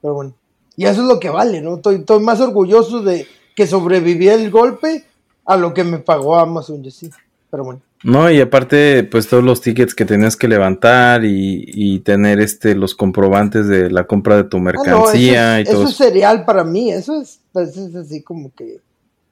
Pero 0.03 0.15
bueno, 0.15 0.35
y 0.77 0.85
eso 0.85 1.03
es 1.03 1.09
lo 1.09 1.21
que 1.21 1.31
vale, 1.31 1.61
¿no? 1.63 1.77
Estoy, 1.77 2.05
más 2.21 2.41
orgulloso 2.41 3.03
de 3.03 3.27
que 3.55 3.67
sobreviví 3.67 4.29
el 4.29 4.51
golpe 4.51 5.05
a 5.47 5.57
lo 5.57 5.73
que 5.73 5.85
me 5.85 5.99
pagó 5.99 6.37
Amazon, 6.37 6.83
yo 6.83 6.90
sí. 6.90 7.11
Pero 7.51 7.65
bueno. 7.65 7.81
No, 8.05 8.31
y 8.31 8.38
aparte, 8.38 9.02
pues 9.05 9.29
todos 9.29 9.42
los 9.42 9.63
tickets 9.63 9.94
que 9.94 10.05
tenías 10.05 10.37
que 10.37 10.46
levantar 10.46 11.25
y, 11.25 11.65
y 11.67 12.00
tener 12.00 12.38
este 12.38 12.75
los 12.75 12.94
comprobantes 12.94 13.67
de 13.67 13.90
la 13.90 14.07
compra 14.07 14.37
de 14.37 14.44
tu 14.44 14.59
ah, 14.59 14.61
mercancía 14.61 15.61
y 15.61 15.65
todo. 15.65 15.85
Eso 15.85 15.88
es 15.88 15.96
cereal 15.96 16.44
para 16.44 16.65
mí, 16.65 16.92
eso 16.92 17.23
es, 17.23 17.40
pues, 17.50 17.75
es 17.79 17.94
así 17.94 18.23
como 18.23 18.52
que 18.55 18.81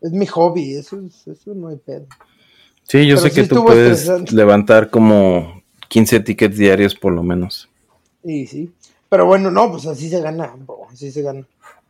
es 0.00 0.12
mi 0.12 0.24
hobby, 0.24 0.74
eso, 0.74 0.98
es, 1.06 1.26
eso 1.28 1.54
no 1.54 1.68
hay 1.68 1.76
pedo. 1.76 2.06
Sí, 2.84 3.06
yo 3.06 3.18
sé 3.18 3.30
que 3.30 3.44
tú 3.44 3.62
puedes 3.62 4.08
levantar 4.32 4.88
como 4.88 5.62
15 5.88 6.20
tickets 6.20 6.56
diarios 6.56 6.94
por 6.94 7.12
lo 7.12 7.22
menos. 7.22 7.68
Sí, 8.24 8.46
sí. 8.46 8.72
Pero 9.10 9.26
bueno, 9.26 9.50
no, 9.50 9.70
pues 9.70 9.86
así 9.86 10.08
se 10.08 10.22
gana, 10.22 10.56
así 10.90 11.12
se 11.12 11.20
gana. 11.20 11.46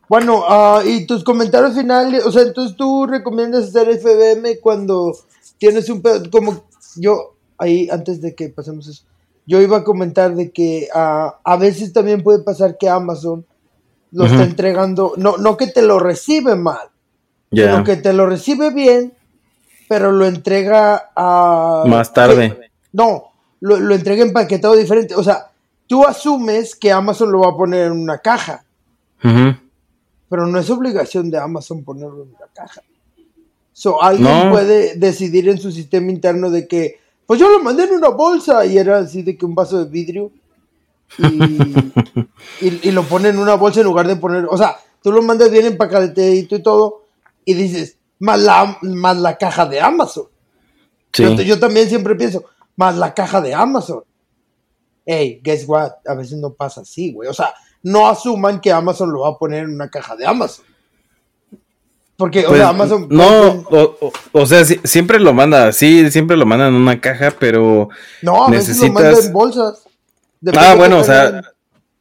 Bueno, 0.09 0.41
uh, 0.41 0.85
y 0.85 1.05
tus 1.05 1.23
comentarios 1.23 1.75
finales, 1.77 2.25
o 2.25 2.31
sea, 2.31 2.41
entonces 2.41 2.75
tú 2.75 3.07
recomiendas 3.07 3.69
hacer 3.69 3.87
FBM 3.97 4.59
cuando 4.61 5.15
tienes 5.57 5.89
un 5.89 6.01
pedo, 6.01 6.29
como 6.29 6.65
yo, 6.97 7.35
ahí 7.57 7.89
antes 7.91 8.21
de 8.21 8.35
que 8.35 8.49
pasemos 8.49 8.87
eso, 8.87 9.03
yo 9.45 9.61
iba 9.61 9.77
a 9.77 9.83
comentar 9.83 10.35
de 10.35 10.51
que 10.51 10.87
uh, 10.93 11.31
a 11.43 11.57
veces 11.57 11.91
también 11.93 12.23
puede 12.23 12.43
pasar 12.43 12.77
que 12.77 12.89
Amazon 12.89 13.45
lo 14.11 14.25
está 14.25 14.43
entregando, 14.43 15.13
no, 15.17 15.37
no 15.37 15.57
que 15.57 15.67
te 15.67 15.81
lo 15.81 15.99
recibe 15.99 16.55
mal, 16.55 16.89
sino 17.51 17.83
que 17.83 17.95
te 17.97 18.13
lo 18.13 18.27
recibe 18.27 18.71
bien, 18.71 19.13
pero 19.89 20.11
lo 20.11 20.25
entrega 20.25 21.11
a... 21.15 21.83
Más 21.87 22.13
tarde. 22.13 22.71
no, 22.91 23.33
lo, 23.59 23.79
lo 23.79 23.95
entrega 23.95 24.23
empaquetado 24.23 24.75
diferente. 24.75 25.15
O 25.15 25.23
sea, 25.23 25.51
tú 25.87 26.05
asumes 26.05 26.75
que 26.75 26.91
Amazon 26.91 27.31
lo 27.31 27.41
va 27.41 27.49
a 27.49 27.57
poner 27.57 27.87
en 27.87 27.93
una 27.93 28.19
caja. 28.19 28.63
Pero 29.21 30.47
no 30.47 30.59
es 30.59 30.69
obligación 30.69 31.29
de 31.31 31.37
Amazon 31.37 31.83
ponerlo 31.83 32.23
en 32.23 32.29
una 32.29 32.47
caja. 32.53 32.81
So, 33.73 34.01
alguien 34.01 34.51
puede 34.51 34.95
decidir 34.95 35.49
en 35.49 35.57
su 35.57 35.71
sistema 35.71 36.11
interno 36.11 36.51
de 36.51 36.67
que, 36.67 36.99
pues 37.25 37.39
yo 37.39 37.49
lo 37.49 37.61
mandé 37.63 37.85
en 37.85 37.93
una 37.93 38.09
bolsa 38.09 38.65
y 38.65 38.77
era 38.77 38.99
así 38.99 39.23
de 39.23 39.35
que 39.35 39.45
un 39.45 39.55
vaso 39.55 39.83
de 39.83 39.89
vidrio 39.89 40.31
y, 42.61 42.91
lo 42.91 43.03
pone 43.03 43.29
en 43.29 43.39
una 43.39 43.55
bolsa 43.55 43.81
en 43.81 43.87
lugar 43.87 44.07
de 44.07 44.15
poner, 44.15 44.45
o 44.49 44.57
sea, 44.57 44.77
tú 45.01 45.11
lo 45.11 45.21
mandas 45.21 45.51
bien 45.51 45.65
empacadito 45.65 46.21
y 46.55 46.61
todo 46.61 47.05
y 47.45 47.53
dices, 47.55 47.97
más 48.19 48.39
la, 48.39 48.77
más 48.81 49.17
la 49.17 49.37
caja 49.37 49.65
de 49.65 49.81
Amazon. 49.81 50.25
Yo, 51.11 51.59
también 51.59 51.89
siempre 51.89 52.15
pienso, 52.15 52.43
más 52.75 52.95
la 52.97 53.13
caja 53.13 53.41
de 53.41 53.53
Amazon. 53.53 54.03
Hey, 55.05 55.41
guess 55.43 55.67
what? 55.67 55.91
A 56.07 56.15
veces 56.15 56.37
no 56.39 56.53
pasa 56.53 56.81
así, 56.81 57.11
güey. 57.11 57.29
O 57.29 57.33
sea, 57.33 57.53
no 57.83 58.07
asuman 58.07 58.61
que 58.61 58.71
Amazon 58.71 59.11
lo 59.11 59.21
va 59.21 59.29
a 59.29 59.37
poner 59.37 59.65
en 59.65 59.75
una 59.75 59.89
caja 59.89 60.15
de 60.15 60.25
Amazon. 60.25 60.65
Porque, 62.17 62.45
o 62.45 62.49
sea, 62.49 62.49
pues, 62.49 62.61
Amazon. 62.61 63.07
No, 63.09 63.65
o, 64.31 64.45
sea, 64.45 64.63
siempre 64.65 65.19
lo 65.19 65.33
manda 65.33 65.67
así, 65.67 66.09
siempre 66.11 66.37
lo 66.37 66.45
manda 66.45 66.67
en 66.67 66.75
una 66.75 67.01
caja, 67.01 67.33
pero. 67.39 67.89
No, 68.21 68.45
a 68.45 68.49
veces 68.49 68.79
lo 68.79 68.93
manda 68.93 69.19
en 69.19 69.33
bolsas. 69.33 69.83
ah, 70.55 70.75
bueno, 70.77 70.99
o 70.99 71.03
sea, 71.03 71.41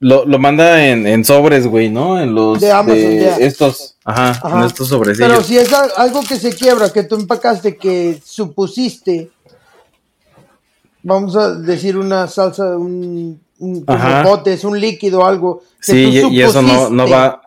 lo, 0.01 0.27
lo, 0.27 0.39
manda 0.39 0.85
en, 0.87 1.07
en, 1.07 1.25
sobres, 1.25 1.67
güey, 1.67 1.89
¿no? 1.89 2.21
En 2.21 2.35
los. 2.35 2.61
De 2.61 2.71
Amazon, 2.71 3.01
Estos, 3.41 3.97
ajá, 4.05 4.59
en 4.59 4.65
estos 4.65 4.89
sobrecillos. 4.89 5.29
Pero 5.31 5.43
si 5.43 5.57
es 5.57 5.73
algo 5.73 6.21
que 6.29 6.37
se 6.37 6.55
quiebra, 6.55 6.91
que 6.91 7.05
tú 7.05 7.17
empacaste, 7.17 7.77
que 7.77 8.21
supusiste. 8.25 9.31
Vamos 11.05 11.35
a 11.35 11.55
decir 11.55 11.97
una 11.97 12.29
salsa, 12.29 12.77
un, 12.77 13.41
un, 13.59 13.85
es 14.45 14.63
un 14.63 14.79
líquido, 14.79 15.27
algo. 15.27 15.63
sí, 15.81 16.23
y, 16.31 16.43
eso 16.43 16.63
no, 16.63 16.91
no 16.91 17.09
va 17.09 17.42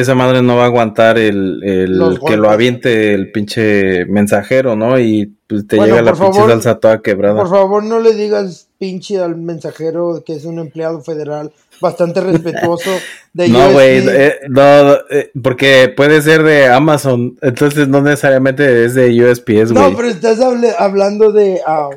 esa 0.00 0.14
madre 0.14 0.42
no 0.42 0.56
va 0.56 0.64
a 0.64 0.66
aguantar 0.66 1.18
el, 1.18 1.62
el 1.62 2.18
que 2.26 2.36
lo 2.36 2.50
aviente 2.50 3.14
el 3.14 3.30
pinche 3.32 4.04
mensajero, 4.06 4.76
¿no? 4.76 4.98
Y 4.98 5.34
pues, 5.46 5.66
te 5.66 5.76
llega 5.76 6.02
la 6.02 6.12
pinche 6.12 6.40
salsa 6.40 6.78
toda 6.78 7.00
quebrada. 7.00 7.36
Por 7.36 7.50
favor, 7.50 7.82
no 7.82 8.00
le 8.00 8.14
digas 8.14 8.68
pinche 8.78 9.18
al 9.18 9.36
mensajero 9.36 10.22
que 10.24 10.34
es 10.34 10.44
un 10.44 10.58
empleado 10.58 11.00
federal 11.02 11.52
bastante 11.80 12.20
respetuoso 12.20 12.90
de 13.32 13.48
No, 13.50 13.72
güey, 13.72 14.06
eh, 14.08 14.36
no, 14.48 14.94
eh, 15.10 15.30
porque 15.42 15.92
puede 15.96 16.22
ser 16.22 16.42
de 16.42 16.66
Amazon, 16.66 17.36
entonces 17.42 17.88
no 17.88 18.00
necesariamente 18.02 18.84
es 18.84 18.94
de 18.94 19.08
USPS, 19.24 19.72
güey. 19.72 19.90
No, 19.90 19.96
pero 19.96 20.08
estás 20.08 20.40
hablando 20.40 21.32
de... 21.32 21.60
Ah, 21.66 21.90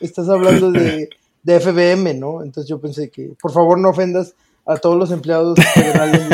estás 0.00 0.28
hablando 0.28 0.70
de, 0.70 1.08
de 1.42 1.60
FBM, 1.60 2.14
¿no? 2.14 2.42
Entonces 2.42 2.68
yo 2.68 2.80
pensé 2.80 3.10
que, 3.10 3.32
por 3.40 3.52
favor, 3.52 3.78
no 3.78 3.90
ofendas 3.90 4.34
a 4.66 4.76
todos 4.76 4.96
los 4.96 5.10
empleados 5.10 5.58
federales 5.74 6.28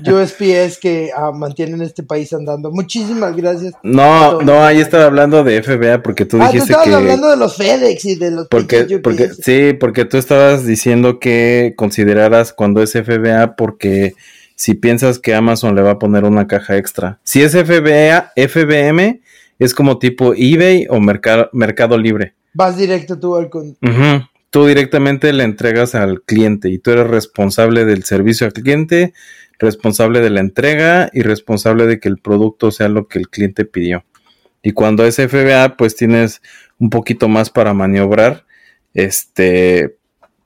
de 0.00 0.12
USPS 0.12 0.78
que 0.78 1.10
uh, 1.16 1.32
mantienen 1.32 1.80
este 1.82 2.02
país 2.02 2.32
andando. 2.32 2.70
Muchísimas 2.70 3.36
gracias. 3.36 3.74
No, 3.82 4.40
no, 4.42 4.64
ahí 4.64 4.80
estaba 4.80 5.04
hablando 5.04 5.44
de 5.44 5.62
FBA 5.62 6.02
porque 6.02 6.24
tú 6.24 6.38
ah, 6.40 6.46
dijiste 6.46 6.72
tú 6.72 6.80
estabas 6.80 7.00
hablando 7.00 7.30
de 7.30 7.36
los 7.36 7.56
FedEx 7.56 8.04
y 8.04 8.14
de 8.16 8.30
los 8.32 8.48
porque, 8.48 9.00
porque 9.02 9.30
sí, 9.30 9.74
porque 9.78 10.04
tú 10.04 10.16
estabas 10.16 10.66
diciendo 10.66 11.20
que 11.20 11.74
consideraras 11.76 12.52
cuando 12.52 12.82
es 12.82 12.92
FBA 12.92 13.54
porque 13.56 14.14
si 14.56 14.74
piensas 14.74 15.20
que 15.20 15.34
Amazon 15.34 15.76
le 15.76 15.82
va 15.82 15.92
a 15.92 15.98
poner 16.00 16.24
una 16.24 16.48
caja 16.48 16.76
extra. 16.76 17.20
Si 17.22 17.42
es 17.42 17.52
FBA, 17.52 18.32
FBM 18.34 19.20
es 19.60 19.72
como 19.72 19.98
tipo 19.98 20.34
eBay 20.34 20.86
o 20.90 20.98
Mercado, 20.98 21.48
mercado 21.52 21.96
Libre. 21.96 22.34
Vas 22.54 22.76
directo 22.76 23.18
tú 23.18 23.36
al 23.36 23.50
con 23.50 23.76
tú 24.50 24.66
directamente 24.66 25.32
le 25.32 25.44
entregas 25.44 25.94
al 25.94 26.22
cliente 26.22 26.68
y 26.70 26.78
tú 26.78 26.90
eres 26.90 27.06
responsable 27.06 27.84
del 27.84 28.04
servicio 28.04 28.46
al 28.46 28.52
cliente, 28.52 29.12
responsable 29.58 30.20
de 30.20 30.30
la 30.30 30.40
entrega 30.40 31.10
y 31.12 31.22
responsable 31.22 31.86
de 31.86 32.00
que 32.00 32.08
el 32.08 32.18
producto 32.18 32.70
sea 32.70 32.88
lo 32.88 33.08
que 33.08 33.18
el 33.18 33.28
cliente 33.28 33.64
pidió. 33.64 34.04
Y 34.62 34.72
cuando 34.72 35.04
es 35.04 35.16
FBA, 35.16 35.76
pues 35.76 35.96
tienes 35.96 36.42
un 36.78 36.90
poquito 36.90 37.28
más 37.28 37.50
para 37.50 37.74
maniobrar. 37.74 38.44
Este, 38.94 39.96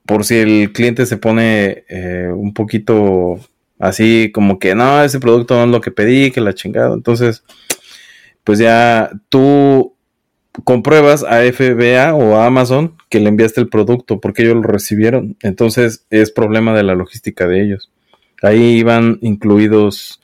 por 0.05 0.25
si 0.25 0.37
el 0.37 0.71
cliente 0.73 1.05
se 1.05 1.17
pone 1.17 1.85
eh, 1.87 2.29
un 2.33 2.53
poquito 2.53 3.39
así 3.79 4.31
como 4.33 4.59
que 4.59 4.75
no, 4.75 5.03
ese 5.03 5.19
producto 5.19 5.55
no 5.55 5.63
es 5.63 5.69
lo 5.69 5.81
que 5.81 5.91
pedí, 5.91 6.31
que 6.31 6.41
la 6.41 6.53
chingada. 6.53 6.93
Entonces, 6.93 7.43
pues 8.43 8.59
ya 8.59 9.11
tú 9.29 9.92
compruebas 10.63 11.23
a 11.23 11.41
FBA 11.51 12.13
o 12.13 12.35
a 12.35 12.45
Amazon 12.45 12.95
que 13.09 13.19
le 13.19 13.29
enviaste 13.29 13.61
el 13.61 13.69
producto 13.69 14.19
porque 14.19 14.43
ellos 14.43 14.55
lo 14.55 14.63
recibieron. 14.63 15.35
Entonces 15.41 16.05
es 16.09 16.31
problema 16.31 16.75
de 16.75 16.83
la 16.83 16.95
logística 16.95 17.47
de 17.47 17.63
ellos. 17.63 17.91
Ahí 18.41 18.77
iban 18.77 19.17
incluidos 19.21 20.21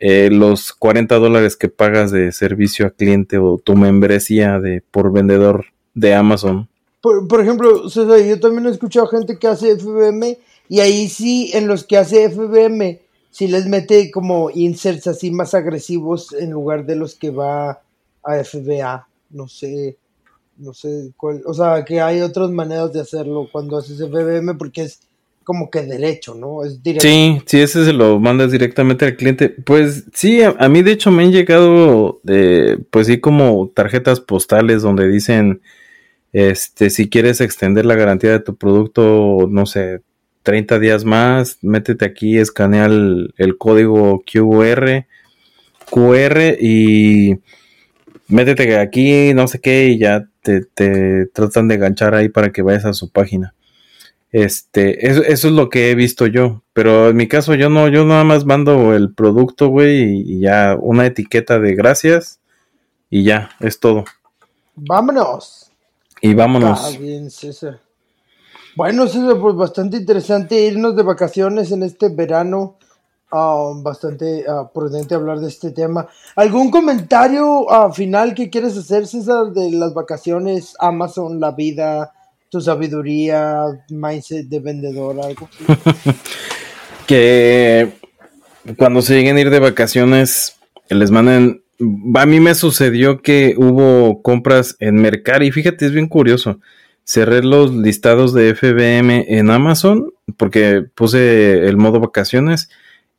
eh, 0.00 0.30
los 0.30 0.72
40 0.72 1.16
dólares 1.16 1.56
que 1.56 1.68
pagas 1.68 2.10
de 2.10 2.32
servicio 2.32 2.86
a 2.86 2.90
cliente 2.90 3.38
o 3.38 3.58
tu 3.58 3.74
membresía 3.74 4.60
de 4.60 4.82
por 4.90 5.12
vendedor 5.12 5.66
de 5.94 6.14
Amazon. 6.14 6.68
Por, 7.00 7.40
ejemplo, 7.40 7.88
yo 7.88 8.40
también 8.40 8.66
he 8.66 8.70
escuchado 8.70 9.06
gente 9.06 9.38
que 9.38 9.46
hace 9.46 9.76
FBM 9.76 10.36
y 10.68 10.80
ahí 10.80 11.08
sí, 11.08 11.50
en 11.54 11.66
los 11.66 11.84
que 11.84 11.96
hace 11.96 12.28
FBM, 12.28 13.00
si 13.30 13.48
les 13.48 13.66
mete 13.66 14.10
como 14.10 14.50
inserts 14.50 15.06
así 15.06 15.30
más 15.30 15.54
agresivos 15.54 16.32
en 16.32 16.50
lugar 16.50 16.84
de 16.86 16.96
los 16.96 17.14
que 17.14 17.30
va 17.30 17.80
a 18.22 18.44
FBA 18.44 19.07
no 19.30 19.48
sé, 19.48 19.96
no 20.56 20.74
sé 20.74 21.12
cuál, 21.16 21.42
o 21.46 21.54
sea, 21.54 21.84
que 21.84 22.00
hay 22.00 22.20
otras 22.20 22.50
maneras 22.50 22.92
de 22.92 23.00
hacerlo 23.00 23.48
cuando 23.50 23.76
haces 23.76 23.98
FBM 23.98 24.54
porque 24.56 24.82
es 24.82 25.00
como 25.48 25.70
que 25.70 25.80
derecho, 25.80 26.34
¿no? 26.34 26.62
Es 26.62 26.82
directo. 26.82 27.08
Sí, 27.08 27.40
sí, 27.46 27.60
ese 27.60 27.82
se 27.86 27.94
lo 27.94 28.20
mandas 28.20 28.52
directamente 28.52 29.06
al 29.06 29.16
cliente. 29.16 29.48
Pues 29.48 30.04
sí, 30.12 30.42
a, 30.42 30.68
mí 30.68 30.82
de 30.82 30.92
hecho 30.92 31.10
me 31.10 31.22
han 31.22 31.32
llegado, 31.32 32.20
de, 32.22 32.78
pues 32.90 33.06
sí, 33.06 33.18
como 33.18 33.70
tarjetas 33.74 34.20
postales 34.20 34.82
donde 34.82 35.08
dicen, 35.08 35.62
este, 36.34 36.90
si 36.90 37.08
quieres 37.08 37.40
extender 37.40 37.86
la 37.86 37.94
garantía 37.94 38.30
de 38.30 38.40
tu 38.40 38.56
producto, 38.56 39.48
no 39.48 39.64
sé, 39.64 40.02
30 40.42 40.78
días 40.80 41.06
más, 41.06 41.56
métete 41.62 42.04
aquí, 42.04 42.36
escanea 42.36 42.84
el, 42.84 43.32
el 43.38 43.56
código 43.56 44.22
QR, 44.30 45.06
QR 45.90 46.56
y 46.60 47.38
métete 48.28 48.78
aquí, 48.78 49.34
no 49.34 49.48
sé 49.48 49.60
qué, 49.60 49.88
y 49.88 49.98
ya 49.98 50.28
te, 50.42 51.26
tratan 51.26 51.68
de 51.68 51.74
enganchar 51.74 52.14
ahí 52.14 52.28
para 52.28 52.52
que 52.52 52.62
vayas 52.62 52.84
a 52.84 52.92
su 52.92 53.10
página. 53.10 53.54
Este, 54.30 55.08
eso, 55.08 55.22
es 55.22 55.44
lo 55.44 55.70
que 55.70 55.90
he 55.90 55.94
visto 55.94 56.26
yo. 56.26 56.62
Pero 56.74 57.08
en 57.08 57.16
mi 57.16 57.28
caso, 57.28 57.54
yo 57.54 57.70
no, 57.70 57.88
yo 57.88 58.04
nada 58.04 58.24
más 58.24 58.44
mando 58.44 58.94
el 58.94 59.12
producto, 59.14 59.68
güey, 59.68 60.20
y, 60.20 60.40
ya 60.40 60.76
una 60.78 61.06
etiqueta 61.06 61.58
de 61.58 61.74
gracias, 61.74 62.40
y 63.10 63.24
ya, 63.24 63.50
es 63.60 63.80
todo. 63.80 64.04
Vámonos. 64.76 65.72
Y 66.20 66.34
vámonos. 66.34 66.86
Está 66.86 67.00
bien, 67.00 67.30
César. 67.30 67.80
Bueno, 68.76 69.08
César, 69.08 69.38
pues 69.40 69.56
bastante 69.56 69.96
interesante 69.96 70.60
irnos 70.60 70.94
de 70.94 71.02
vacaciones 71.02 71.72
en 71.72 71.82
este 71.82 72.10
verano. 72.10 72.76
Ah, 73.30 73.72
bastante 73.76 74.44
ah, 74.48 74.70
prudente 74.72 75.14
hablar 75.14 75.40
de 75.40 75.48
este 75.48 75.70
tema. 75.70 76.08
¿Algún 76.34 76.70
comentario 76.70 77.66
uh, 77.66 77.92
final 77.92 78.34
que 78.34 78.48
quieres 78.48 78.76
hacer, 78.76 79.06
César, 79.06 79.52
de 79.52 79.70
las 79.70 79.92
vacaciones, 79.92 80.74
Amazon, 80.78 81.38
la 81.38 81.50
vida, 81.50 82.14
tu 82.48 82.62
sabiduría, 82.62 83.84
mindset 83.90 84.48
de 84.48 84.60
vendedor, 84.60 85.20
algo? 85.20 85.46
que 87.06 87.92
cuando 88.78 89.02
se 89.02 89.14
lleguen 89.14 89.36
a 89.36 89.40
ir 89.40 89.50
de 89.50 89.60
vacaciones, 89.60 90.56
les 90.88 91.10
manden. 91.10 91.62
A 92.14 92.24
mí 92.24 92.40
me 92.40 92.54
sucedió 92.54 93.20
que 93.20 93.54
hubo 93.58 94.22
compras 94.22 94.74
en 94.80 94.96
Mercari, 94.96 95.52
fíjate, 95.52 95.84
es 95.84 95.92
bien 95.92 96.08
curioso. 96.08 96.60
Cerré 97.04 97.42
los 97.42 97.74
listados 97.74 98.32
de 98.32 98.54
FBM 98.54 99.26
en 99.28 99.50
Amazon 99.50 100.10
porque 100.38 100.82
puse 100.94 101.66
el 101.66 101.76
modo 101.76 102.00
vacaciones 102.00 102.70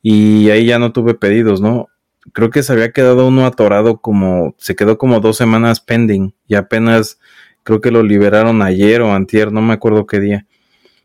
y 0.02 0.50
ahí 0.50 0.66
ya 0.66 0.78
no 0.78 0.92
tuve 0.92 1.14
pedidos, 1.14 1.60
¿no? 1.60 1.88
Creo 2.32 2.50
que 2.50 2.62
se 2.62 2.72
había 2.72 2.92
quedado 2.92 3.28
uno 3.28 3.46
atorado 3.46 4.00
como, 4.00 4.54
se 4.58 4.76
quedó 4.76 4.98
como 4.98 5.20
dos 5.20 5.36
semanas 5.36 5.80
pending 5.80 6.34
y 6.46 6.54
apenas 6.54 7.18
creo 7.62 7.80
que 7.80 7.90
lo 7.90 8.02
liberaron 8.02 8.62
ayer 8.62 9.02
o 9.02 9.12
antier, 9.12 9.52
no 9.52 9.62
me 9.62 9.74
acuerdo 9.74 10.06
qué 10.06 10.20
día. 10.20 10.46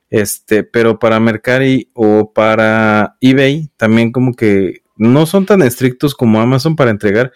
Este, 0.09 0.63
pero 0.63 0.99
para 0.99 1.19
Mercari 1.19 1.89
o 1.93 2.31
para 2.31 3.17
eBay 3.21 3.69
también 3.75 4.11
como 4.11 4.33
que 4.33 4.83
no 4.97 5.25
son 5.25 5.45
tan 5.45 5.61
estrictos 5.61 6.15
como 6.15 6.39
Amazon 6.39 6.75
para 6.75 6.91
entregar, 6.91 7.31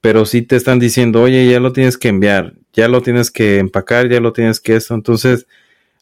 pero 0.00 0.26
sí 0.26 0.42
te 0.42 0.56
están 0.56 0.78
diciendo, 0.78 1.22
oye, 1.22 1.50
ya 1.50 1.60
lo 1.60 1.72
tienes 1.72 1.96
que 1.96 2.08
enviar, 2.08 2.54
ya 2.72 2.88
lo 2.88 3.02
tienes 3.02 3.30
que 3.30 3.58
empacar, 3.58 4.08
ya 4.08 4.20
lo 4.20 4.32
tienes 4.32 4.60
que 4.60 4.76
esto. 4.76 4.94
Entonces, 4.94 5.46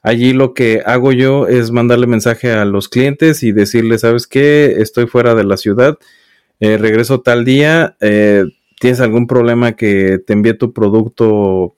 Allí 0.07 0.32
lo 0.34 0.54
que 0.54 0.84
hago 0.86 1.11
yo 1.11 1.48
es 1.48 1.72
mandarle 1.72 2.07
mensaje 2.07 2.52
a 2.52 2.64
los 2.64 2.88
clientes 2.88 3.42
y 3.42 3.50
decirles, 3.50 4.02
¿sabes 4.02 4.28
qué? 4.28 4.76
Estoy 4.78 5.09
fuera 5.09 5.34
de 5.34 5.42
la 5.42 5.57
ciudad, 5.57 5.98
eh, 6.61 6.78
regreso 6.78 7.22
tal 7.22 7.44
día, 7.44 7.96
eh, 8.00 8.44
¿tienes 8.78 9.00
algún 9.00 9.26
problema 9.26 9.72
que 9.72 10.20
te 10.24 10.32
envíe 10.34 10.54
tu 10.54 10.72
producto, 10.72 11.74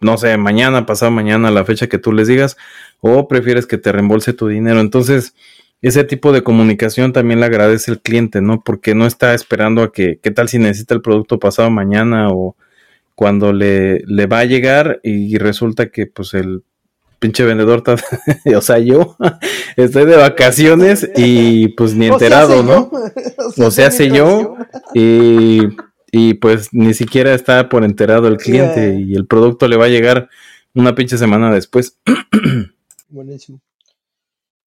no 0.00 0.16
sé, 0.16 0.38
mañana, 0.38 0.86
pasado 0.86 1.12
mañana, 1.12 1.50
la 1.50 1.66
fecha 1.66 1.86
que 1.86 1.98
tú 1.98 2.12
les 2.12 2.28
digas, 2.28 2.56
o 3.00 3.28
prefieres 3.28 3.66
que 3.66 3.76
te 3.76 3.92
reembolse 3.92 4.32
tu 4.32 4.48
dinero? 4.48 4.80
Entonces, 4.80 5.34
ese 5.82 6.04
tipo 6.04 6.32
de 6.32 6.42
comunicación 6.42 7.12
también 7.12 7.40
le 7.40 7.46
agradece 7.46 7.90
el 7.90 8.00
cliente, 8.00 8.40
¿no? 8.40 8.62
Porque 8.64 8.94
no 8.94 9.04
está 9.04 9.34
esperando 9.34 9.82
a 9.82 9.92
que, 9.92 10.18
¿qué 10.22 10.30
tal 10.30 10.48
si 10.48 10.58
necesita 10.58 10.94
el 10.94 11.02
producto 11.02 11.38
pasado 11.38 11.70
mañana 11.70 12.30
o 12.30 12.56
cuando 13.14 13.52
le, 13.52 13.98
le 14.06 14.24
va 14.24 14.38
a 14.38 14.44
llegar 14.46 15.00
y 15.02 15.36
resulta 15.36 15.90
que 15.90 16.06
pues 16.06 16.32
el 16.32 16.64
pinche 17.22 17.44
vendedor, 17.44 17.84
o 18.56 18.60
sea, 18.60 18.78
yo 18.80 19.16
estoy 19.76 20.04
de 20.06 20.16
vacaciones 20.16 21.08
y 21.16 21.68
pues 21.68 21.94
ni 21.94 22.06
enterado, 22.08 22.62
¿no? 22.62 22.90
O 23.64 23.70
sea, 23.70 23.86
hace 23.86 24.10
yo 24.10 24.56
y, 24.92 25.60
y, 26.10 26.34
pues 26.34 26.68
ni 26.72 26.92
siquiera 26.92 27.32
está 27.32 27.68
por 27.68 27.84
enterado 27.84 28.26
el 28.26 28.36
cliente 28.36 29.00
y 29.00 29.14
el 29.14 29.26
producto 29.26 29.68
le 29.68 29.76
va 29.76 29.86
a 29.86 29.90
llegar 29.90 30.28
una 30.74 30.94
pinche 30.94 31.16
semana 31.16 31.54
después. 31.54 31.96
Buenísimo. 33.08 33.60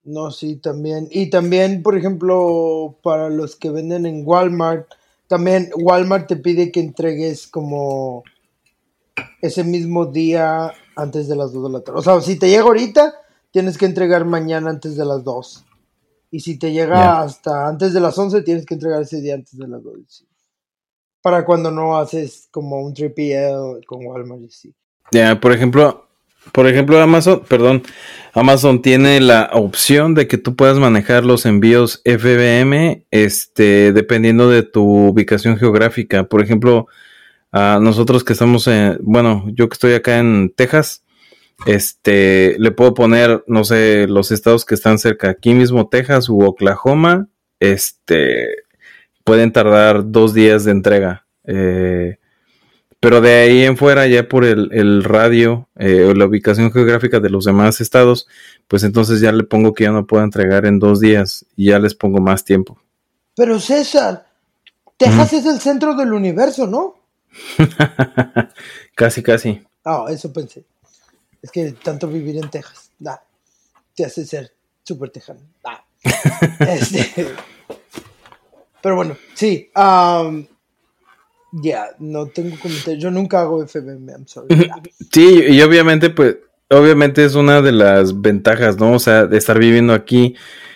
No, 0.05 0.31
sí, 0.31 0.55
también. 0.55 1.07
Y 1.11 1.29
también, 1.29 1.83
por 1.83 1.97
ejemplo, 1.97 2.97
para 3.03 3.29
los 3.29 3.55
que 3.55 3.71
venden 3.71 4.05
en 4.05 4.21
Walmart, 4.23 4.87
también 5.27 5.71
Walmart 5.75 6.27
te 6.27 6.35
pide 6.35 6.71
que 6.71 6.79
entregues 6.79 7.47
como 7.47 8.23
ese 9.41 9.63
mismo 9.63 10.05
día 10.05 10.73
antes 10.95 11.27
de 11.27 11.35
las 11.35 11.53
2 11.53 11.63
de 11.63 11.77
la 11.77 11.83
tarde. 11.83 11.99
O 11.99 12.03
sea, 12.03 12.19
si 12.21 12.37
te 12.37 12.49
llega 12.49 12.63
ahorita, 12.63 13.13
tienes 13.51 13.77
que 13.77 13.85
entregar 13.85 14.25
mañana 14.25 14.69
antes 14.69 14.95
de 14.95 15.05
las 15.05 15.23
2. 15.23 15.65
Y 16.31 16.39
si 16.41 16.57
te 16.57 16.71
llega 16.71 17.21
hasta 17.21 17.67
antes 17.67 17.93
de 17.93 18.01
las 18.01 18.17
11, 18.17 18.41
tienes 18.41 18.65
que 18.65 18.73
entregar 18.73 19.01
ese 19.01 19.21
día 19.21 19.35
antes 19.35 19.57
de 19.57 19.67
las 19.67 19.83
2. 19.83 20.25
Para 21.21 21.45
cuando 21.45 21.71
no 21.71 21.97
haces 21.97 22.47
como 22.51 22.81
un 22.81 22.93
3PL 22.93 23.85
con 23.85 24.05
Walmart. 24.05 24.49
Sí. 24.49 24.73
Ya, 25.11 25.39
por 25.39 25.53
ejemplo, 25.53 26.05
por 26.51 26.67
ejemplo, 26.67 26.99
Amazon, 27.01 27.41
perdón, 27.47 27.83
Amazon 28.33 28.81
tiene 28.81 29.19
la 29.19 29.49
opción 29.53 30.13
de 30.13 30.27
que 30.27 30.37
tú 30.37 30.55
puedas 30.55 30.77
manejar 30.77 31.25
los 31.25 31.45
envíos 31.45 32.01
FBM, 32.05 33.05
este, 33.11 33.91
dependiendo 33.93 34.49
de 34.49 34.63
tu 34.63 34.83
ubicación 35.07 35.57
geográfica. 35.57 36.25
Por 36.25 36.43
ejemplo, 36.43 36.87
a 37.57 37.79
nosotros 37.79 38.25
que 38.25 38.33
estamos 38.33 38.67
en, 38.67 38.97
bueno, 39.01 39.45
yo 39.53 39.69
que 39.69 39.75
estoy 39.75 39.93
acá 39.93 40.19
en 40.19 40.51
Texas, 40.53 41.05
este, 41.65 42.57
le 42.59 42.71
puedo 42.71 42.93
poner, 42.93 43.45
no 43.47 43.63
sé, 43.63 44.07
los 44.07 44.33
estados 44.33 44.65
que 44.65 44.75
están 44.75 44.99
cerca, 44.99 45.29
aquí 45.29 45.53
mismo 45.53 45.87
Texas 45.87 46.27
u 46.27 46.43
Oklahoma, 46.43 47.29
este, 47.61 48.49
pueden 49.23 49.53
tardar 49.53 50.11
dos 50.11 50.33
días 50.33 50.65
de 50.65 50.71
entrega. 50.71 51.27
Eh, 51.45 52.17
pero 52.99 53.21
de 53.21 53.33
ahí 53.33 53.63
en 53.63 53.77
fuera, 53.77 54.05
ya 54.05 54.27
por 54.27 54.43
el, 54.43 55.03
radio 55.05 55.69
eh, 55.79 56.03
o 56.03 56.13
la 56.13 56.25
ubicación 56.25 56.73
geográfica 56.73 57.21
de 57.21 57.29
los 57.29 57.45
demás 57.45 57.79
estados, 57.79 58.27
pues 58.67 58.83
entonces 58.83 59.21
ya 59.21 59.31
le 59.31 59.45
pongo 59.45 59.73
que 59.73 59.85
ya 59.85 59.91
no 59.91 60.05
puedo 60.05 60.25
entregar 60.25 60.65
en 60.65 60.77
dos 60.77 60.99
días 60.99 61.45
y 61.55 61.67
ya 61.67 61.79
les 61.79 61.95
pongo 61.95 62.19
más 62.19 62.43
tiempo. 62.43 62.77
Pero 63.33 63.61
César, 63.61 64.25
Texas 64.97 65.31
es 65.31 65.45
el 65.45 65.61
centro 65.61 65.95
del 65.95 66.11
universo, 66.11 66.67
¿no? 66.67 67.04
casi, 68.95 69.23
casi. 69.23 69.61
Ah, 69.83 70.05
eso 70.09 70.31
pensé. 70.31 70.63
Es 71.41 71.51
que 71.51 71.73
tanto 71.73 72.07
vivir 72.07 72.37
en 72.37 72.49
Texas, 72.49 72.91
da, 72.97 73.21
te 73.95 74.05
hace 74.05 74.25
ser 74.25 74.53
súper 74.83 75.09
tejano. 75.09 75.41
Este, 76.59 77.27
pero 78.81 78.95
bueno, 78.95 79.17
sí. 79.33 79.69
ya, 79.73 80.31
no 81.97 82.27
tengo 82.27 82.59
comentarios. 82.59 83.01
Yo 83.01 83.09
nunca 83.09 83.41
hago 83.41 83.65
FBM, 83.65 84.11
I'm 84.11 84.27
sorry. 84.27 84.69
Sí, 85.11 85.45
y 85.49 85.61
obviamente, 85.61 86.11
pues, 86.11 86.37
obviamente 86.69 87.25
es 87.25 87.35
una 87.35 87.61
de 87.61 87.71
las 87.71 88.21
ventajas, 88.21 88.77
¿no? 88.77 88.93
O 88.93 88.99
sea, 88.99 89.25
de 89.25 89.37
estar 89.37 89.57
viviendo 89.57 89.93
aquí, 89.93 90.35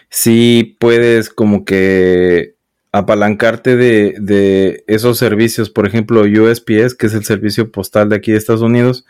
sí 0.09 0.77
puedes 0.79 1.29
como 1.29 1.65
que 1.65 2.55
apalancarte 2.91 3.75
de, 3.75 4.15
de, 4.19 4.83
esos 4.87 5.17
servicios, 5.17 5.69
por 5.69 5.85
ejemplo, 5.87 6.21
USPS, 6.21 6.95
que 6.95 7.07
es 7.07 7.13
el 7.13 7.23
servicio 7.23 7.71
postal 7.71 8.09
de 8.09 8.15
aquí 8.15 8.31
de 8.31 8.37
Estados 8.37 8.61
Unidos, 8.61 9.05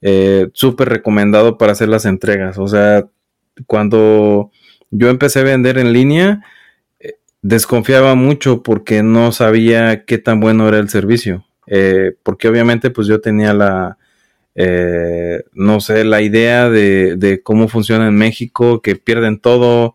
eh, 0.00 0.48
súper 0.52 0.88
recomendado 0.88 1.58
para 1.58 1.72
hacer 1.72 1.88
las 1.88 2.04
entregas. 2.06 2.58
O 2.58 2.66
sea, 2.66 3.06
cuando 3.66 4.50
yo 4.90 5.08
empecé 5.08 5.40
a 5.40 5.44
vender 5.44 5.78
en 5.78 5.92
línea, 5.92 6.42
eh, 6.98 7.14
desconfiaba 7.42 8.14
mucho 8.16 8.62
porque 8.62 9.02
no 9.04 9.30
sabía 9.32 10.04
qué 10.04 10.18
tan 10.18 10.40
bueno 10.40 10.68
era 10.68 10.78
el 10.78 10.88
servicio. 10.88 11.46
Eh, 11.68 12.16
porque 12.24 12.48
obviamente 12.48 12.90
pues 12.90 13.06
yo 13.06 13.20
tenía 13.20 13.54
la, 13.54 13.96
no 15.54 15.80
sé, 15.80 16.04
la 16.04 16.20
idea 16.20 16.68
de, 16.68 17.16
de 17.16 17.42
cómo 17.42 17.68
funciona 17.68 18.08
en 18.08 18.16
México, 18.16 18.82
que 18.82 18.96
pierden 18.96 19.38
todo, 19.38 19.94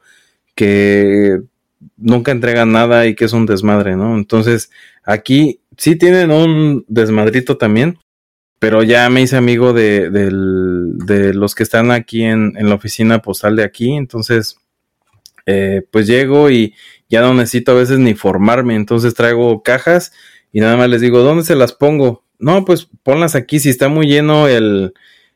que 0.56 1.42
nunca 1.96 2.32
entregan 2.32 2.72
nada 2.72 3.06
y 3.06 3.16
que 3.16 3.26
es 3.26 3.34
un 3.34 3.46
desmadre, 3.46 3.96
¿no? 3.96 4.16
Entonces, 4.16 4.72
aquí 5.04 5.62
sí 5.78 5.96
tienen 5.96 6.32
un 6.32 6.86
desmadrito 6.88 7.58
también, 7.58 8.00
pero 8.60 8.84
ya 8.84 9.10
me 9.10 9.22
hice 9.22 9.38
amigo 9.38 9.74
de, 9.74 10.10
de 10.10 11.34
los 11.34 11.56
que 11.56 11.64
están 11.64 11.92
aquí 11.92 12.24
en, 12.24 12.54
en, 12.58 12.70
la 12.70 12.76
oficina 12.76 13.22
postal 13.22 13.56
de 13.56 13.64
aquí, 13.64 13.94
entonces, 13.94 14.58
eh, 15.46 15.84
pues 15.92 16.08
llego 16.08 16.50
y 16.50 16.74
ya 17.10 17.22
no 17.22 17.34
necesito 17.34 17.72
a 17.72 17.76
veces 17.76 18.00
ni 18.00 18.16
formarme, 18.16 18.76
entonces 18.76 19.14
traigo 19.14 19.62
cajas 19.64 20.12
y 20.52 20.60
nada 20.60 20.76
más 20.76 20.90
les 20.90 21.02
digo, 21.02 21.20
¿dónde 21.20 21.44
se 21.44 21.56
las 21.56 21.74
pongo? 21.74 22.24
No, 22.40 22.66
pues 22.66 22.90
ponlas 23.04 23.36
aquí, 23.36 23.60
si 23.60 23.70
está 23.70 23.90
muy 23.90 24.08
lleno 24.08 24.48
el, 24.48 24.94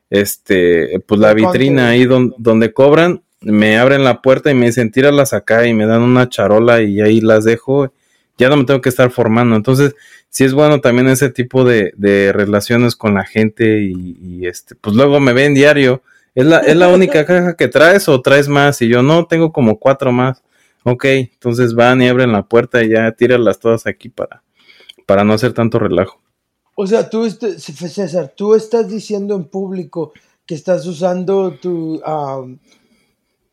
este, 0.10 1.00
pues 1.08 1.20
la 1.20 1.34
vitrina 1.34 1.90
ahí 1.90 2.06
donde 2.06 2.74
cobran, 2.74 3.24
me 3.42 3.78
abren 3.78 4.04
la 4.04 4.22
puerta 4.22 4.52
y 4.52 4.56
me 4.56 4.68
dicen 4.68 4.92
tíralas 4.92 5.34
acá 5.34 5.68
y 5.68 5.74
me 5.74 5.86
dan 5.86 6.02
una 6.02 6.30
charola 6.30 6.82
y 6.82 7.02
ahí 7.02 7.22
las 7.22 7.44
dejo, 7.44 7.92
ya 8.38 8.50
no 8.50 8.58
me 8.58 8.66
tengo 8.66 8.82
que 8.82 8.90
estar 8.90 9.10
formando. 9.12 9.56
Entonces, 9.56 9.96
sí 10.30 10.44
es 10.44 10.54
bueno 10.54 10.80
también 10.82 11.08
ese 11.08 11.30
tipo 11.30 11.64
de, 11.64 11.94
de 11.98 12.32
relaciones 12.32 12.96
con 12.96 13.16
la 13.16 13.26
gente 13.26 13.82
y, 13.82 14.46
este, 14.46 14.76
pues 14.76 14.96
luego 14.96 15.20
me 15.20 15.34
ven 15.34 15.54
diario. 15.54 16.02
¿Es 16.34 16.46
la, 16.46 16.60
¿Es 16.60 16.76
la 16.76 16.88
única 16.88 17.26
caja 17.28 17.56
que 17.56 17.68
traes 17.68 18.08
o 18.08 18.22
traes 18.22 18.48
más? 18.48 18.82
Y 18.82 18.88
yo, 18.88 19.04
no, 19.04 19.26
tengo 19.26 19.52
como 19.52 19.80
cuatro 19.80 20.12
más. 20.12 20.44
Ok, 20.84 21.06
entonces 21.06 21.76
van 21.76 22.02
y 22.02 22.08
abren 22.08 22.32
la 22.32 22.44
puerta 22.44 22.84
y 22.84 22.90
ya 22.90 23.12
tíralas 23.12 23.60
todas 23.60 23.86
aquí 23.86 24.10
para, 24.10 24.42
para 25.06 25.24
no 25.24 25.34
hacer 25.34 25.54
tanto 25.54 25.78
relajo. 25.78 26.20
O 26.76 26.88
sea, 26.88 27.10
tú, 27.10 27.26
este, 27.26 27.60
César, 27.60 28.34
tú 28.36 28.56
estás 28.56 28.90
diciendo 28.90 29.36
en 29.36 29.44
público 29.46 30.14
que 30.48 30.56
estás 30.56 30.88
usando 30.88 31.52
tu, 31.54 32.02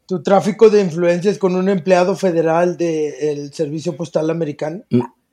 tu 0.09 0.23
tráfico 0.23 0.71
de 0.71 0.81
influencias 0.81 1.37
con 1.37 1.55
un 1.55 1.69
empleado 1.69 2.17
federal 2.17 2.79
del 2.79 3.53
Servicio 3.53 3.95
Postal 3.95 4.31
Americano? 4.31 4.83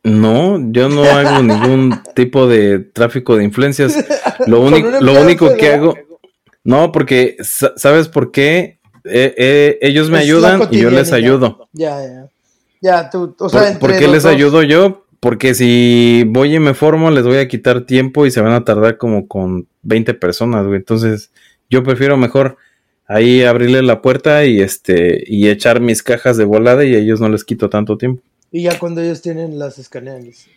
No, 0.04 0.60
yo 0.72 0.90
no 0.90 1.06
hago 1.06 1.42
ningún 1.42 2.04
tipo 2.14 2.46
de 2.46 2.80
tráfico 2.80 3.38
de 3.38 3.46
influencias. 3.46 3.96
Lo, 4.46 4.60
único, 4.60 4.90
lo 5.00 5.22
único 5.22 5.56
que 5.56 5.70
hago, 5.70 5.96
no, 6.66 6.92
porque 6.92 7.38
¿sabes 7.42 8.10
por 8.10 8.32
qué? 8.32 8.80
Eh, 9.06 9.34
eh, 9.38 9.78
ellos 9.82 10.10
me 10.10 10.20
ayudan 10.20 10.68
y 10.70 10.82
yo 10.82 10.92
les 10.92 11.14
ayudo. 11.14 11.70
Ya, 11.72 12.02
ya. 12.02 12.28
Ya, 12.82 13.10
tú, 13.10 13.34
o 13.40 13.50
sea, 13.50 13.80
¿Por, 13.80 13.98
qué 13.98 14.10
les 14.10 14.26
ayudo 14.26 14.62
yo? 14.62 15.06
Porque 15.22 15.54
si 15.54 16.26
voy 16.28 16.54
y 16.54 16.60
me 16.60 16.74
formo, 16.74 17.10
les 17.12 17.24
voy 17.24 17.38
a 17.38 17.48
quitar 17.48 17.86
tiempo 17.86 18.26
y 18.26 18.32
se 18.32 18.42
van 18.42 18.52
a 18.52 18.66
tardar 18.66 18.98
como 18.98 19.28
con 19.30 19.68
20 19.84 20.14
personas, 20.16 20.66
güey. 20.66 20.80
Entonces, 20.80 21.32
yo 21.70 21.82
prefiero 21.82 22.18
mejor 22.18 22.58
ahí 23.08 23.44
abrirle 23.44 23.82
la 23.82 24.02
puerta 24.02 24.46
y 24.46 24.62
este 24.62 25.24
y 25.28 25.48
echar 25.50 25.80
mis 25.80 26.04
cajas 26.04 26.38
de 26.38 26.46
volada 26.46 26.84
y 26.84 26.96
a 26.96 27.00
ellos 27.00 27.20
no 27.20 27.30
les 27.30 27.44
quito 27.44 27.70
tanto 27.70 27.98
tiempo. 27.98 28.22
Y 28.52 28.64
ya 28.64 28.80
cuando 28.80 29.02
ellos 29.02 29.22
tienen 29.22 29.60
las 29.60 29.78
escaneables. 29.80 30.48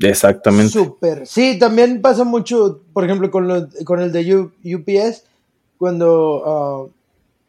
Exactamente. 0.00 0.72
Súper. 0.72 1.26
Sí, 1.26 1.58
también 1.58 2.00
pasa 2.00 2.24
mucho, 2.24 2.82
por 2.92 3.04
ejemplo, 3.04 3.30
con, 3.30 3.70
con 3.84 4.00
el 4.00 4.12
de 4.12 4.50
UPS, 4.64 5.24
cuando 5.78 6.86
uh, 6.86 6.90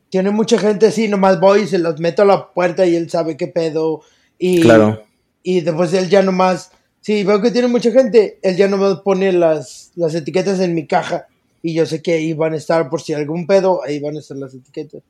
tiene 0.09 0.29
mucha 0.29 0.59
gente 0.59 0.87
así, 0.87 1.07
nomás 1.07 1.39
voy 1.39 1.61
y 1.61 1.67
se 1.67 1.79
los 1.79 1.99
meto 1.99 2.21
a 2.21 2.25
la 2.25 2.53
puerta 2.53 2.85
y 2.85 2.95
él 2.95 3.09
sabe 3.09 3.37
qué 3.37 3.47
pedo. 3.47 4.01
Y, 4.37 4.61
claro. 4.61 5.01
y 5.41 5.61
después 5.61 5.93
él 5.93 6.09
ya 6.09 6.21
nomás, 6.21 6.71
sí, 7.01 7.23
veo 7.23 7.41
que 7.41 7.51
tiene 7.51 7.67
mucha 7.67 7.91
gente, 7.91 8.37
él 8.43 8.57
ya 8.57 8.67
nomás 8.67 8.99
pone 8.99 9.31
las, 9.31 9.91
las 9.95 10.13
etiquetas 10.13 10.59
en 10.59 10.75
mi 10.75 10.85
caja 10.85 11.27
y 11.65 11.73
yo 11.73 11.87
sé 11.87 12.03
que 12.03 12.13
ahí 12.13 12.33
van 12.33 12.53
a 12.53 12.57
estar 12.57 12.91
por 12.91 13.01
si 13.01 13.13
algún 13.13 13.47
pedo, 13.47 13.83
ahí 13.83 13.99
van 13.99 14.15
a 14.15 14.19
estar 14.19 14.37
las 14.37 14.53
etiquetas. 14.53 15.01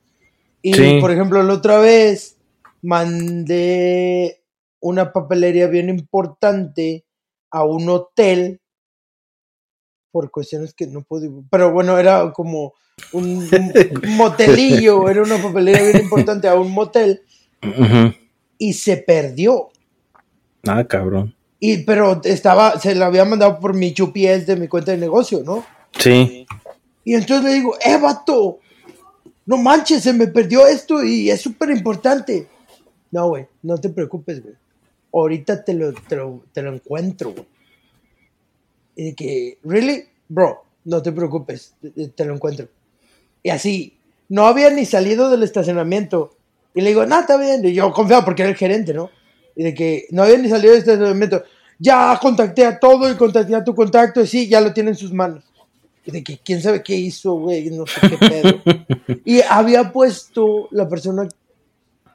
Y 0.62 1.00
por 1.02 1.10
ejemplo, 1.10 1.42
la 1.42 1.52
otra 1.52 1.78
vez 1.80 2.38
mandé 2.80 4.40
una 4.80 5.12
papelería 5.12 5.66
bien 5.66 5.90
importante 5.90 7.04
a 7.50 7.62
un 7.62 7.86
hotel 7.90 8.58
por 10.10 10.30
cuestiones 10.30 10.72
que 10.72 10.86
no 10.86 11.02
pude. 11.02 11.30
Pero 11.50 11.72
bueno, 11.72 11.98
era 11.98 12.32
como 12.32 12.72
un, 13.12 13.46
motelillo, 14.16 15.10
era 15.10 15.22
una 15.24 15.36
papelera 15.36 15.82
bien 15.82 16.04
importante 16.04 16.48
a 16.48 16.54
un 16.54 16.72
motel. 16.72 17.20
Y 18.56 18.72
se 18.72 18.96
perdió. 18.96 19.68
Ah, 20.66 20.84
cabrón. 20.84 21.34
Y, 21.60 21.84
pero 21.84 22.18
estaba, 22.24 22.80
se 22.80 22.94
la 22.94 23.06
había 23.06 23.26
mandado 23.26 23.60
por 23.60 23.74
mi 23.74 23.94
UPS 23.98 24.46
de 24.46 24.56
mi 24.56 24.68
cuenta 24.68 24.92
de 24.92 24.96
negocio, 24.96 25.42
¿no? 25.44 25.75
Sí. 25.98 26.46
Y 27.04 27.14
entonces 27.14 27.44
le 27.44 27.54
digo, 27.54 27.76
eh, 27.84 27.98
vato, 27.98 28.58
no 29.46 29.56
manches, 29.56 30.02
se 30.02 30.12
me 30.12 30.26
perdió 30.26 30.66
esto 30.66 31.02
y 31.04 31.30
es 31.30 31.40
súper 31.40 31.70
importante. 31.70 32.48
No, 33.12 33.28
güey, 33.28 33.46
no 33.62 33.78
te 33.78 33.88
preocupes, 33.88 34.42
güey. 34.42 34.54
Ahorita 35.12 35.64
te 35.64 35.72
lo, 35.72 35.92
te 35.92 36.16
lo, 36.16 36.42
te 36.52 36.62
lo 36.62 36.74
encuentro, 36.74 37.32
güey. 37.32 37.46
Y 38.96 39.04
de 39.04 39.14
que, 39.14 39.58
¿really? 39.62 40.04
Bro, 40.28 40.64
no 40.84 41.02
te 41.02 41.12
preocupes, 41.12 41.74
te, 42.14 42.24
lo 42.24 42.34
encuentro. 42.34 42.68
Y 43.42 43.50
así, 43.50 43.98
no 44.28 44.46
había 44.46 44.70
ni 44.70 44.84
salido 44.84 45.30
del 45.30 45.42
estacionamiento. 45.42 46.34
Y 46.74 46.80
le 46.80 46.88
digo, 46.88 47.06
no, 47.06 47.20
está 47.20 47.36
bien. 47.36 47.64
Y 47.64 47.74
yo 47.74 47.92
confiado 47.92 48.24
porque 48.24 48.42
era 48.42 48.50
el 48.50 48.56
gerente, 48.56 48.94
¿no? 48.94 49.10
Y 49.54 49.64
de 49.64 49.74
que 49.74 50.06
no 50.10 50.22
había 50.22 50.38
ni 50.38 50.48
salido 50.48 50.72
del 50.72 50.80
estacionamiento. 50.80 51.44
Ya 51.78 52.18
contacté 52.20 52.64
a 52.64 52.78
todo 52.78 53.10
y 53.10 53.16
contacté 53.16 53.54
a 53.54 53.64
tu 53.64 53.74
contacto 53.74 54.22
y 54.22 54.26
sí, 54.26 54.48
ya 54.48 54.60
lo 54.60 54.72
tiene 54.72 54.90
en 54.90 54.96
sus 54.96 55.12
manos. 55.12 55.44
De 56.06 56.22
que 56.22 56.38
quién 56.38 56.62
sabe 56.62 56.82
qué 56.82 56.94
hizo, 56.94 57.34
güey, 57.34 57.70
no 57.70 57.86
sé 57.86 58.00
qué 58.08 58.16
pedo. 58.16 58.62
y 59.24 59.40
había 59.42 59.92
puesto 59.92 60.68
la 60.70 60.88
persona, 60.88 61.28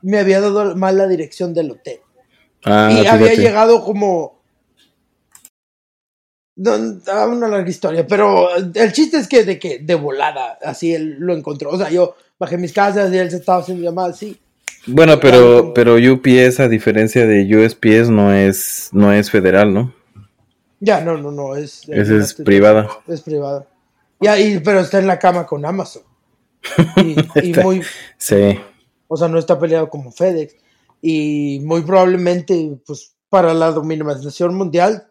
me 0.02 0.20
había 0.20 0.39
dado 0.39 0.76
mal 0.76 0.98
la 0.98 1.08
dirección 1.08 1.54
del 1.54 1.72
hotel. 1.72 2.00
Ah, 2.64 2.89
y 2.92 3.06
había 3.06 3.34
llegado 3.34 3.84
como 3.84 4.42
no, 6.56 6.76
una 7.28 7.48
larga 7.48 7.70
historia, 7.70 8.06
pero 8.06 8.56
el 8.56 8.92
chiste 8.92 9.18
es 9.18 9.28
que 9.28 9.44
de 9.44 9.58
que 9.58 9.80
de 9.80 9.96
volada, 9.96 10.60
así 10.64 10.94
él 10.94 11.16
lo 11.20 11.34
encontró. 11.34 11.72
O 11.72 11.78
sea, 11.78 11.89
yo 11.89 12.16
bajé 12.38 12.58
mis 12.58 12.74
casas 12.74 13.12
y 13.12 13.18
él 13.18 13.32
se 13.32 13.38
estaba 13.38 13.62
haciendo 13.62 13.84
llamadas, 13.84 14.20
sí. 14.20 14.38
Bueno, 14.86 15.20
pero, 15.20 15.74
pero 15.74 15.96
UPS, 15.96 16.60
a 16.60 16.68
diferencia 16.68 17.26
de 17.26 17.44
USPS, 17.56 18.10
no 18.10 18.34
es, 18.34 18.89
no 18.92 19.14
es 19.14 19.30
federal, 19.30 19.74
¿no? 19.74 19.94
Ya, 20.80 21.02
no, 21.02 21.18
no, 21.18 21.32
no, 21.32 21.56
es... 21.56 21.88
Esa 21.88 22.16
es 22.18 22.34
privada. 22.34 22.89
Es 23.08 23.22
privada. 23.22 23.68
Ya, 24.22 24.39
y, 24.39 24.59
pero 24.59 24.80
está 24.80 24.99
en 24.99 25.07
la 25.07 25.19
cama 25.19 25.45
con 25.45 25.65
Amazon. 25.65 26.03
Y, 26.97 27.53
muy... 27.63 27.82
Sí. 28.17 28.59
O 29.07 29.17
sea, 29.17 29.28
no 29.28 29.39
está 29.39 29.59
peleado 29.59 29.89
como 29.89 30.11
FedEx. 30.11 30.55
Y 31.01 31.59
muy 31.63 31.82
probablemente, 31.82 32.78
pues, 32.86 33.15
para 33.30 33.53
la 33.53 33.72
dominación 33.72 34.55
mundial, 34.55 35.07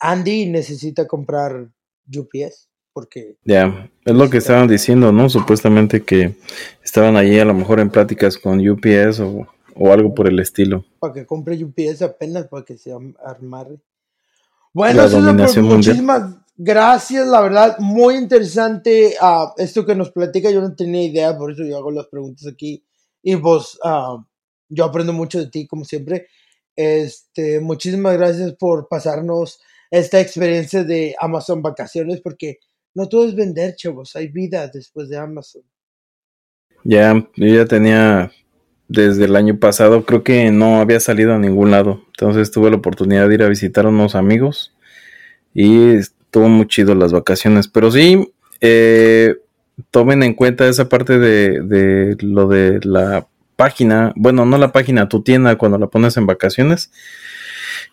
Andy 0.00 0.46
necesita 0.46 1.06
comprar 1.06 1.68
UPS 2.14 2.68
porque... 2.94 3.36
Ya, 3.44 3.90
es 4.04 4.14
lo 4.14 4.30
que 4.30 4.38
estaban 4.38 4.68
diciendo, 4.68 5.12
¿no? 5.12 5.28
Supuestamente 5.28 6.02
que 6.02 6.36
estaban 6.82 7.16
allí 7.16 7.38
a 7.38 7.44
lo 7.44 7.52
mejor 7.52 7.80
en 7.80 7.90
pláticas 7.90 8.38
con 8.38 8.66
UPS 8.66 9.20
o, 9.20 9.46
algo 9.92 10.14
por 10.14 10.28
el 10.28 10.38
estilo. 10.38 10.84
Para 11.00 11.12
que 11.12 11.26
compre 11.26 11.62
UPS 11.62 12.02
apenas 12.02 12.46
para 12.46 12.64
que 12.64 12.78
se 12.78 12.92
armare. 13.24 13.80
Bueno, 14.72 15.02
pues, 15.10 15.56
muchísimas 15.58 16.36
gracias, 16.56 17.26
la 17.26 17.40
verdad, 17.40 17.78
muy 17.78 18.16
interesante 18.16 19.14
uh, 19.20 19.52
esto 19.56 19.84
que 19.84 19.94
nos 19.94 20.10
platica, 20.10 20.50
yo 20.50 20.60
no 20.60 20.74
tenía 20.74 21.04
idea, 21.04 21.36
por 21.36 21.52
eso 21.52 21.64
yo 21.64 21.76
hago 21.76 21.90
las 21.90 22.06
preguntas 22.06 22.46
aquí 22.46 22.84
y 23.22 23.36
pues 23.36 23.78
uh, 23.84 24.22
yo 24.68 24.84
aprendo 24.84 25.12
mucho 25.12 25.38
de 25.38 25.48
ti 25.48 25.66
como 25.66 25.84
siempre. 25.84 26.28
Este, 26.76 27.60
muchísimas 27.60 28.16
gracias 28.16 28.54
por 28.54 28.88
pasarnos 28.88 29.60
esta 29.90 30.20
experiencia 30.20 30.82
de 30.82 31.14
Amazon 31.20 31.62
Vacaciones, 31.62 32.20
porque 32.20 32.58
no 32.94 33.08
todo 33.08 33.26
es 33.26 33.34
vender, 33.34 33.76
chavos, 33.76 34.16
hay 34.16 34.28
vida 34.28 34.68
después 34.68 35.08
de 35.08 35.18
Amazon. 35.18 35.62
Ya, 36.84 37.14
yo 37.36 37.46
ya 37.46 37.64
tenía 37.64 38.32
desde 38.88 39.24
el 39.24 39.36
año 39.36 39.58
pasado, 39.58 40.04
creo 40.04 40.22
que 40.22 40.50
no 40.50 40.80
había 40.80 41.00
salido 41.00 41.32
a 41.32 41.38
ningún 41.38 41.70
lado, 41.70 42.02
entonces 42.08 42.50
tuve 42.50 42.70
la 42.70 42.76
oportunidad 42.76 43.28
de 43.28 43.34
ir 43.34 43.42
a 43.42 43.48
visitar 43.48 43.86
a 43.86 43.88
unos 43.88 44.14
amigos 44.14 44.74
y 45.54 45.96
estuvo 46.34 46.48
muy 46.48 46.66
chido 46.66 46.96
las 46.96 47.12
vacaciones, 47.12 47.68
pero 47.68 47.92
sí, 47.92 48.32
eh, 48.60 49.36
tomen 49.92 50.24
en 50.24 50.34
cuenta 50.34 50.66
esa 50.66 50.88
parte 50.88 51.20
de, 51.20 51.60
de 51.60 52.16
lo 52.22 52.48
de 52.48 52.80
la 52.82 53.28
página, 53.54 54.12
bueno, 54.16 54.44
no 54.44 54.58
la 54.58 54.72
página, 54.72 55.08
tu 55.08 55.22
tienda 55.22 55.54
cuando 55.54 55.78
la 55.78 55.86
pones 55.86 56.16
en 56.16 56.26
vacaciones, 56.26 56.90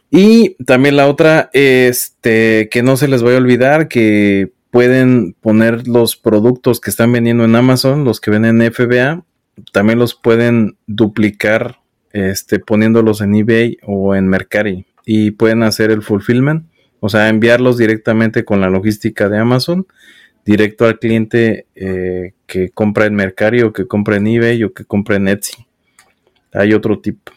y 0.10 0.56
también 0.66 0.96
la 0.98 1.08
otra, 1.08 1.52
este, 1.54 2.68
que 2.72 2.82
no 2.82 2.98
se 2.98 3.08
les 3.08 3.22
vaya 3.22 3.38
a 3.38 3.42
olvidar 3.42 3.88
que 3.88 4.52
pueden 4.72 5.34
poner 5.40 5.88
los 5.88 6.16
productos 6.16 6.80
que 6.80 6.90
están 6.90 7.12
vendiendo 7.12 7.46
en 7.46 7.56
Amazon, 7.56 8.06
los 8.06 8.20
que 8.20 8.32
venden 8.32 8.60
en 8.60 8.74
FBA, 8.74 9.24
también 9.72 10.00
los 10.00 10.16
pueden 10.16 10.78
duplicar, 10.88 11.78
este, 12.12 12.58
poniéndolos 12.58 13.22
en 13.22 13.36
eBay 13.36 13.78
o 13.84 14.16
en 14.16 14.28
Mercari 14.28 14.88
y 15.06 15.32
pueden 15.32 15.62
hacer 15.62 15.92
el 15.92 16.02
fulfillment, 16.02 16.71
o 17.02 17.10
sea, 17.10 17.30
enviarlos 17.30 17.78
directamente 17.78 18.46
con 18.46 18.62
la 18.62 18.70
logística 18.70 19.28
de 19.28 19.40
Amazon, 19.40 19.88
directo 20.46 20.86
al 20.86 21.00
cliente 21.00 21.66
eh, 21.76 22.34
que 22.46 22.70
compra 22.70 23.08
en 23.08 23.16
Mercari 23.16 23.64
o 23.64 23.74
que 23.74 23.88
compra 23.88 24.18
en 24.18 24.28
eBay 24.28 24.64
o 24.64 24.72
que 24.72 24.86
compra 24.86 25.16
en 25.16 25.28
Etsy. 25.28 25.66
Hay 26.54 26.74
otro 26.74 27.02
tipo. 27.02 27.32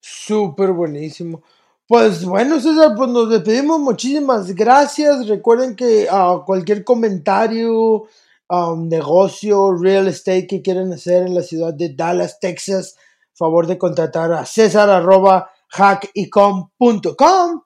Súper 0.00 0.72
buenísimo. 0.72 1.42
Pues 1.86 2.24
bueno, 2.24 2.60
César, 2.60 2.94
pues 2.96 3.10
nos 3.10 3.28
despedimos. 3.28 3.78
Muchísimas 3.78 4.54
gracias. 4.54 5.28
Recuerden 5.28 5.76
que 5.76 6.06
a 6.10 6.40
cualquier 6.46 6.82
comentario, 6.82 8.06
um, 8.48 8.88
negocio, 8.88 9.76
real 9.76 10.08
estate 10.08 10.46
que 10.46 10.62
quieran 10.62 10.94
hacer 10.94 11.26
en 11.26 11.34
la 11.34 11.42
ciudad 11.42 11.74
de 11.74 11.90
Dallas, 11.94 12.40
Texas, 12.40 12.96
favor 13.34 13.66
de 13.66 13.76
contratar 13.76 14.32
a 14.32 14.46
César 14.46 14.88
arroba 14.88 15.50
hackicom.com 15.68 17.60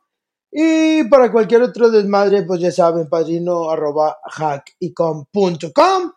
y 0.51 1.05
para 1.05 1.31
cualquier 1.31 1.63
otro 1.63 1.91
desmadre, 1.91 2.43
pues 2.43 2.61
ya 2.61 2.73
saben, 2.73 3.09
padrino 3.09 3.71
arroba 3.71 4.19
hackicom.com. 4.25 6.13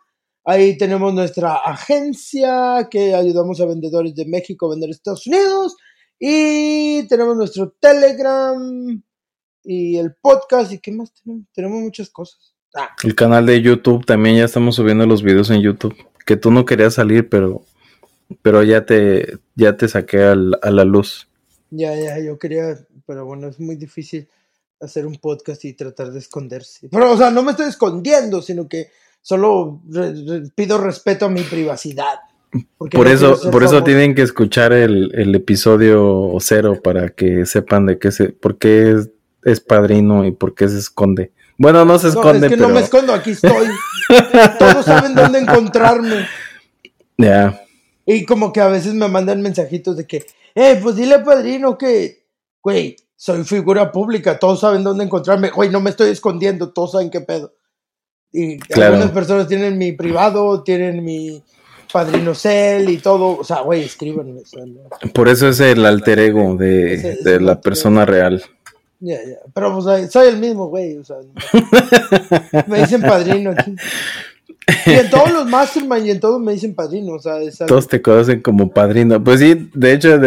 Ahí 0.46 0.78
tenemos 0.78 1.14
nuestra 1.14 1.56
agencia 1.56 2.88
que 2.90 3.14
ayudamos 3.14 3.62
a 3.62 3.66
vendedores 3.66 4.16
de 4.16 4.26
México 4.26 4.66
a 4.66 4.70
vender 4.72 4.90
Estados 4.90 5.28
Unidos. 5.28 5.76
Y 6.18 7.08
tenemos 7.08 7.36
nuestro 7.36 7.76
Telegram 7.80 9.04
y 9.64 9.98
el 9.98 10.16
podcast. 10.16 10.72
¿Y 10.72 10.80
qué 10.80 10.92
más 10.92 11.14
tenemos? 11.14 11.46
Tenemos 11.54 11.82
muchas 11.82 12.10
cosas. 12.10 12.56
Ah. 12.76 12.90
El 13.04 13.16
canal 13.16 13.46
de 13.46 13.62
YouTube 13.62 14.06
también 14.06 14.38
ya 14.38 14.46
estamos 14.46 14.76
subiendo 14.76 15.06
los 15.06 15.24
videos 15.24 15.50
en 15.52 15.62
YouTube. 15.62 15.96
Que 16.26 16.38
tú 16.38 16.52
no 16.52 16.66
querías 16.66 16.94
salir, 16.96 17.28
pero, 17.28 17.66
pero 18.42 18.64
ya 18.64 18.86
te, 18.86 19.40
ya 19.56 19.76
te 19.76 19.88
saqué 19.88 20.24
a 20.24 20.36
la 20.36 20.86
luz. 20.86 21.31
Ya, 21.72 21.96
ya, 21.96 22.20
yo 22.20 22.38
quería, 22.38 22.78
pero 23.08 23.26
bueno, 23.26 23.48
es 23.48 23.60
muy 23.60 23.76
difícil 23.76 24.28
hacer 24.80 25.06
un 25.06 25.16
podcast 25.16 25.64
y 25.66 25.74
tratar 25.74 26.12
de 26.12 26.20
esconderse. 26.20 26.90
Pero, 26.92 27.12
o 27.12 27.18
sea, 27.18 27.32
no 27.32 27.44
me 27.44 27.52
estoy 27.52 27.70
escondiendo, 27.70 28.42
sino 28.42 28.68
que 28.68 28.90
solo 29.22 29.82
pido 30.56 30.78
respeto 30.78 31.26
a 31.26 31.30
mi 31.30 31.42
privacidad. 31.42 32.20
Por 32.78 33.08
eso, 33.08 33.40
por 33.50 33.64
eso 33.64 33.84
tienen 33.84 34.14
que 34.14 34.24
escuchar 34.24 34.74
el, 34.74 35.36
episodio 35.36 36.36
cero 36.42 36.80
para 36.84 37.10
que 37.10 37.46
sepan 37.46 37.86
de 37.86 37.98
qué 37.98 38.12
se, 38.12 38.30
por 38.30 38.58
qué 38.58 38.98
es, 39.44 39.60
padrino 39.62 40.26
y 40.26 40.32
por 40.32 40.54
qué 40.54 40.68
se 40.68 40.78
esconde. 40.78 41.32
Bueno, 41.58 41.86
no 41.86 41.98
se 41.98 42.10
esconde. 42.10 42.48
es 42.48 42.54
que 42.54 42.58
no 42.58 42.68
me 42.68 42.82
escondo, 42.82 43.14
aquí 43.14 43.32
estoy. 43.32 43.68
Todos 44.60 44.86
saben 44.86 45.16
dónde 45.16 45.40
encontrarme. 45.48 46.28
Ya. 47.18 47.62
Y 48.06 48.26
como 48.26 48.52
que 48.52 48.60
a 48.60 48.68
veces 48.68 48.94
me 48.96 49.08
mandan 49.08 49.42
mensajitos 49.42 49.96
de 49.96 50.06
que, 50.06 50.26
eh, 50.56 50.80
pues 50.82 50.96
dile 50.96 51.20
padrino 51.20 51.78
que, 51.78 52.28
güey, 52.62 52.96
soy 53.16 53.44
figura 53.44 53.92
pública, 53.92 54.40
todos 54.40 54.60
saben 54.60 54.84
dónde 54.84 55.04
encontrarme. 55.04 55.52
Güey, 55.52 55.70
no 55.70 55.80
me 55.80 55.92
estoy 55.92 56.10
escondiendo, 56.10 56.72
todos 56.72 56.94
saben 56.94 57.10
qué 57.10 57.22
pedo. 57.22 57.54
Y 58.32 58.58
algunas 58.80 59.12
personas 59.12 59.48
tienen 59.48 59.78
mi 59.78 59.92
privado, 59.92 60.64
tienen 60.64 61.04
mi 61.04 61.44
Padrino 61.92 62.34
Cell 62.34 62.90
y 62.90 62.98
todo, 62.98 63.38
o 63.40 63.44
sea, 63.44 63.62
güey, 63.62 63.84
escríbanme. 63.84 64.42
Por 65.14 65.28
eso 65.28 65.50
es 65.50 65.60
el 65.60 65.86
alter 65.86 66.20
ego 66.20 66.56
de, 66.56 67.40
la 67.42 67.60
persona 67.60 68.06
real. 68.06 68.42
Ya, 69.00 69.16
ya, 69.16 69.38
pero 69.54 69.80
pues 69.80 70.12
soy 70.12 70.28
el 70.28 70.38
mismo, 70.38 70.68
güey, 70.68 70.98
o 70.98 71.04
sea, 71.04 71.18
me 72.68 72.82
dicen 72.82 73.02
padrino 73.02 73.52
aquí. 73.52 73.76
Y 74.86 74.92
en 74.92 75.10
todos 75.10 75.32
los 75.32 75.48
mastermind 75.48 76.06
y 76.06 76.12
en 76.12 76.20
todos 76.20 76.40
me 76.40 76.54
dicen 76.54 76.76
padrino, 76.76 77.14
o 77.14 77.20
sea, 77.20 77.36
todos 77.68 77.88
te 77.88 78.02
conocen 78.02 78.42
como 78.42 78.72
padrino. 78.72 79.24
Pues 79.24 79.40
sí, 79.40 79.70
de 79.74 79.94
hecho 79.94 80.14
en 80.14 80.24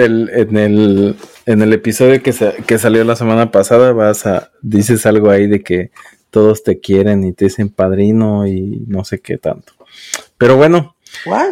el, 0.57 1.16
en 1.47 1.62
el 1.62 1.72
episodio 1.72 2.22
que, 2.22 2.35
que 2.66 2.78
salió 2.78 3.05
la 3.05 3.16
semana 3.16 3.51
pasada 3.51 3.93
vas 3.93 4.26
a 4.26 4.51
dices 4.61 5.07
algo 5.07 5.30
ahí 5.30 5.47
de 5.47 5.62
que 5.62 5.91
todos 6.30 6.62
te 6.62 6.80
quieren 6.80 7.24
y 7.24 7.32
te 7.32 7.47
dicen 7.47 7.70
padrino 7.70 8.47
y 8.47 8.85
no 8.87 9.05
sé 9.05 9.20
qué 9.20 9.39
tanto. 9.39 9.72
Pero 10.37 10.57
bueno, 10.57 10.95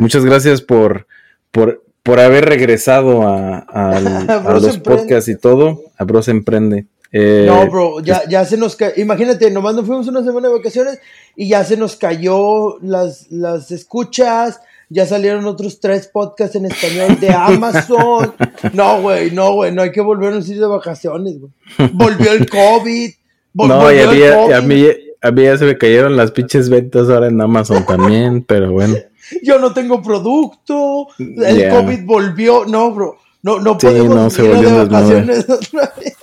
Muchas 0.01 0.24
gracias 0.24 0.62
por, 0.62 1.07
por, 1.51 1.85
por 2.03 2.20
haber 2.20 2.45
regresado 2.45 3.22
a, 3.22 4.01
los 4.61 4.78
podcasts 4.78 5.28
y 5.28 5.37
todo. 5.37 5.80
A 5.97 6.05
Bros 6.05 6.28
Emprende. 6.28 6.87
Eh, 7.13 7.45
no, 7.47 7.69
bro, 7.69 8.01
ya, 8.01 8.23
ya 8.29 8.45
se 8.45 8.57
nos 8.57 8.75
cayó. 8.75 8.95
Imagínate, 8.97 9.51
nomás 9.51 9.75
nos 9.75 9.87
fuimos 9.87 10.09
una 10.09 10.25
semana 10.25 10.49
de 10.49 10.55
vacaciones 10.55 10.99
y 11.37 11.49
ya 11.49 11.63
se 11.63 11.77
nos 11.77 11.97
cayó 11.97 12.79
las, 12.81 13.31
las 13.31 13.71
escuchas. 13.71 14.61
Ya 14.89 15.07
salieron 15.07 15.47
otros 15.47 15.81
tres 15.81 16.07
podcasts 16.07 16.57
en 16.57 16.67
español 16.67 17.19
de 17.21 17.31
Amazon. 17.31 18.35
No, 18.73 19.03
güey, 19.03 19.31
no, 19.33 19.55
güey, 19.55 19.73
no 19.73 19.83
hay 19.83 19.91
que 19.91 20.01
volvernos 20.01 20.49
a 20.49 20.53
ir 20.53 20.61
de 20.61 20.67
vacaciones, 20.67 21.39
güey. 21.41 21.53
Volvió 21.93 22.33
el 22.33 22.49
COVID. 22.49 23.11
no, 23.55 23.93
y 23.93 23.99
a, 24.01 24.61
mí, 24.61 24.87
a 25.21 25.31
mí 25.31 25.43
ya 25.43 25.59
se 25.59 25.65
me 25.65 25.77
cayeron 25.77 26.17
las 26.17 26.31
pinches 26.31 26.71
ventas 26.71 27.09
ahora 27.11 27.27
en 27.27 27.41
Amazon 27.41 27.85
también, 27.85 28.43
pero 28.47 28.73
bueno. 28.73 28.97
Yo 29.43 29.59
no 29.59 29.73
tengo 29.73 30.01
producto. 30.03 31.09
El 31.19 31.71
COVID 31.71 32.05
volvió. 32.05 32.65
No, 32.67 32.93
bro. 32.93 33.17
No, 33.43 33.59
no 33.59 33.77
podemos 33.77 34.39
ir 34.39 34.57
de 34.57 34.85
vacaciones 34.85 35.51
otra 35.51 35.93
vez. 35.99 36.17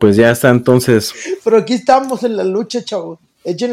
Pues 0.00 0.16
ya 0.16 0.30
está 0.30 0.48
entonces. 0.48 1.14
Pero 1.44 1.58
aquí 1.58 1.74
estamos 1.74 2.24
en 2.24 2.36
la 2.36 2.44
lucha, 2.44 2.82
chavos. 2.82 3.18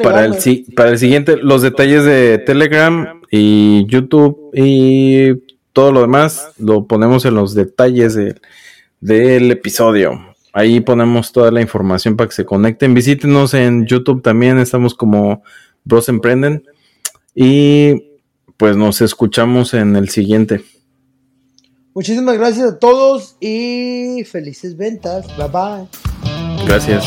para 0.04 0.26
el, 0.26 0.66
para 0.76 0.90
el 0.92 1.00
siguiente, 1.00 1.38
los 1.38 1.62
detalles 1.62 2.04
de 2.04 2.38
Telegram 2.38 3.22
y 3.32 3.86
YouTube 3.88 4.52
y 4.54 5.36
todo 5.74 5.92
lo 5.92 6.02
demás 6.02 6.52
lo 6.60 6.86
ponemos 6.86 7.26
en 7.26 7.36
los 7.36 7.56
detalles 7.56 8.18
del 9.00 9.52
episodio. 9.52 10.36
Ahí 10.54 10.80
ponemos 10.82 11.32
toda 11.32 11.52
la 11.52 11.62
información 11.62 12.18
para 12.18 12.30
que 12.30 12.36
se 12.36 12.46
conecten. 12.46 12.94
Visítenos 12.94 13.54
en 13.54 13.86
YouTube 13.86 14.22
también, 14.22 14.58
estamos 14.58 14.96
como 14.96 15.44
Bros 15.84 16.10
Emprenden. 16.10 16.64
Y 17.36 18.08
pues 18.58 18.76
nos 18.76 19.02
escuchamos 19.02 19.76
en 19.76 19.96
el 19.96 20.10
siguiente. 20.10 20.64
Muchísimas 21.98 22.38
gracias 22.38 22.74
a 22.74 22.78
todos 22.78 23.38
y 23.40 24.24
felices 24.26 24.78
ventas. 24.78 25.26
Bye 25.36 25.48
bye. 25.48 25.88
Gracias. 26.68 27.04